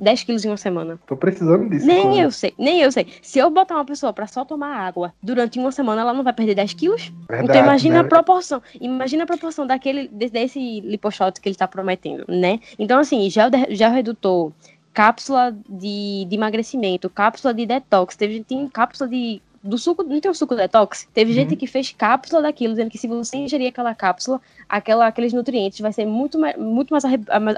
10 0.00 0.24
quilos 0.24 0.44
em 0.44 0.48
uma 0.48 0.56
semana. 0.56 0.98
Tô 1.06 1.16
precisando 1.16 1.68
disso. 1.68 1.86
Nem 1.86 2.02
cara. 2.10 2.16
eu 2.22 2.30
sei, 2.30 2.54
nem 2.58 2.80
eu 2.80 2.92
sei. 2.92 3.06
Se 3.22 3.38
eu 3.38 3.50
botar 3.50 3.74
uma 3.74 3.84
pessoa 3.84 4.12
pra 4.12 4.26
só 4.26 4.44
tomar 4.44 4.76
água 4.76 5.12
durante 5.22 5.58
uma 5.58 5.72
semana, 5.72 6.02
ela 6.02 6.14
não 6.14 6.22
vai 6.22 6.32
perder 6.32 6.54
10 6.54 6.74
quilos? 6.74 7.12
Verdade, 7.28 7.44
então 7.50 7.62
imagina 7.62 7.94
né? 7.96 8.00
a 8.00 8.04
proporção. 8.04 8.62
Imagina 8.80 9.24
a 9.24 9.26
proporção 9.26 9.66
daquele, 9.66 10.08
de- 10.08 10.30
desse 10.30 10.80
liposhot 10.80 11.40
que 11.40 11.48
ele 11.48 11.56
tá 11.56 11.66
prometendo, 11.66 12.24
né? 12.28 12.60
Então, 12.78 12.98
assim, 13.00 13.28
gel, 13.30 13.50
de- 13.50 13.74
gel 13.74 13.90
redutor, 13.90 14.52
cápsula 14.92 15.56
de, 15.68 16.24
de 16.28 16.34
emagrecimento, 16.34 17.08
cápsula 17.08 17.54
de 17.54 17.66
detox, 17.66 18.16
teve 18.16 18.42
tem 18.42 18.66
cápsula 18.68 19.08
de. 19.08 19.40
Do 19.68 19.76
suco, 19.76 20.02
não 20.02 20.18
tem 20.18 20.30
o 20.30 20.34
suco 20.34 20.56
detox? 20.56 21.06
Teve 21.12 21.30
Uhum. 21.30 21.34
gente 21.36 21.54
que 21.54 21.66
fez 21.66 21.92
cápsula 21.92 22.40
daquilo, 22.40 22.72
dizendo 22.72 22.88
que 22.90 22.96
se 22.96 23.06
você 23.06 23.36
ingerir 23.36 23.68
aquela 23.68 23.94
cápsula, 23.94 24.40
aquela, 24.66 25.06
aqueles 25.06 25.34
nutrientes 25.34 25.78
vai 25.80 25.92
ser 25.92 26.06
muito, 26.06 26.38
mais- 26.38 26.56
muito 26.56 26.90
mais 26.90 27.04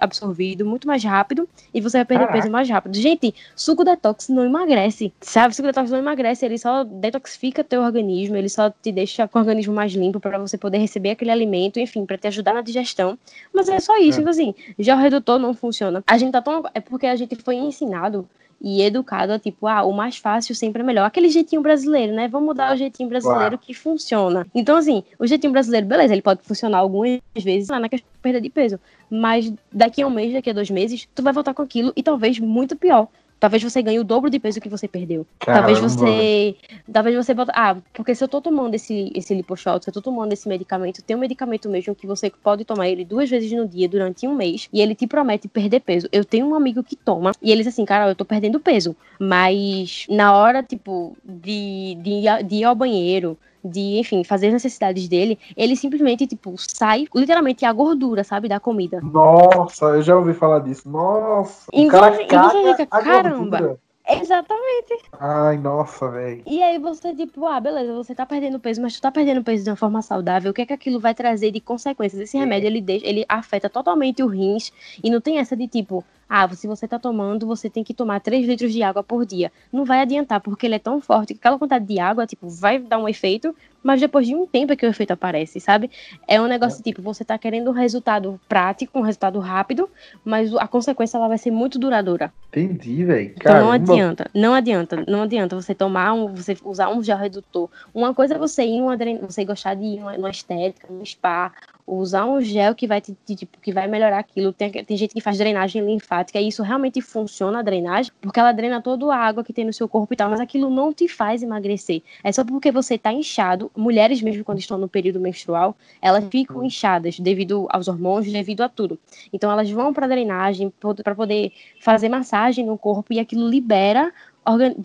absorvido, 0.00 0.66
muito 0.66 0.88
mais 0.88 1.04
rápido, 1.04 1.48
e 1.72 1.80
você 1.80 1.98
vai 1.98 2.04
perder 2.04 2.24
Caraca. 2.26 2.40
peso 2.42 2.50
mais 2.52 2.68
rápido. 2.68 2.96
Gente, 2.96 3.32
suco 3.54 3.84
detox 3.84 4.28
não 4.28 4.44
emagrece, 4.44 5.12
sabe? 5.20 5.54
Suco 5.54 5.68
detox 5.68 5.88
não 5.88 6.00
emagrece, 6.00 6.44
ele 6.44 6.58
só 6.58 6.82
detoxifica 6.82 7.62
teu 7.62 7.80
organismo, 7.82 8.34
ele 8.36 8.48
só 8.48 8.70
te 8.70 8.90
deixa 8.90 9.28
com 9.28 9.38
o 9.38 9.42
organismo 9.42 9.72
mais 9.72 9.92
limpo 9.92 10.18
para 10.18 10.36
você 10.36 10.58
poder 10.58 10.78
receber 10.78 11.10
aquele 11.10 11.30
alimento, 11.30 11.78
enfim, 11.78 12.04
para 12.04 12.18
te 12.18 12.26
ajudar 12.26 12.54
na 12.54 12.60
digestão. 12.60 13.16
Mas 13.54 13.68
é 13.68 13.78
só 13.78 13.96
isso, 13.98 14.18
É. 14.18 14.22
então 14.22 14.30
assim, 14.30 14.52
já 14.78 14.96
o 14.96 14.98
redutor 14.98 15.38
não 15.38 15.54
funciona. 15.54 16.02
A 16.08 16.18
gente 16.18 16.32
tá 16.32 16.42
tão 16.42 16.64
é 16.74 16.80
porque 16.80 17.06
a 17.06 17.14
gente 17.14 17.36
foi 17.36 17.54
ensinado 17.54 18.28
e 18.60 18.82
educado 18.82 19.32
a 19.32 19.38
tipo, 19.38 19.66
ah, 19.66 19.82
o 19.84 19.92
mais 19.92 20.18
fácil 20.18 20.54
sempre 20.54 20.82
é 20.82 20.84
melhor. 20.84 21.04
Aquele 21.06 21.28
jeitinho 21.30 21.62
brasileiro, 21.62 22.12
né? 22.12 22.28
Vamos 22.28 22.46
mudar 22.48 22.74
o 22.74 22.76
jeitinho 22.76 23.08
brasileiro 23.08 23.40
Claro. 23.40 23.58
que 23.58 23.72
funciona. 23.72 24.46
Então, 24.54 24.76
assim, 24.76 25.02
o 25.18 25.26
jeitinho 25.26 25.52
brasileiro, 25.52 25.86
beleza, 25.86 26.12
ele 26.12 26.20
pode 26.22 26.42
funcionar 26.42 26.78
algumas 26.78 27.20
vezes 27.34 27.68
na 27.68 27.88
questão 27.88 28.10
de 28.12 28.18
perda 28.20 28.40
de 28.40 28.50
peso. 28.50 28.78
Mas 29.10 29.52
daqui 29.72 30.02
a 30.02 30.06
um 30.06 30.10
mês, 30.10 30.32
daqui 30.32 30.50
a 30.50 30.52
dois 30.52 30.70
meses, 30.70 31.08
tu 31.14 31.22
vai 31.22 31.32
voltar 31.32 31.54
com 31.54 31.62
aquilo 31.62 31.92
e 31.96 32.02
talvez 32.02 32.38
muito 32.38 32.76
pior. 32.76 33.08
Talvez 33.40 33.62
você 33.62 33.80
ganhe 33.80 33.98
o 33.98 34.04
dobro 34.04 34.28
de 34.28 34.38
peso 34.38 34.60
que 34.60 34.68
você 34.68 34.86
perdeu. 34.86 35.26
Talvez 35.38 35.78
Caramba, 35.78 35.88
você. 35.88 36.54
Talvez 36.92 37.16
você 37.16 37.32
bota. 37.32 37.52
Ah, 37.56 37.74
porque 37.94 38.14
se 38.14 38.22
eu 38.22 38.28
tô 38.28 38.38
tomando 38.38 38.74
esse, 38.74 39.10
esse 39.14 39.34
liposhot, 39.34 39.82
se 39.82 39.88
eu 39.88 39.94
tô 39.94 40.02
tomando 40.02 40.32
esse 40.34 40.46
medicamento, 40.46 41.02
tem 41.02 41.16
um 41.16 41.20
medicamento 41.20 41.68
mesmo 41.68 41.94
que 41.94 42.06
você 42.06 42.30
pode 42.30 42.66
tomar 42.66 42.88
ele 42.88 43.02
duas 43.02 43.30
vezes 43.30 43.50
no 43.50 43.66
dia 43.66 43.88
durante 43.88 44.28
um 44.28 44.34
mês 44.34 44.68
e 44.70 44.82
ele 44.82 44.94
te 44.94 45.06
promete 45.06 45.48
perder 45.48 45.80
peso. 45.80 46.06
Eu 46.12 46.22
tenho 46.22 46.46
um 46.46 46.54
amigo 46.54 46.84
que 46.84 46.94
toma 46.94 47.32
e 47.40 47.50
ele 47.50 47.62
diz 47.62 47.72
assim, 47.72 47.86
cara, 47.86 48.10
eu 48.10 48.14
tô 48.14 48.26
perdendo 48.26 48.60
peso. 48.60 48.94
Mas 49.18 50.06
na 50.10 50.36
hora, 50.36 50.62
tipo, 50.62 51.16
de, 51.24 51.96
de, 52.02 52.44
de 52.46 52.56
ir 52.56 52.64
ao 52.64 52.74
banheiro, 52.74 53.38
de, 53.64 53.98
enfim, 53.98 54.24
fazer 54.24 54.48
as 54.48 54.52
necessidades 54.54 55.08
dele, 55.08 55.38
ele 55.56 55.76
simplesmente, 55.76 56.26
tipo, 56.26 56.54
sai 56.56 57.06
literalmente 57.14 57.64
a 57.64 57.72
gordura, 57.72 58.24
sabe, 58.24 58.48
da 58.48 58.58
comida. 58.60 59.00
Nossa, 59.02 59.84
eu 59.86 60.02
já 60.02 60.16
ouvi 60.16 60.34
falar 60.34 60.60
disso. 60.60 60.88
Nossa, 60.88 61.70
o 61.72 61.78
E 61.80 61.86
cara 61.88 62.12
você- 62.16 62.24
caga 62.24 62.48
você 62.50 62.72
fica, 62.72 62.86
caramba. 62.86 63.58
gordura. 63.58 63.78
Exatamente. 64.12 64.98
Ai, 65.18 65.56
nossa, 65.58 66.10
velho. 66.10 66.42
E 66.46 66.62
aí 66.62 66.78
você, 66.78 67.14
tipo, 67.14 67.46
ah, 67.46 67.60
beleza, 67.60 67.92
você 67.94 68.14
tá 68.14 68.26
perdendo 68.26 68.58
peso, 68.58 68.80
mas 68.80 68.94
tu 68.94 69.02
tá 69.02 69.10
perdendo 69.10 69.42
peso 69.44 69.64
de 69.64 69.70
uma 69.70 69.76
forma 69.76 70.02
saudável, 70.02 70.50
o 70.50 70.54
que 70.54 70.62
é 70.62 70.66
que 70.66 70.72
aquilo 70.72 70.98
vai 70.98 71.14
trazer 71.14 71.50
de 71.50 71.60
consequências? 71.60 72.20
Esse 72.20 72.38
remédio, 72.38 72.66
ele, 72.66 72.80
deixa, 72.80 73.06
ele 73.06 73.24
afeta 73.28 73.68
totalmente 73.68 74.22
o 74.22 74.26
rins, 74.26 74.72
e 75.02 75.10
não 75.10 75.20
tem 75.20 75.38
essa 75.38 75.56
de, 75.56 75.68
tipo, 75.68 76.04
ah, 76.28 76.48
se 76.54 76.66
você 76.66 76.86
tá 76.86 76.98
tomando, 76.98 77.46
você 77.46 77.68
tem 77.68 77.82
que 77.82 77.92
tomar 77.92 78.20
3 78.20 78.46
litros 78.46 78.72
de 78.72 78.82
água 78.82 79.02
por 79.02 79.26
dia. 79.26 79.50
Não 79.72 79.84
vai 79.84 80.00
adiantar, 80.00 80.40
porque 80.40 80.64
ele 80.66 80.76
é 80.76 80.78
tão 80.78 81.00
forte 81.00 81.34
que 81.34 81.40
aquela 81.40 81.58
quantidade 81.58 81.84
de 81.86 81.98
água, 81.98 82.26
tipo, 82.26 82.48
vai 82.48 82.78
dar 82.78 82.98
um 82.98 83.08
efeito, 83.08 83.54
mas 83.82 84.00
depois 84.00 84.26
de 84.26 84.34
um 84.34 84.46
tempo 84.46 84.72
é 84.72 84.76
que 84.76 84.86
o 84.86 84.88
efeito 84.88 85.12
aparece, 85.12 85.60
sabe? 85.60 85.90
É 86.28 86.40
um 86.40 86.46
negócio, 86.46 86.82
tipo, 86.82 87.02
você 87.02 87.24
tá 87.24 87.38
querendo 87.38 87.70
um 87.70 87.74
resultado 87.74 88.40
prático, 88.48 88.98
um 88.98 89.02
resultado 89.02 89.38
rápido, 89.38 89.88
mas 90.24 90.54
a 90.56 90.68
consequência, 90.68 91.16
ela 91.16 91.28
vai 91.28 91.38
ser 91.38 91.50
muito 91.50 91.78
duradoura. 91.78 92.32
Entendi, 92.48 93.04
velho. 93.04 93.32
Então 93.36 93.60
não 93.60 93.72
adianta, 93.72 94.30
não 94.34 94.54
adianta, 94.54 95.04
não 95.08 95.22
adianta 95.22 95.56
você 95.56 95.74
tomar 95.74 96.12
um, 96.12 96.34
você 96.34 96.56
usar 96.64 96.90
um 96.90 97.02
gel 97.02 97.16
redutor. 97.16 97.68
Uma 97.94 98.12
coisa 98.12 98.34
é 98.34 98.38
você 98.38 98.64
ir 98.64 98.80
uma 98.80 98.96
você 99.22 99.44
gostar 99.44 99.74
de 99.74 99.84
ir 99.84 100.00
numa, 100.00 100.16
numa 100.16 100.30
estética, 100.30 100.88
num 100.90 101.04
spa, 101.04 101.52
usar 101.86 102.24
um 102.26 102.40
gel 102.40 102.74
que 102.74 102.86
vai 102.86 103.00
te, 103.00 103.16
te- 103.24 103.36
tipo, 103.36 103.58
que 103.60 103.72
vai 103.72 103.86
melhorar 103.88 104.18
aquilo. 104.18 104.52
Tem, 104.52 104.70
tem 104.70 104.96
gente 104.96 105.14
que 105.14 105.20
faz 105.20 105.38
drenagem 105.38 105.84
linfática 105.84 106.40
e 106.40 106.48
isso 106.48 106.62
realmente 106.62 107.00
funciona 107.00 107.60
a 107.60 107.62
drenagem, 107.62 108.12
porque 108.20 108.38
ela 108.38 108.52
drena 108.52 108.80
toda 108.80 109.12
a 109.14 109.16
água 109.16 109.42
que 109.44 109.52
tem 109.52 109.64
no 109.64 109.72
seu 109.72 109.88
corpo 109.88 110.12
e 110.12 110.16
tal, 110.16 110.30
mas 110.30 110.40
aquilo 110.40 110.70
não 110.70 110.92
te 110.92 111.08
faz 111.08 111.42
emagrecer. 111.42 112.02
É 112.22 112.30
só 112.32 112.44
porque 112.44 112.70
você 112.70 112.96
tá 112.98 113.12
inchado. 113.12 113.70
Mulheres 113.76 114.22
mesmo 114.22 114.44
quando 114.44 114.58
estão 114.58 114.78
no 114.78 114.88
período 114.88 115.20
menstrual, 115.20 115.76
elas 116.00 116.24
ficam 116.30 116.64
inchadas 116.64 117.18
devido 117.18 117.66
aos 117.70 117.88
hormônios, 117.88 118.32
devido 118.32 118.62
a 118.62 118.68
tudo. 118.68 118.98
Então 119.32 119.50
elas 119.50 119.70
vão 119.70 119.92
para 119.92 120.06
drenagem 120.06 120.72
para 121.04 121.14
poder 121.14 121.52
fazer 121.80 122.08
massagem 122.08 122.64
no 122.66 122.78
corpo 122.78 123.12
e 123.12 123.18
aquilo 123.20 123.48
libera 123.48 124.12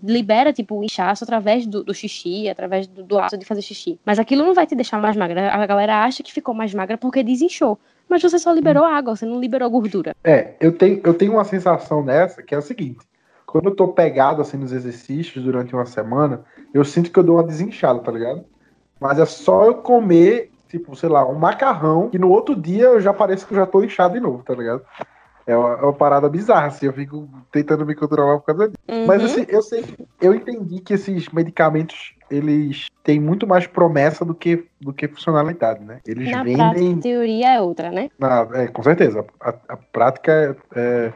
libera 0.02 0.52
tipo 0.52 0.78
o 0.78 0.84
inchaço 0.84 1.24
através 1.24 1.66
do, 1.66 1.82
do 1.82 1.94
xixi, 1.94 2.48
através 2.48 2.86
do, 2.86 3.02
do 3.02 3.18
ato 3.18 3.36
de 3.36 3.44
fazer 3.44 3.62
xixi. 3.62 3.98
Mas 4.04 4.18
aquilo 4.18 4.44
não 4.44 4.54
vai 4.54 4.66
te 4.66 4.74
deixar 4.74 5.00
mais 5.00 5.16
magra. 5.16 5.52
A 5.52 5.66
galera 5.66 6.04
acha 6.04 6.22
que 6.22 6.32
ficou 6.32 6.54
mais 6.54 6.74
magra 6.74 6.98
porque 6.98 7.22
desinchou. 7.22 7.78
Mas 8.08 8.22
você 8.22 8.38
só 8.38 8.52
liberou 8.52 8.84
água, 8.84 9.16
você 9.16 9.26
não 9.26 9.40
liberou 9.40 9.68
gordura. 9.70 10.14
É, 10.22 10.54
eu 10.60 10.72
tenho, 10.72 11.00
eu 11.04 11.14
tenho 11.14 11.32
uma 11.32 11.44
sensação 11.44 12.04
nessa 12.04 12.42
que 12.42 12.54
é 12.54 12.58
o 12.58 12.62
seguinte: 12.62 13.00
quando 13.44 13.70
eu 13.70 13.74
tô 13.74 13.88
pegado 13.88 14.42
assim 14.42 14.56
nos 14.56 14.72
exercícios 14.72 15.44
durante 15.44 15.74
uma 15.74 15.86
semana, 15.86 16.44
eu 16.72 16.84
sinto 16.84 17.10
que 17.10 17.18
eu 17.18 17.24
dou 17.24 17.36
uma 17.36 17.44
desinchada, 17.44 17.98
tá 18.00 18.12
ligado? 18.12 18.44
Mas 19.00 19.18
é 19.18 19.26
só 19.26 19.64
eu 19.64 19.74
comer, 19.74 20.50
tipo, 20.68 20.94
sei 20.94 21.08
lá, 21.08 21.28
um 21.28 21.34
macarrão, 21.34 22.10
e 22.12 22.18
no 22.18 22.30
outro 22.30 22.54
dia 22.54 22.84
eu 22.84 23.00
já 23.00 23.12
pareço 23.12 23.46
que 23.46 23.52
eu 23.52 23.58
já 23.58 23.66
tô 23.66 23.82
inchado 23.82 24.14
de 24.14 24.20
novo, 24.20 24.42
tá 24.42 24.54
ligado? 24.54 24.82
É 25.46 25.56
uma, 25.56 25.70
é 25.74 25.82
uma 25.82 25.92
parada 25.92 26.28
bizarra, 26.28 26.66
assim, 26.66 26.86
eu 26.86 26.92
fico 26.92 27.28
tentando 27.52 27.86
me 27.86 27.94
controlar 27.94 28.38
por 28.38 28.46
causa 28.46 28.68
disso. 28.68 29.06
Mas 29.06 29.20
Uhum. 29.20 29.26
assim, 29.26 29.46
eu 29.48 29.62
sei, 29.62 29.84
eu 30.20 30.34
entendi 30.34 30.80
que 30.80 30.94
esses 30.94 31.28
medicamentos, 31.28 32.14
eles 32.28 32.86
têm 33.04 33.20
muito 33.20 33.46
mais 33.46 33.66
promessa 33.66 34.24
do 34.24 34.34
que, 34.34 34.66
do 34.80 34.92
que 34.92 35.06
funcionalidade, 35.06 35.84
né? 35.84 36.00
Eles 36.04 36.30
Na 36.30 36.42
vendem. 36.42 36.56
prática, 36.72 36.98
a 36.98 37.02
teoria 37.02 37.54
é 37.54 37.60
outra, 37.60 37.90
né? 37.92 38.10
Na- 38.18 38.48
é, 38.54 38.66
com 38.66 38.82
certeza. 38.82 39.24
A, 39.40 39.50
a 39.68 39.76
prática 39.76 40.56
é, 40.74 41.12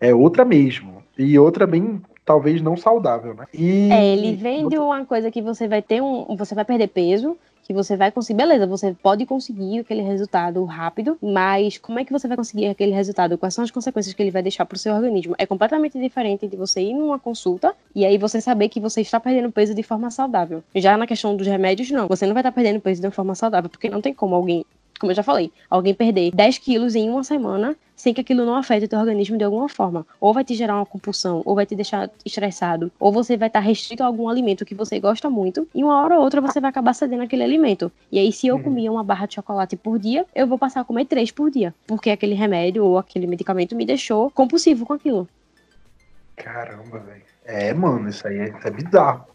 é 0.00 0.14
outra 0.14 0.44
mesmo. 0.44 1.02
E 1.16 1.38
outra 1.38 1.66
bem, 1.66 2.02
talvez, 2.24 2.60
não 2.60 2.76
saudável, 2.76 3.34
né? 3.34 3.44
E, 3.54 3.90
É, 3.92 4.12
ele 4.12 4.34
vende 4.34 4.76
uma 4.76 5.04
coisa 5.04 5.30
que 5.30 5.40
você 5.40 5.68
vai 5.68 5.82
ter 5.82 6.02
um. 6.02 6.36
Você 6.36 6.54
vai 6.54 6.64
perder 6.64 6.88
peso, 6.88 7.36
que 7.68 7.74
você 7.74 7.96
vai 7.98 8.10
conseguir. 8.10 8.38
Beleza, 8.38 8.66
você 8.66 8.94
pode 8.94 9.26
conseguir 9.26 9.80
aquele 9.80 10.00
resultado 10.00 10.64
rápido, 10.64 11.18
mas 11.20 11.76
como 11.76 11.98
é 11.98 12.04
que 12.04 12.10
você 12.10 12.26
vai 12.26 12.34
conseguir 12.34 12.66
aquele 12.66 12.92
resultado? 12.92 13.36
Quais 13.36 13.52
são 13.52 13.62
as 13.62 13.70
consequências 13.70 14.14
que 14.14 14.22
ele 14.22 14.30
vai 14.30 14.42
deixar 14.42 14.64
pro 14.64 14.78
seu 14.78 14.94
organismo? 14.94 15.34
É 15.36 15.44
completamente 15.44 16.00
diferente 16.00 16.48
de 16.48 16.56
você 16.56 16.80
ir 16.80 16.94
numa 16.94 17.18
consulta 17.18 17.74
e 17.94 18.06
aí 18.06 18.16
você 18.16 18.40
saber 18.40 18.70
que 18.70 18.80
você 18.80 19.02
está 19.02 19.20
perdendo 19.20 19.52
peso 19.52 19.74
de 19.74 19.82
forma 19.82 20.10
saudável. 20.10 20.64
Já 20.74 20.96
na 20.96 21.06
questão 21.06 21.36
dos 21.36 21.46
remédios, 21.46 21.90
não. 21.90 22.08
Você 22.08 22.26
não 22.26 22.32
vai 22.32 22.40
estar 22.40 22.52
perdendo 22.52 22.80
peso 22.80 23.02
de 23.02 23.06
uma 23.06 23.12
forma 23.12 23.34
saudável, 23.34 23.68
porque 23.68 23.90
não 23.90 24.00
tem 24.00 24.14
como 24.14 24.34
alguém 24.34 24.64
como 24.98 25.12
eu 25.12 25.16
já 25.16 25.22
falei, 25.22 25.52
alguém 25.70 25.94
perder 25.94 26.30
10 26.32 26.58
quilos 26.58 26.94
em 26.94 27.08
uma 27.08 27.24
semana 27.24 27.76
sem 27.98 28.14
que 28.14 28.20
aquilo 28.20 28.46
não 28.46 28.54
afete 28.54 28.86
o 28.86 28.88
teu 28.88 28.98
organismo 28.98 29.36
de 29.36 29.42
alguma 29.42 29.68
forma. 29.68 30.06
Ou 30.20 30.32
vai 30.32 30.44
te 30.44 30.54
gerar 30.54 30.76
uma 30.76 30.86
compulsão, 30.86 31.42
ou 31.44 31.56
vai 31.56 31.66
te 31.66 31.74
deixar 31.74 32.08
estressado, 32.24 32.92
ou 32.98 33.10
você 33.10 33.36
vai 33.36 33.48
estar 33.48 33.58
restrito 33.58 34.04
a 34.04 34.06
algum 34.06 34.28
alimento 34.28 34.64
que 34.64 34.74
você 34.74 35.00
gosta 35.00 35.28
muito, 35.28 35.66
e 35.74 35.82
uma 35.82 36.00
hora 36.00 36.14
ou 36.14 36.22
outra 36.22 36.40
você 36.40 36.60
vai 36.60 36.70
acabar 36.70 36.94
cedendo 36.94 37.24
aquele 37.24 37.42
alimento. 37.42 37.90
E 38.10 38.18
aí, 38.20 38.32
se 38.32 38.46
eu 38.46 38.54
uhum. 38.54 38.62
comia 38.62 38.92
uma 38.92 39.02
barra 39.02 39.26
de 39.26 39.34
chocolate 39.34 39.76
por 39.76 39.98
dia, 39.98 40.24
eu 40.32 40.46
vou 40.46 40.56
passar 40.56 40.80
a 40.80 40.84
comer 40.84 41.06
três 41.06 41.32
por 41.32 41.50
dia, 41.50 41.74
porque 41.88 42.10
aquele 42.10 42.34
remédio 42.34 42.84
ou 42.84 42.98
aquele 42.98 43.26
medicamento 43.26 43.74
me 43.74 43.84
deixou 43.84 44.30
compulsivo 44.30 44.86
com 44.86 44.92
aquilo. 44.92 45.28
Caramba, 46.36 47.00
velho. 47.00 47.22
É, 47.44 47.74
mano, 47.74 48.08
isso 48.08 48.26
aí 48.28 48.38
é, 48.38 48.54
é 48.62 48.70
bizarro. 48.70 49.26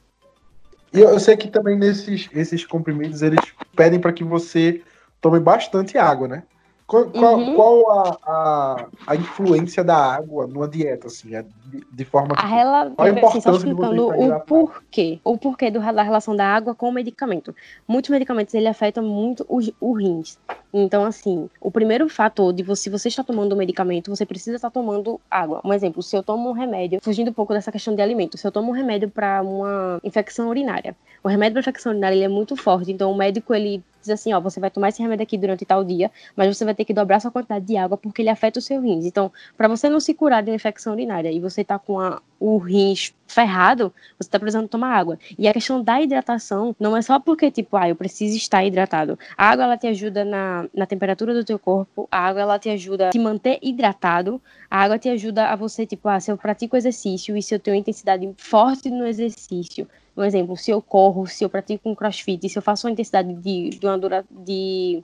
E 0.93 0.99
eu, 1.01 1.09
eu 1.09 1.20
sei 1.20 1.36
que 1.36 1.49
também 1.49 1.78
nesses 1.78 2.30
esses 2.34 2.66
comprimidos 2.66 3.22
eles 3.22 3.39
pedem 3.76 3.99
para 3.99 4.14
que 4.14 4.24
você 4.24 4.82
tome 5.24 5.39
bastante 5.39 5.97
água, 5.97 6.28
né? 6.28 6.43
Qual, 6.86 7.38
uhum. 7.38 7.55
qual 7.55 7.91
a, 7.91 8.17
a, 8.28 8.86
a, 9.07 9.15
influência 9.15 9.84
da 9.84 9.95
água 9.95 10.45
numa 10.45 10.67
dieta, 10.67 11.07
assim, 11.07 11.34
é 11.34 11.41
de, 11.41 11.84
de 11.91 12.05
forma... 12.05 12.36
A 12.38 12.45
rela... 12.45 12.91
Qual 12.91 13.07
a 13.07 13.09
importância 13.09 13.49
assim, 13.49 13.69
explicando 13.69 14.09
o 14.09 14.39
porquê, 14.41 15.19
o 15.24 15.38
porquê 15.38 15.71
do, 15.71 15.80
da 15.80 16.03
relação 16.03 16.36
da 16.36 16.45
água 16.45 16.76
com 16.76 16.89
o 16.89 16.91
medicamento. 16.91 17.55
Muitos 17.88 18.11
medicamentos, 18.11 18.53
ele 18.53 18.67
afetam 18.67 19.01
muito 19.01 19.45
os, 19.49 19.71
o 19.80 19.93
rins. 19.93 20.38
Então, 20.74 21.05
assim, 21.05 21.49
o 21.61 21.71
primeiro 21.71 22.07
fator 22.09 22.51
de 22.51 22.61
você, 22.61 22.84
se 22.84 22.89
você 22.89 23.07
está 23.07 23.24
tomando 23.24 23.55
um 23.55 23.57
medicamento, 23.57 24.13
você 24.13 24.26
precisa 24.26 24.57
estar 24.57 24.69
tomando 24.69 25.19
água. 25.32 25.61
Um 25.63 25.74
exemplo, 25.74 26.03
se 26.03 26.15
eu 26.15 26.21
tomo 26.21 26.49
um 26.49 26.53
remédio, 26.53 26.99
fugindo 27.01 27.32
um 27.32 27.34
pouco 27.34 27.53
dessa 27.53 27.71
questão 27.71 27.95
de 27.95 28.01
alimento, 28.01 28.38
se 28.38 28.45
eu 28.45 28.51
tomo 28.51 28.69
um 28.69 28.76
remédio 28.76 29.09
para 29.09 29.41
uma 29.41 29.99
infecção 30.03 30.49
urinária, 30.49 30.95
o 31.24 31.30
remédio 31.30 31.53
para 31.53 31.61
infecção 31.61 31.93
urinária 31.93 32.15
ele 32.15 32.26
é 32.26 32.28
muito 32.28 32.55
forte, 32.57 32.91
então 32.91 33.11
o 33.11 33.15
médico 33.15 33.53
ele 33.53 33.82
diz 34.04 34.12
assim, 34.12 34.34
ó, 34.34 34.39
você 34.39 34.60
vai 34.60 34.70
tomar 34.70 34.89
esse 34.89 35.01
remédio 35.01 35.24
aqui 35.24 35.38
durante 35.38 35.66
tal 35.66 35.84
dia, 35.84 36.12
mas 36.36 36.56
você 36.56 36.64
vai 36.64 36.76
ter 36.76 36.86
que 36.86 36.93
dobrar 36.93 37.20
sua 37.20 37.32
quantidade 37.32 37.66
de 37.66 37.78
água 37.78 37.97
porque 37.97 38.22
ele 38.22 38.30
afeta 38.30 38.60
o 38.60 38.62
seu 38.62 38.82
rins. 38.82 39.06
Então, 39.06 39.32
para 39.58 39.68
você 39.68 39.89
não 39.89 39.99
se 39.99 40.14
curar 40.14 40.43
de 40.43 40.51
uma 40.51 40.56
infecção 40.56 40.93
urinária 40.93 41.32
e 41.32 41.39
você 41.39 41.64
tá 41.64 41.80
com 41.80 41.99
a, 41.99 42.22
o 42.39 42.58
rins 42.58 43.14
ferrado, 43.26 43.91
você 44.20 44.30
tá 44.30 44.39
precisando 44.39 44.68
tomar 44.68 44.95
água. 44.95 45.18
E 45.38 45.47
a 45.47 45.54
questão 45.54 45.82
da 45.82 46.01
hidratação 46.01 46.76
não 46.80 46.95
é 46.95 47.01
só 47.01 47.20
porque, 47.20 47.49
tipo, 47.49 47.76
ah, 47.76 47.89
eu 47.89 47.95
preciso 47.95 48.38
estar 48.38 48.64
hidratado. 48.64 49.18
A 49.38 49.49
água, 49.49 49.64
ela 49.64 49.78
te 49.78 49.88
ajuda 49.88 50.24
na, 50.24 50.68
na 50.74 50.86
temperatura 50.86 51.34
do 51.34 51.43
teu 51.43 51.58
corpo, 51.58 52.08
a 52.12 52.20
água, 52.20 52.41
ela 52.41 52.60
te 52.60 52.70
ajuda 52.70 53.08
a 53.08 53.12
te 53.12 53.20
manter 53.20 53.60
hidratado, 53.62 54.41
a 54.70 54.82
água 54.82 54.99
te 54.99 55.10
ajuda 55.10 55.47
a 55.47 55.56
você, 55.56 55.86
tipo, 55.86 56.08
ah, 56.08 56.20
se 56.20 56.32
eu 56.32 56.38
pratico 56.38 56.78
exercício 56.78 57.36
e 57.36 57.41
se 57.41 57.56
eu 57.56 57.60
tenho 57.60 57.76
intensidade 57.76 58.30
forte 58.38 58.89
no 58.89 59.06
exercício, 59.06 59.88
um 60.16 60.24
exemplo, 60.24 60.55
se 60.55 60.72
eu 60.72 60.82
corro, 60.82 61.26
se 61.28 61.43
eu 61.43 61.49
pratico 61.49 61.89
um 61.89 61.95
crossfit, 61.95 62.47
se 62.47 62.57
eu 62.57 62.61
faço 62.61 62.88
uma 62.88 62.91
intensidade 62.91 63.34
de, 63.34 63.70
de 63.70 63.86
uma 63.86 63.97
dura, 63.97 64.26
de 64.30 65.03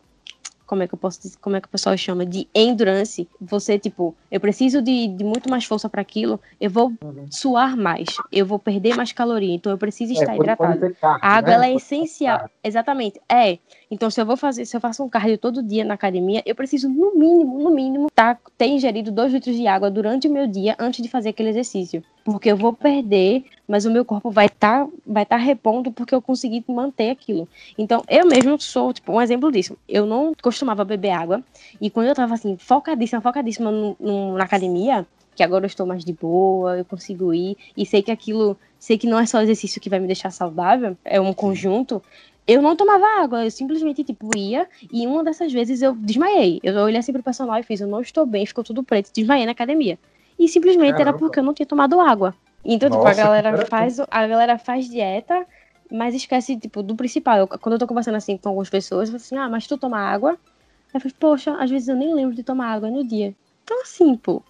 como 0.69 0.83
é 0.83 0.87
que 0.87 0.93
eu 0.93 0.99
posso 0.99 1.19
dizer, 1.19 1.37
como 1.41 1.55
é 1.55 1.61
que 1.61 1.67
o 1.67 1.71
pessoal 1.71 1.97
chama 1.97 2.23
de 2.23 2.47
endurance, 2.53 3.27
você 3.41 3.79
tipo, 3.79 4.15
eu 4.29 4.39
preciso 4.39 4.83
de, 4.83 5.07
de 5.07 5.23
muito 5.23 5.49
mais 5.49 5.65
força 5.65 5.89
para 5.89 5.99
aquilo, 5.99 6.39
eu 6.61 6.69
vou 6.69 6.93
uhum. 7.01 7.25
suar 7.31 7.75
mais, 7.75 8.07
eu 8.31 8.45
vou 8.45 8.59
perder 8.59 8.95
mais 8.95 9.11
caloria, 9.11 9.55
então 9.55 9.71
eu 9.71 9.79
preciso 9.79 10.11
é, 10.11 10.15
estar 10.15 10.33
é, 10.33 10.35
hidratado. 10.35 10.95
Carne, 11.01 11.19
a 11.23 11.27
água 11.27 11.49
né? 11.49 11.55
ela 11.55 11.65
é 11.65 11.73
essencial, 11.73 12.47
exatamente. 12.63 13.19
É. 13.27 13.57
Então 13.91 14.09
se 14.09 14.21
eu 14.21 14.25
vou 14.25 14.37
fazer, 14.37 14.65
se 14.65 14.75
eu 14.75 14.81
faço 14.81 15.03
um 15.03 15.09
cardio 15.09 15.37
todo 15.37 15.63
dia 15.63 15.83
na 15.83 15.95
academia, 15.95 16.43
eu 16.45 16.55
preciso 16.55 16.89
no 16.89 17.15
mínimo, 17.15 17.59
no 17.59 17.71
mínimo, 17.71 18.07
tá, 18.13 18.37
ter 18.57 18.67
ingerido 18.67 19.11
dois 19.11 19.33
litros 19.33 19.55
de 19.55 19.67
água 19.67 19.89
durante 19.89 20.27
o 20.27 20.31
meu 20.31 20.47
dia 20.47 20.75
antes 20.79 21.01
de 21.01 21.09
fazer 21.09 21.29
aquele 21.29 21.49
exercício 21.49 22.03
porque 22.31 22.51
eu 22.51 22.57
vou 22.57 22.73
perder, 22.73 23.43
mas 23.67 23.85
o 23.85 23.91
meu 23.91 24.05
corpo 24.05 24.29
vai 24.29 24.45
estar 24.45 24.85
tá, 24.85 24.91
vai 25.05 25.25
tá 25.25 25.35
repondo 25.35 25.91
porque 25.91 26.13
eu 26.13 26.21
consegui 26.21 26.63
manter 26.67 27.09
aquilo. 27.09 27.47
Então, 27.77 28.03
eu 28.07 28.25
mesmo 28.25 28.59
sou, 28.59 28.93
tipo, 28.93 29.11
um 29.11 29.21
exemplo 29.21 29.51
disso. 29.51 29.77
Eu 29.87 30.05
não 30.05 30.33
costumava 30.41 30.85
beber 30.85 31.11
água, 31.11 31.43
e 31.81 31.89
quando 31.89 32.07
eu 32.07 32.15
tava 32.15 32.33
assim, 32.33 32.57
focadíssima, 32.57 33.21
focadíssima 33.21 33.71
no, 33.71 33.95
no, 33.99 34.37
na 34.37 34.43
academia, 34.43 35.05
que 35.35 35.43
agora 35.43 35.65
eu 35.65 35.67
estou 35.67 35.85
mais 35.85 36.03
de 36.03 36.13
boa, 36.13 36.77
eu 36.77 36.85
consigo 36.85 37.33
ir, 37.33 37.57
e 37.75 37.85
sei 37.85 38.01
que 38.01 38.11
aquilo, 38.11 38.57
sei 38.77 38.97
que 38.97 39.07
não 39.07 39.19
é 39.19 39.25
só 39.25 39.41
exercício 39.41 39.81
que 39.81 39.89
vai 39.89 39.99
me 39.99 40.07
deixar 40.07 40.31
saudável, 40.31 40.97
é 41.03 41.19
um 41.19 41.33
conjunto. 41.33 42.01
Eu 42.51 42.63
não 42.63 42.75
tomava 42.75 43.05
água, 43.21 43.45
eu 43.45 43.51
simplesmente, 43.51 44.03
tipo, 44.03 44.35
ia, 44.35 44.67
e 44.91 45.05
uma 45.05 45.23
dessas 45.23 45.53
vezes 45.53 45.83
eu 45.83 45.93
desmaiei. 45.93 46.59
Eu 46.63 46.75
olhei 46.77 46.97
assim 46.97 47.13
pro 47.13 47.21
personal 47.21 47.59
e 47.59 47.63
fiz, 47.63 47.79
eu 47.79 47.87
não 47.87 48.01
estou 48.01 48.25
bem, 48.25 48.43
ficou 48.43 48.63
tudo 48.63 48.81
preto, 48.81 49.11
desmaiei 49.13 49.45
na 49.45 49.51
academia. 49.51 49.99
E 50.37 50.47
simplesmente 50.47 50.93
Caramba. 50.93 51.09
era 51.09 51.13
porque 51.13 51.37
eu 51.37 51.43
não 51.43 51.53
tinha 51.53 51.67
tomado 51.67 51.99
água. 51.99 52.33
Então, 52.65 52.89
Nossa, 52.89 53.01
tipo, 53.01 53.07
a 53.07 53.23
galera 53.23 53.65
faz, 53.67 53.99
a 53.99 54.25
galera 54.25 54.57
faz 54.57 54.89
dieta, 54.89 55.45
mas 55.91 56.15
esquece, 56.15 56.57
tipo, 56.57 56.81
do 56.81 56.95
principal. 56.95 57.37
Eu, 57.37 57.47
quando 57.47 57.73
eu 57.73 57.79
tô 57.79 57.85
conversando 57.85 58.15
assim 58.15 58.35
com 58.35 58.49
algumas 58.49 58.67
pessoas, 58.67 59.09
eu 59.09 59.13
falo 59.13 59.23
assim, 59.23 59.37
ah, 59.37 59.47
mas 59.47 59.67
tu 59.67 59.77
toma 59.77 59.99
água? 59.99 60.35
Eu 60.91 60.99
falo, 60.99 61.13
poxa, 61.19 61.53
às 61.53 61.69
vezes 61.69 61.87
eu 61.87 61.95
nem 61.95 62.15
lembro 62.15 62.33
de 62.33 62.41
tomar 62.41 62.73
água 62.73 62.89
no 62.89 63.07
dia. 63.07 63.35
Então, 63.63 63.79
assim, 63.83 64.15
pô, 64.17 64.41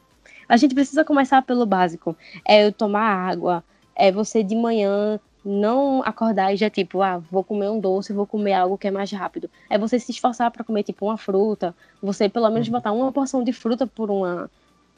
a 0.47 0.56
gente 0.56 0.74
precisa 0.74 1.04
começar 1.04 1.41
pelo 1.41 1.66
básico. 1.66 2.16
É 2.47 2.66
eu 2.66 2.72
tomar 2.72 3.30
água, 3.30 3.62
é 3.93 4.10
você 4.10 4.41
de 4.41 4.56
manhã 4.56 5.20
não 5.44 6.02
acordar 6.04 6.54
e 6.54 6.58
já 6.58 6.70
tipo, 6.70 7.02
ah, 7.02 7.18
vou 7.18 7.44
comer 7.44 7.70
um 7.70 7.80
doce, 7.80 8.14
vou 8.14 8.28
comer 8.28 8.54
algo 8.54 8.78
que 8.78 8.88
é 8.88 8.92
mais 8.92 9.12
rápido. 9.12 9.50
É 9.70 9.78
você 9.78 10.00
se 10.00 10.12
esforçar 10.12 10.52
para 10.52 10.64
comer 10.64 10.84
tipo 10.84 11.06
uma 11.06 11.18
fruta, 11.18 11.76
você 12.02 12.28
pelo 12.30 12.50
menos 12.50 12.68
uhum. 12.68 12.74
botar 12.74 12.92
uma 12.92 13.12
porção 13.12 13.44
de 13.44 13.54
fruta 13.54 13.88
por 13.88 14.10
uma 14.12 14.50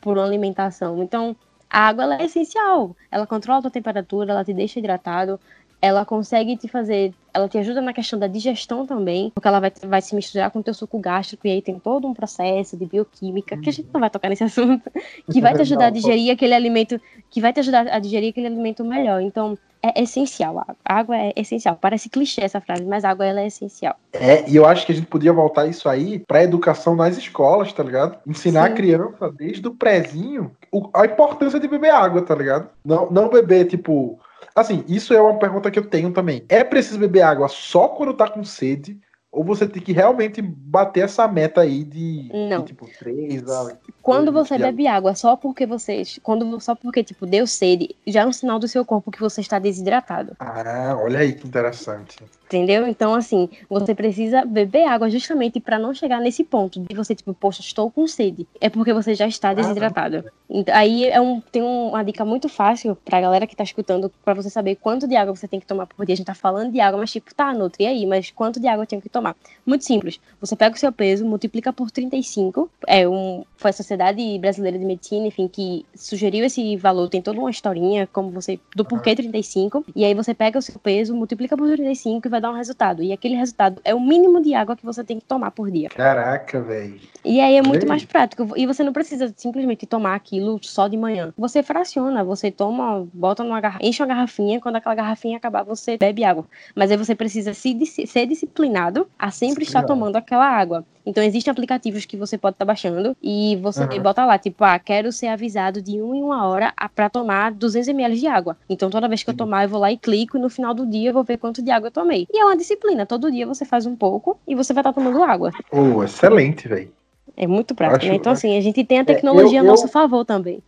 por 0.01 0.17
uma 0.17 0.25
alimentação. 0.25 1.03
Então, 1.03 1.35
a 1.69 1.87
água 1.87 2.15
é 2.15 2.25
essencial. 2.25 2.95
Ela 3.11 3.27
controla 3.27 3.59
a 3.59 3.61
tua 3.61 3.71
temperatura, 3.71 4.31
ela 4.31 4.43
te 4.43 4.53
deixa 4.53 4.79
hidratado, 4.79 5.39
ela 5.81 6.05
consegue 6.05 6.55
te 6.55 6.67
fazer, 6.67 7.13
ela 7.33 7.49
te 7.49 7.57
ajuda 7.57 7.81
na 7.81 7.91
questão 7.91 8.19
da 8.19 8.27
digestão 8.27 8.85
também, 8.85 9.31
porque 9.33 9.47
ela 9.47 9.59
vai, 9.59 9.71
vai 9.85 10.01
se 10.01 10.15
misturar 10.15 10.51
com 10.51 10.59
o 10.59 10.63
teu 10.63 10.73
suco 10.73 10.99
gástrico 10.99 11.47
e 11.47 11.51
aí 11.51 11.61
tem 11.61 11.79
todo 11.79 12.07
um 12.07 12.13
processo 12.13 12.77
de 12.77 12.85
bioquímica, 12.85 13.57
que 13.57 13.69
a 13.69 13.73
gente 13.73 13.89
não 13.91 13.99
vai 13.99 14.09
tocar 14.09 14.29
nesse 14.29 14.43
assunto, 14.45 14.89
que 15.31 15.41
vai 15.41 15.53
te 15.53 15.61
ajudar 15.61 15.87
a 15.87 15.89
digerir 15.89 16.31
aquele 16.31 16.53
alimento, 16.53 16.99
que 17.29 17.41
vai 17.41 17.51
te 17.51 17.59
ajudar 17.59 17.87
a 17.87 17.99
digerir 17.99 18.29
aquele 18.29 18.47
alimento 18.47 18.83
melhor. 18.85 19.21
Então, 19.21 19.57
é 19.83 20.03
essencial. 20.03 20.59
A 20.59 20.75
água 20.85 21.17
é 21.17 21.33
essencial. 21.35 21.75
Parece 21.81 22.07
clichê 22.07 22.41
essa 22.41 22.61
frase, 22.61 22.85
mas 22.85 23.03
a 23.03 23.09
água 23.09 23.25
ela 23.25 23.41
é 23.41 23.47
essencial. 23.47 23.95
É, 24.13 24.47
e 24.47 24.55
eu 24.55 24.65
acho 24.65 24.85
que 24.85 24.91
a 24.91 24.95
gente 24.95 25.07
podia 25.07 25.33
voltar 25.33 25.65
isso 25.65 25.89
aí 25.89 26.19
para 26.19 26.43
educação 26.43 26.95
nas 26.95 27.17
escolas, 27.17 27.73
tá 27.73 27.81
ligado? 27.81 28.19
Ensinar 28.27 28.67
Sim. 28.67 28.73
a 28.73 28.75
criança 28.75 29.31
desde 29.31 29.67
o 29.67 29.73
prézinho 29.73 30.51
a 30.93 31.05
importância 31.05 31.59
de 31.59 31.67
beber 31.67 31.91
água, 31.91 32.21
tá 32.21 32.35
ligado? 32.35 32.69
Não, 32.83 33.09
não 33.11 33.29
beber, 33.29 33.65
tipo. 33.65 34.19
Assim, 34.55 34.83
isso 34.87 35.13
é 35.13 35.21
uma 35.21 35.39
pergunta 35.39 35.71
que 35.71 35.79
eu 35.79 35.85
tenho 35.85 36.11
também. 36.11 36.43
É 36.49 36.63
preciso 36.63 36.99
beber 36.99 37.21
água 37.21 37.47
só 37.47 37.87
quando 37.87 38.13
tá 38.13 38.29
com 38.29 38.43
sede? 38.43 38.99
Ou 39.31 39.45
você 39.45 39.65
tem 39.65 39.81
que 39.81 39.93
realmente 39.93 40.41
bater 40.41 41.05
essa 41.05 41.25
meta 41.25 41.61
aí 41.61 41.85
de, 41.85 42.29
não. 42.49 42.59
De, 42.59 42.67
tipo, 42.67 42.85
três 42.99 43.47
a... 43.49 43.77
Quando 44.01 44.31
você 44.31 44.57
bebe 44.57 44.87
água 44.87 45.15
só 45.15 45.35
porque 45.35 45.65
você. 45.65 46.03
Quando, 46.23 46.59
só 46.59 46.75
porque, 46.75 47.03
tipo, 47.03 47.25
deu 47.25 47.45
sede, 47.45 47.95
já 48.07 48.21
é 48.21 48.25
um 48.25 48.33
sinal 48.33 48.59
do 48.59 48.67
seu 48.67 48.83
corpo 48.83 49.11
que 49.11 49.19
você 49.19 49.41
está 49.41 49.59
desidratado. 49.59 50.35
Ah, 50.39 50.97
olha 50.99 51.19
aí 51.19 51.33
que 51.33 51.47
interessante. 51.47 52.17
Entendeu? 52.51 52.85
Então, 52.85 53.15
assim, 53.15 53.47
você 53.69 53.95
precisa 53.95 54.43
beber 54.43 54.85
água 54.85 55.09
justamente 55.09 55.57
para 55.61 55.79
não 55.79 55.93
chegar 55.93 56.19
nesse 56.19 56.43
ponto 56.43 56.81
de 56.81 56.93
você, 56.93 57.15
tipo, 57.15 57.33
poxa, 57.33 57.61
estou 57.61 57.89
com 57.89 58.05
sede. 58.05 58.45
É 58.59 58.69
porque 58.69 58.91
você 58.91 59.15
já 59.15 59.25
está 59.25 59.53
desidratado. 59.53 60.25
Ah. 60.27 60.79
Aí 60.79 61.05
é 61.05 61.21
um, 61.21 61.39
tem 61.39 61.61
uma 61.61 62.03
dica 62.03 62.25
muito 62.25 62.49
fácil 62.49 62.97
pra 63.05 63.21
galera 63.21 63.47
que 63.47 63.55
tá 63.55 63.63
escutando, 63.63 64.11
para 64.25 64.33
você 64.33 64.49
saber 64.49 64.75
quanto 64.75 65.07
de 65.07 65.15
água 65.15 65.33
você 65.33 65.47
tem 65.47 65.61
que 65.61 65.65
tomar 65.65 65.87
por 65.87 66.05
dia. 66.05 66.11
A 66.11 66.17
gente 66.17 66.25
tá 66.25 66.35
falando 66.35 66.73
de 66.73 66.81
água, 66.81 66.99
mas 66.99 67.09
tipo, 67.09 67.33
tá, 67.33 67.53
Nutri, 67.53 67.85
e 67.85 67.87
aí? 67.87 68.05
Mas 68.05 68.31
quanto 68.31 68.59
de 68.59 68.67
água 68.67 68.83
eu 68.83 68.87
tenho 68.87 69.01
que 69.01 69.07
tomar? 69.07 69.33
Muito 69.65 69.85
simples. 69.85 70.19
Você 70.41 70.53
pega 70.53 70.75
o 70.75 70.79
seu 70.79 70.91
peso, 70.91 71.25
multiplica 71.25 71.71
por 71.71 71.89
35. 71.89 72.69
É 72.85 73.07
um, 73.07 73.45
foi 73.55 73.69
a 73.69 73.73
Sociedade 73.91 74.39
Brasileira 74.39 74.79
de 74.79 74.85
Medicina, 74.85 75.27
enfim, 75.27 75.49
que 75.49 75.85
sugeriu 75.93 76.45
esse 76.45 76.77
valor. 76.77 77.09
Tem 77.09 77.21
toda 77.21 77.37
uma 77.37 77.49
historinha, 77.51 78.07
como 78.07 78.31
você, 78.31 78.57
do 78.73 78.85
porquê 78.85 79.13
35. 79.13 79.83
E 79.93 80.05
aí 80.05 80.13
você 80.13 80.33
pega 80.33 80.57
o 80.57 80.61
seu 80.61 80.79
peso, 80.79 81.13
multiplica 81.13 81.57
por 81.57 81.67
35 81.67 82.25
e 82.25 82.29
vai 82.29 82.39
dar 82.39 82.51
um 82.51 82.55
resultado. 82.55 83.03
E 83.03 83.11
aquele 83.11 83.35
resultado 83.35 83.81
é 83.83 83.93
o 83.93 83.99
mínimo 83.99 84.41
de 84.41 84.53
água 84.53 84.77
que 84.77 84.85
você 84.85 85.03
tem 85.03 85.19
que 85.19 85.25
tomar 85.25 85.51
por 85.51 85.69
dia. 85.69 85.89
Caraca, 85.89 86.61
velho. 86.61 87.01
E 87.25 87.41
aí 87.41 87.57
é 87.57 87.61
muito 87.61 87.85
mais 87.85 88.05
prático. 88.05 88.47
E 88.55 88.65
você 88.65 88.81
não 88.81 88.93
precisa 88.93 89.33
simplesmente 89.35 89.85
tomar 89.85 90.15
aquilo 90.15 90.57
só 90.63 90.87
de 90.87 90.95
manhã. 90.95 91.33
Você 91.37 91.61
fraciona, 91.61 92.23
você 92.23 92.49
toma, 92.49 93.05
bota 93.13 93.43
numa 93.43 93.59
garrafa, 93.59 93.85
enche 93.85 94.01
uma 94.01 94.07
garrafinha, 94.07 94.61
quando 94.61 94.77
aquela 94.77 94.95
garrafinha 94.95 95.35
acabar, 95.35 95.63
você 95.63 95.97
bebe 95.97 96.23
água. 96.23 96.45
Mas 96.73 96.91
aí 96.91 96.95
você 96.95 97.13
precisa 97.13 97.53
se, 97.53 97.77
ser 98.07 98.25
disciplinado 98.25 99.05
a 99.19 99.31
sempre 99.31 99.65
estar 99.65 99.83
tomando 99.83 100.15
aquela 100.15 100.47
água. 100.47 100.85
Então 101.05 101.23
existem 101.23 101.51
aplicativos 101.51 102.05
que 102.05 102.15
você 102.15 102.37
pode 102.37 102.55
estar 102.55 102.65
tá 102.65 102.67
baixando 102.67 103.15
e 103.21 103.57
você 103.61 103.80
uhum. 103.89 104.03
bota 104.03 104.25
lá, 104.25 104.37
tipo, 104.37 104.63
ah, 104.63 104.77
quero 104.79 105.11
ser 105.11 105.27
avisado 105.27 105.81
de 105.81 106.01
uma 106.01 106.15
em 106.15 106.23
uma 106.23 106.47
hora 106.47 106.73
para 106.95 107.09
tomar 107.09 107.51
200 107.51 107.87
ml 107.89 108.19
de 108.19 108.27
água. 108.27 108.57
Então 108.69 108.89
toda 108.89 109.07
vez 109.07 109.23
que 109.23 109.29
eu 109.29 109.35
tomar, 109.35 109.63
eu 109.63 109.69
vou 109.69 109.79
lá 109.79 109.91
e 109.91 109.97
clico 109.97 110.37
e 110.37 110.41
no 110.41 110.49
final 110.49 110.73
do 110.73 110.85
dia 110.85 111.09
eu 111.09 111.13
vou 111.13 111.23
ver 111.23 111.37
quanto 111.37 111.61
de 111.61 111.71
água 111.71 111.87
eu 111.87 111.91
tomei. 111.91 112.27
E 112.31 112.39
é 112.39 112.45
uma 112.45 112.57
disciplina, 112.57 113.05
todo 113.05 113.31
dia 113.31 113.45
você 113.45 113.65
faz 113.65 113.85
um 113.85 113.95
pouco 113.95 114.39
e 114.47 114.55
você 114.55 114.73
vai 114.73 114.81
estar 114.81 114.93
tá 114.93 115.01
tomando 115.01 115.23
água. 115.23 115.51
Oh, 115.71 116.03
excelente, 116.03 116.67
velho. 116.67 116.91
É 117.35 117.47
muito 117.47 117.73
prático, 117.73 118.05
né? 118.05 118.15
Então 118.15 118.31
assim, 118.31 118.57
a 118.57 118.61
gente 118.61 118.83
tem 118.83 118.99
a 118.99 119.05
tecnologia 119.05 119.59
é, 119.59 119.61
eu, 119.61 119.65
a 119.65 119.67
nosso 119.67 119.87
favor 119.87 120.25
também. 120.25 120.61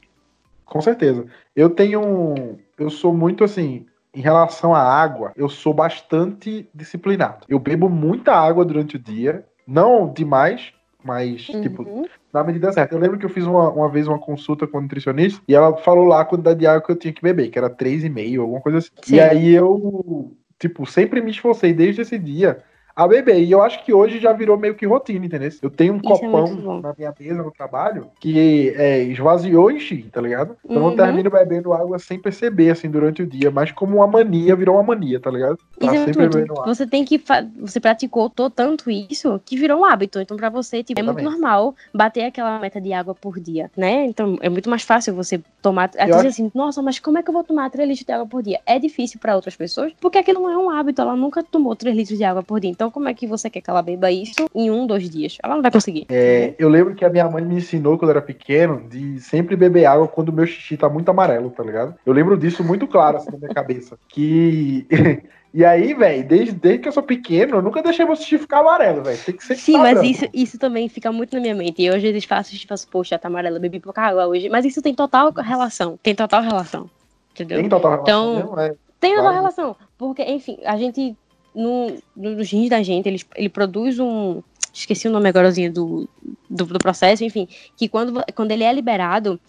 Com 0.65 0.81
certeza. 0.81 1.25
Eu 1.55 1.69
tenho. 1.69 2.57
Eu 2.77 2.89
sou 2.89 3.13
muito 3.13 3.43
assim. 3.43 3.85
Em 4.15 4.21
relação 4.21 4.75
à 4.75 4.81
água, 4.81 5.31
eu 5.35 5.49
sou 5.49 5.73
bastante 5.73 6.69
disciplinado. 6.73 7.45
Eu 7.49 7.57
bebo 7.57 7.89
muita 7.89 8.33
água 8.33 8.63
durante 8.63 8.95
o 8.95 8.99
dia 8.99 9.43
Não 9.65 10.11
demais, 10.11 10.71
mas, 11.03 11.41
tipo, 11.43 11.83
Uhum. 11.83 12.05
na 12.31 12.43
medida 12.43 12.71
certa. 12.71 12.95
Eu 12.95 12.99
lembro 12.99 13.17
que 13.17 13.25
eu 13.25 13.29
fiz 13.29 13.45
uma, 13.45 13.69
uma 13.69 13.89
vez 13.89 14.07
uma 14.07 14.19
consulta 14.19 14.65
com 14.65 14.77
a 14.77 14.81
nutricionista 14.81 15.41
e 15.47 15.53
ela 15.53 15.75
falou 15.77 16.05
lá 16.05 16.21
a 16.21 16.25
quantidade 16.25 16.59
de 16.59 16.67
água 16.67 16.81
que 16.81 16.91
eu 16.91 16.95
tinha 16.95 17.13
que 17.13 17.21
beber, 17.21 17.49
que 17.49 17.57
era 17.57 17.69
3,5, 17.69 18.41
alguma 18.41 18.61
coisa 18.61 18.79
assim. 18.79 18.89
Sim. 19.03 19.15
E 19.15 19.19
aí 19.19 19.53
eu, 19.53 20.31
tipo, 20.59 20.85
sempre 20.85 21.21
me 21.21 21.31
esforcei 21.31 21.73
desde 21.73 22.01
esse 22.01 22.17
dia 22.17 22.59
a 22.95 23.07
beber. 23.07 23.41
E 23.43 23.51
eu 23.51 23.61
acho 23.61 23.83
que 23.83 23.93
hoje 23.93 24.19
já 24.19 24.31
virou 24.33 24.57
meio 24.57 24.75
que 24.75 24.85
rotina, 24.85 25.25
entendeu? 25.25 25.49
Eu 25.61 25.69
tenho 25.69 25.93
um 25.93 25.97
Isso 25.97 26.07
é 26.07 26.09
copão 26.19 26.81
na 26.81 26.93
minha 26.97 27.13
mesa 27.19 27.41
no 27.43 27.51
trabalho 27.51 28.09
que 28.19 28.69
é, 28.75 28.99
esvaziou 29.03 29.71
e 29.71 29.75
enchi, 29.75 30.03
tá 30.11 30.21
ligado? 30.21 30.55
Então 30.63 30.83
eu 30.83 30.89
Uhum. 30.89 30.95
termino 30.95 31.29
bebendo 31.29 31.73
água 31.73 31.97
sem 31.99 32.19
perceber, 32.19 32.69
assim, 32.71 32.89
durante 32.89 33.21
o 33.23 33.27
dia. 33.27 33.49
Mas 33.51 33.71
como 33.71 33.97
uma 33.97 34.07
mania, 34.07 34.55
virou 34.55 34.75
uma 34.75 34.83
mania, 34.83 35.19
tá 35.19 35.31
ligado? 35.31 35.57
Tá 35.79 35.87
Isso 35.87 35.95
é 35.95 36.05
sempre 36.05 36.27
bebendo 36.27 36.53
água. 36.53 36.73
Você 36.73 36.85
tem 36.85 37.03
que. 37.03 37.21
Você 37.59 37.79
praticou 37.79 38.29
to- 38.29 38.49
tanto 38.49 38.89
isso 38.91 39.39
que 39.45 39.57
virou 39.57 39.81
um 39.81 39.85
hábito. 39.85 40.19
Então, 40.19 40.37
pra 40.37 40.49
você, 40.49 40.83
tipo, 40.83 40.99
é 40.99 41.03
muito 41.03 41.23
normal 41.23 41.75
bater 41.93 42.25
aquela 42.25 42.59
meta 42.59 42.79
de 42.79 42.93
água 42.93 43.15
por 43.15 43.39
dia, 43.39 43.71
né? 43.75 44.05
Então, 44.05 44.37
é 44.41 44.49
muito 44.49 44.69
mais 44.69 44.83
fácil 44.83 45.13
você 45.15 45.41
tomar. 45.61 45.89
Eu 45.97 46.07
vezes, 46.17 46.33
assim, 46.33 46.51
nossa, 46.53 46.81
mas 46.81 46.99
como 46.99 47.17
é 47.17 47.23
que 47.23 47.29
eu 47.29 47.33
vou 47.33 47.43
tomar 47.43 47.69
3 47.69 47.87
litros 47.87 48.05
de 48.05 48.11
água 48.11 48.25
por 48.27 48.41
dia? 48.43 48.59
É 48.65 48.77
difícil 48.79 49.19
pra 49.19 49.35
outras 49.35 49.55
pessoas, 49.55 49.91
porque 49.99 50.17
aquilo 50.17 50.41
não 50.41 50.49
é 50.49 50.57
um 50.57 50.69
hábito. 50.69 51.01
Ela 51.01 51.15
nunca 51.15 51.43
tomou 51.43 51.75
3 51.75 51.95
litros 51.95 52.17
de 52.17 52.23
água 52.23 52.43
por 52.43 52.59
dia. 52.59 52.69
Então, 52.69 52.82
como 52.91 53.07
é 53.09 53.13
que 53.13 53.27
você 53.27 53.49
quer 53.49 53.61
que 53.61 53.69
ela 53.69 53.81
beba 53.81 54.11
isso 54.11 54.47
em 54.53 54.69
um, 54.71 54.85
dois 54.87 55.09
dias? 55.09 55.37
Ela 55.43 55.55
não 55.55 55.61
vai 55.61 55.71
conseguir. 55.71 56.05
É, 56.09 56.53
eu 56.57 56.69
lembro 56.69 56.95
que 56.95 57.03
a 57.05 57.09
minha 57.09 57.29
mãe 57.29 57.43
me 57.43 57.55
ensinou 57.55 57.97
quando 57.97 58.11
eu 58.11 58.17
era 58.17 58.21
pequeno 58.21 58.87
de 58.89 59.19
sempre 59.19 59.55
beber 59.55 59.85
água 59.85 60.07
quando 60.07 60.29
o 60.29 60.33
meu 60.33 60.45
xixi 60.45 60.77
tá 60.77 60.89
muito 60.89 61.09
amarelo, 61.09 61.49
tá 61.49 61.63
ligado? 61.63 61.95
Eu 62.05 62.13
lembro 62.13 62.37
disso 62.37 62.63
muito 62.63 62.87
claro, 62.87 63.17
assim, 63.17 63.31
na 63.31 63.37
minha 63.37 63.53
cabeça. 63.53 63.97
Que. 64.09 64.87
E 65.55 65.63
aí, 65.63 65.93
velho, 65.93 66.27
desde, 66.27 66.51
desde 66.55 66.79
que 66.79 66.87
eu 66.87 66.91
sou 66.91 67.03
pequeno, 67.03 67.57
eu 67.57 67.61
nunca 67.61 67.79
deixei 67.83 68.03
meu 68.03 68.15
xixi 68.15 68.39
ficar 68.39 68.61
amarelo, 68.61 69.03
velho. 69.03 69.19
Tem 69.23 69.35
que 69.35 69.43
ser 69.45 69.55
Sim, 69.55 69.77
mas 69.77 69.93
branco. 69.99 70.07
isso, 70.09 70.25
isso 70.33 70.57
também 70.57 70.89
fica 70.89 71.11
muito 71.11 71.35
na 71.35 71.39
minha 71.41 71.53
mente. 71.53 71.79
E 71.79 71.85
eu 71.85 71.93
às 71.93 72.01
vezes 72.01 72.23
faço, 72.25 72.57
tipo, 72.57 72.73
poxa, 72.89 73.19
tá 73.19 73.27
amarela, 73.27 73.59
bebi 73.59 73.79
pouca 73.79 74.01
água 74.01 74.25
hoje. 74.25 74.49
Mas 74.49 74.65
isso 74.65 74.81
tem 74.81 74.95
total 74.95 75.31
relação. 75.31 75.95
Tem 76.01 76.15
total 76.15 76.41
relação. 76.41 76.89
Entendeu? 77.33 77.59
Tem 77.59 77.69
total 77.69 77.91
relação 77.91 78.33
Então, 78.33 78.35
mesmo, 78.35 78.59
é. 78.59 78.73
Tem 78.99 79.11
total 79.11 79.23
Claro. 79.25 79.35
relação. 79.37 79.75
Porque, 79.95 80.23
enfim, 80.23 80.57
a 80.65 80.75
gente. 80.75 81.15
No, 81.55 81.95
no- 82.15 82.35
nos 82.35 82.49
rins 82.51 82.69
da 82.69 82.81
gente, 82.81 83.07
ele, 83.07 83.21
ele 83.35 83.49
produz 83.49 83.99
um. 83.99 84.41
Esqueci 84.73 85.07
o 85.07 85.11
nome 85.11 85.29
agora 85.29 85.51
do, 85.51 86.09
do, 86.49 86.65
do 86.65 86.79
processo, 86.79 87.23
enfim. 87.23 87.47
Que 87.77 87.87
quando, 87.87 88.23
quando 88.35 88.51
ele 88.51 88.63
é 88.63 88.73
liberado, 88.73 89.39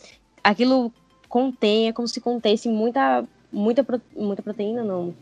aquilo 0.42 0.92
contém, 1.28 1.88
é 1.88 1.92
como 1.92 2.06
se 2.08 2.20
contesse 2.20 2.68
muita. 2.68 3.24
Muita, 3.50 3.86
muita 4.16 4.42
proteína, 4.42 4.82
não. 4.82 5.14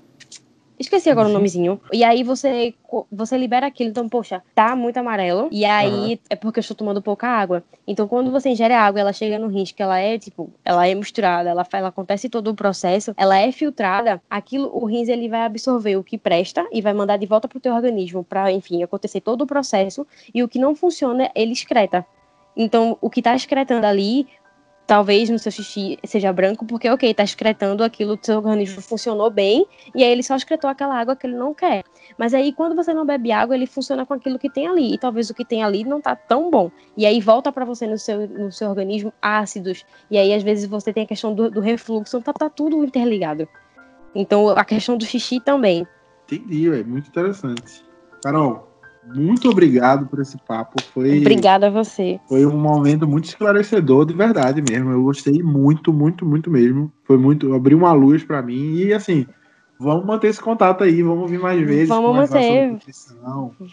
Esqueci 0.82 1.08
agora 1.08 1.26
o 1.26 1.30
Uhum. 1.30 1.34
nomezinho. 1.36 1.80
E 1.92 2.02
aí 2.02 2.22
você, 2.24 2.74
você 3.10 3.38
libera 3.38 3.66
aquilo. 3.68 3.90
Então, 3.90 4.08
poxa, 4.08 4.42
tá 4.54 4.74
muito 4.74 4.96
amarelo. 4.96 5.48
E 5.52 5.64
aí 5.64 6.20
é 6.28 6.34
porque 6.34 6.58
eu 6.58 6.60
estou 6.60 6.76
tomando 6.76 7.00
pouca 7.00 7.28
água. 7.28 7.62
Então, 7.86 8.08
quando 8.08 8.30
você 8.32 8.50
ingere 8.50 8.74
a 8.74 8.82
água, 8.82 9.00
ela 9.00 9.12
chega 9.12 9.38
no 9.38 9.46
rins, 9.46 9.70
que 9.70 9.82
ela 9.82 9.98
é, 9.98 10.18
tipo, 10.18 10.50
ela 10.64 10.86
é 10.86 10.94
misturada, 10.94 11.48
ela, 11.50 11.64
ela 11.72 11.88
acontece 11.88 12.28
todo 12.28 12.48
o 12.48 12.54
processo, 12.54 13.14
ela 13.16 13.38
é 13.38 13.50
filtrada, 13.52 14.20
aquilo, 14.28 14.70
o 14.72 14.84
rins, 14.84 15.08
ele 15.08 15.28
vai 15.28 15.42
absorver 15.44 15.96
o 15.96 16.02
que 16.04 16.18
presta 16.18 16.66
e 16.72 16.80
vai 16.80 16.92
mandar 16.92 17.16
de 17.16 17.26
volta 17.26 17.46
pro 17.46 17.60
teu 17.60 17.72
organismo 17.74 18.24
para, 18.24 18.50
enfim, 18.52 18.82
acontecer 18.82 19.20
todo 19.20 19.42
o 19.42 19.46
processo. 19.46 20.06
E 20.34 20.42
o 20.42 20.48
que 20.48 20.58
não 20.58 20.74
funciona, 20.74 21.30
ele 21.34 21.52
excreta. 21.52 22.04
Então, 22.56 22.98
o 23.00 23.08
que 23.08 23.22
tá 23.22 23.34
excretando 23.34 23.86
ali, 23.86 24.26
talvez 24.92 25.30
no 25.30 25.38
seu 25.38 25.50
xixi 25.50 25.98
seja 26.04 26.30
branco, 26.34 26.66
porque, 26.66 26.86
ok, 26.90 27.14
tá 27.14 27.24
excretando 27.24 27.82
aquilo, 27.82 28.18
seu 28.20 28.36
organismo 28.36 28.82
funcionou 28.82 29.30
bem, 29.30 29.66
e 29.94 30.04
aí 30.04 30.12
ele 30.12 30.22
só 30.22 30.36
excretou 30.36 30.68
aquela 30.68 31.00
água 31.00 31.16
que 31.16 31.26
ele 31.26 31.34
não 31.34 31.54
quer. 31.54 31.82
Mas 32.18 32.34
aí, 32.34 32.52
quando 32.52 32.76
você 32.76 32.92
não 32.92 33.06
bebe 33.06 33.32
água, 33.32 33.54
ele 33.54 33.66
funciona 33.66 34.04
com 34.04 34.12
aquilo 34.12 34.38
que 34.38 34.50
tem 34.50 34.66
ali, 34.66 34.92
e 34.92 34.98
talvez 34.98 35.30
o 35.30 35.34
que 35.34 35.46
tem 35.46 35.64
ali 35.64 35.82
não 35.82 35.98
tá 35.98 36.14
tão 36.14 36.50
bom. 36.50 36.70
E 36.94 37.06
aí 37.06 37.22
volta 37.22 37.50
para 37.50 37.64
você 37.64 37.86
no 37.86 37.96
seu, 37.96 38.28
no 38.28 38.52
seu 38.52 38.68
organismo 38.68 39.10
ácidos, 39.22 39.82
e 40.10 40.18
aí 40.18 40.30
às 40.34 40.42
vezes 40.42 40.66
você 40.66 40.92
tem 40.92 41.04
a 41.04 41.06
questão 41.06 41.34
do, 41.34 41.50
do 41.50 41.60
refluxo, 41.62 42.18
então 42.18 42.34
tá, 42.34 42.34
tá 42.34 42.50
tudo 42.50 42.84
interligado. 42.84 43.48
Então, 44.14 44.50
a 44.50 44.62
questão 44.62 44.98
do 44.98 45.06
xixi 45.06 45.40
também. 45.40 45.86
Entendi, 46.30 46.68
velho. 46.68 46.86
Muito 46.86 47.08
interessante. 47.08 47.82
Carol, 48.22 48.68
muito 49.04 49.50
obrigado 49.50 50.06
por 50.06 50.20
esse 50.20 50.38
papo. 50.38 50.80
Foi, 50.94 51.18
Obrigada 51.18 51.66
a 51.66 51.70
você. 51.70 52.20
foi 52.28 52.46
um 52.46 52.56
momento 52.56 53.06
muito 53.06 53.24
esclarecedor, 53.24 54.06
de 54.06 54.14
verdade 54.14 54.62
mesmo. 54.62 54.90
Eu 54.90 55.02
gostei 55.02 55.42
muito, 55.42 55.92
muito, 55.92 56.24
muito 56.24 56.50
mesmo. 56.50 56.92
Foi 57.04 57.18
muito. 57.18 57.52
Abriu 57.52 57.78
uma 57.78 57.92
luz 57.92 58.22
pra 58.22 58.40
mim. 58.40 58.74
E 58.76 58.92
assim, 58.92 59.26
vamos 59.78 60.06
manter 60.06 60.28
esse 60.28 60.40
contato 60.40 60.84
aí. 60.84 61.02
Vamos 61.02 61.30
vir 61.30 61.40
mais 61.40 61.60
vezes. 61.66 61.88
Vamos 61.88 62.14
manter. 62.14 62.78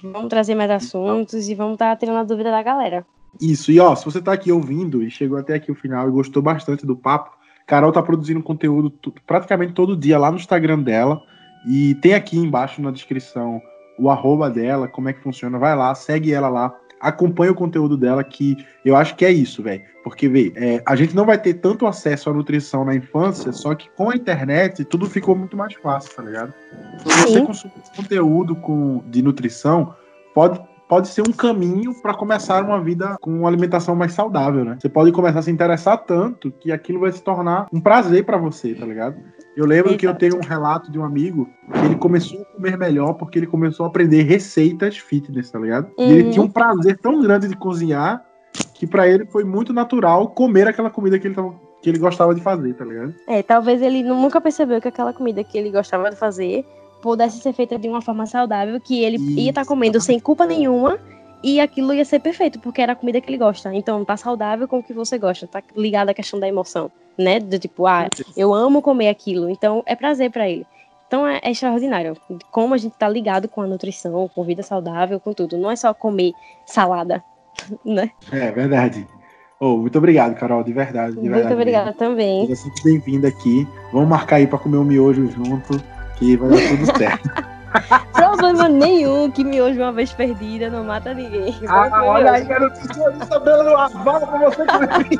Vamos 0.03 0.29
trazer 0.29 0.55
mais 0.55 0.71
assuntos 0.71 1.47
e 1.47 1.53
vamos 1.53 1.73
estar 1.73 1.95
tirando 1.95 2.17
a 2.17 2.23
dúvida 2.23 2.49
da 2.49 2.63
galera. 2.63 3.05
Isso, 3.39 3.71
e 3.71 3.79
ó, 3.79 3.95
se 3.95 4.05
você 4.05 4.19
tá 4.19 4.33
aqui 4.33 4.51
ouvindo 4.51 5.03
e 5.03 5.11
chegou 5.11 5.37
até 5.37 5.53
aqui 5.53 5.71
o 5.71 5.75
final 5.75 6.07
e 6.07 6.11
gostou 6.11 6.41
bastante 6.41 6.83
do 6.83 6.97
papo, 6.97 7.37
Carol 7.67 7.91
tá 7.91 8.01
produzindo 8.01 8.41
conteúdo 8.41 8.91
praticamente 9.27 9.73
todo 9.73 9.95
dia 9.95 10.17
lá 10.17 10.31
no 10.31 10.37
Instagram 10.37 10.79
dela. 10.79 11.21
E 11.67 11.93
tem 11.95 12.15
aqui 12.15 12.37
embaixo 12.37 12.81
na 12.81 12.89
descrição 12.89 13.61
o 13.99 14.09
arroba 14.09 14.49
dela, 14.49 14.87
como 14.87 15.09
é 15.09 15.13
que 15.13 15.21
funciona. 15.21 15.59
Vai 15.59 15.75
lá, 15.75 15.93
segue 15.93 16.33
ela 16.33 16.49
lá, 16.49 16.75
acompanha 16.99 17.51
o 17.51 17.55
conteúdo 17.55 17.97
dela, 17.97 18.23
que 18.23 18.57
eu 18.83 18.95
acho 18.95 19.15
que 19.15 19.25
é 19.25 19.31
isso, 19.31 19.61
velho. 19.61 19.83
Porque, 20.03 20.27
vê, 20.27 20.51
é, 20.55 20.81
a 20.85 20.95
gente 20.95 21.15
não 21.15 21.25
vai 21.25 21.37
ter 21.37 21.55
tanto 21.55 21.85
acesso 21.85 22.29
à 22.29 22.33
nutrição 22.33 22.85
na 22.85 22.95
infância, 22.95 23.51
só 23.51 23.75
que 23.75 23.89
com 23.91 24.09
a 24.09 24.15
internet 24.15 24.83
tudo 24.85 25.09
ficou 25.09 25.35
muito 25.35 25.55
mais 25.55 25.73
fácil, 25.75 26.15
tá 26.15 26.23
ligado? 26.23 26.53
Então, 27.01 27.23
você 27.23 27.41
consumir 27.41 27.73
conteúdo 27.95 28.55
com, 28.55 29.03
de 29.07 29.21
nutrição 29.21 29.93
pode 30.33 30.59
pode 30.89 31.07
ser 31.07 31.21
um 31.21 31.31
caminho 31.31 31.93
para 32.01 32.15
começar 32.15 32.63
uma 32.65 32.81
vida 32.81 33.15
com 33.21 33.29
uma 33.29 33.47
alimentação 33.47 33.95
mais 33.95 34.11
saudável, 34.11 34.65
né? 34.65 34.75
Você 34.81 34.89
pode 34.89 35.11
começar 35.11 35.39
a 35.39 35.41
se 35.43 35.51
interessar 35.51 35.99
tanto 35.99 36.51
que 36.51 36.71
aquilo 36.71 36.99
vai 37.01 37.11
se 37.11 37.21
tornar 37.21 37.67
um 37.71 37.79
prazer 37.79 38.25
para 38.25 38.37
você, 38.37 38.73
tá 38.73 38.87
ligado? 38.87 39.15
Eu 39.55 39.67
lembro 39.67 39.95
que 39.95 40.05
eu 40.07 40.09
Exato. 40.09 40.19
tenho 40.19 40.37
um 40.37 40.45
relato 40.47 40.91
de 40.91 40.97
um 40.97 41.03
amigo 41.05 41.47
que 41.71 41.85
ele 41.85 41.95
começou 41.95 42.41
a 42.41 42.45
comer 42.45 42.75
melhor 42.75 43.13
porque 43.13 43.37
ele 43.37 43.45
começou 43.47 43.85
a 43.85 43.89
aprender 43.89 44.23
receitas 44.23 44.97
fitness, 44.97 45.51
tá 45.51 45.59
ligado? 45.59 45.91
E 45.97 46.11
ele 46.11 46.23
Uhum. 46.23 46.29
tinha 46.31 46.43
um 46.45 46.49
prazer 46.49 46.97
tão 46.97 47.21
grande 47.21 47.47
de 47.47 47.55
cozinhar 47.55 48.25
que 48.73 48.87
para 48.87 49.07
ele 49.07 49.25
foi 49.27 49.43
muito 49.43 49.71
natural 49.71 50.29
comer 50.29 50.67
aquela 50.67 50.89
comida 50.89 51.19
que 51.19 51.27
ele 51.27 51.35
tava, 51.35 51.53
que 51.83 51.89
ele 51.89 51.99
gostava 51.99 52.33
de 52.33 52.41
fazer, 52.41 52.73
tá 52.73 52.83
ligado? 52.83 53.13
É, 53.27 53.43
talvez 53.43 53.79
ele 53.81 54.01
nu- 54.01 54.19
nunca 54.19 54.41
percebeu 54.41 54.81
que 54.81 54.87
aquela 54.87 55.13
comida 55.13 55.43
que 55.43 55.55
ele 55.57 55.69
gostava 55.69 56.09
de 56.09 56.15
fazer 56.15 56.65
pudesse 57.01 57.39
ser 57.39 57.53
feita 57.53 57.77
de 57.77 57.87
uma 57.87 58.01
forma 58.01 58.25
saudável, 58.25 58.79
que 58.79 59.03
ele 59.03 59.17
ia 59.39 59.49
estar 59.49 59.61
Isso. 59.61 59.69
comendo 59.69 60.01
sem 60.01 60.19
culpa 60.19 60.45
nenhuma 60.45 60.99
e 61.43 61.59
aquilo 61.59 61.93
ia 61.93 62.03
ser 62.03 62.19
perfeito, 62.19 62.59
porque 62.59 62.81
era 62.81 62.93
a 62.93 62.95
comida 62.95 63.21
que 63.21 63.29
ele 63.29 63.37
gosta. 63.37 63.73
Então, 63.73 64.03
tá 64.03 64.17
saudável 64.17 64.67
com 64.67 64.79
o 64.79 64.83
que 64.83 64.93
você 64.93 65.17
gosta, 65.17 65.47
tá 65.47 65.63
ligado 65.75 66.09
à 66.09 66.13
questão 66.13 66.39
da 66.39 66.47
emoção, 66.47 66.91
né? 67.17 67.39
Do 67.39 67.57
tipo, 67.57 67.85
ah, 67.85 68.07
eu 68.35 68.53
amo 68.53 68.81
comer 68.81 69.09
aquilo, 69.09 69.49
então 69.49 69.83
é 69.85 69.95
prazer 69.95 70.31
pra 70.31 70.49
ele. 70.49 70.65
Então 71.07 71.25
é, 71.25 71.39
é 71.41 71.51
extraordinário. 71.51 72.15
Como 72.51 72.73
a 72.73 72.77
gente 72.77 72.95
tá 72.95 73.09
ligado 73.09 73.47
com 73.47 73.61
a 73.61 73.67
nutrição, 73.67 74.29
com 74.33 74.43
vida 74.43 74.61
saudável, 74.61 75.19
com 75.19 75.33
tudo. 75.33 75.57
Não 75.57 75.71
é 75.71 75.75
só 75.75 75.91
comer 75.91 76.33
salada, 76.67 77.23
né? 77.83 78.11
É 78.31 78.51
verdade. 78.51 79.07
Oh, 79.59 79.75
muito 79.75 79.97
obrigado, 79.97 80.35
Carol, 80.35 80.63
de 80.63 80.71
verdade. 80.71 81.15
De 81.15 81.19
Muito 81.19 81.33
verdade 81.33 81.53
obrigada 81.53 81.85
mesmo. 81.87 81.99
também. 81.99 82.47
Seja 82.47 82.61
sempre 82.61 82.83
bem-vinda 82.83 83.27
aqui. 83.27 83.67
Vamos 83.91 84.07
marcar 84.07 84.37
aí 84.37 84.47
para 84.47 84.57
comer 84.57 84.77
um 84.77 84.85
miojo 84.85 85.29
junto, 85.31 85.83
que 86.19 86.37
vai 86.37 86.49
dar 86.49 86.69
tudo 86.69 86.97
certo. 86.97 87.29
Problema 88.13 88.67
nenhum 88.67 89.31
que 89.31 89.43
miojo 89.43 89.79
uma 89.79 89.91
vez 89.91 90.11
perdida 90.11 90.69
não 90.69 90.83
mata 90.83 91.13
ninguém. 91.13 91.55
ah, 91.67 92.03
olha 92.03 92.31
aí, 92.31 92.43
garoto, 92.43 92.79
estou 92.79 93.25
sabendo 93.27 93.75
a 93.75 93.89
bala 93.89 94.27
pra 94.27 94.49
você 94.49 94.65
comer. 94.65 95.19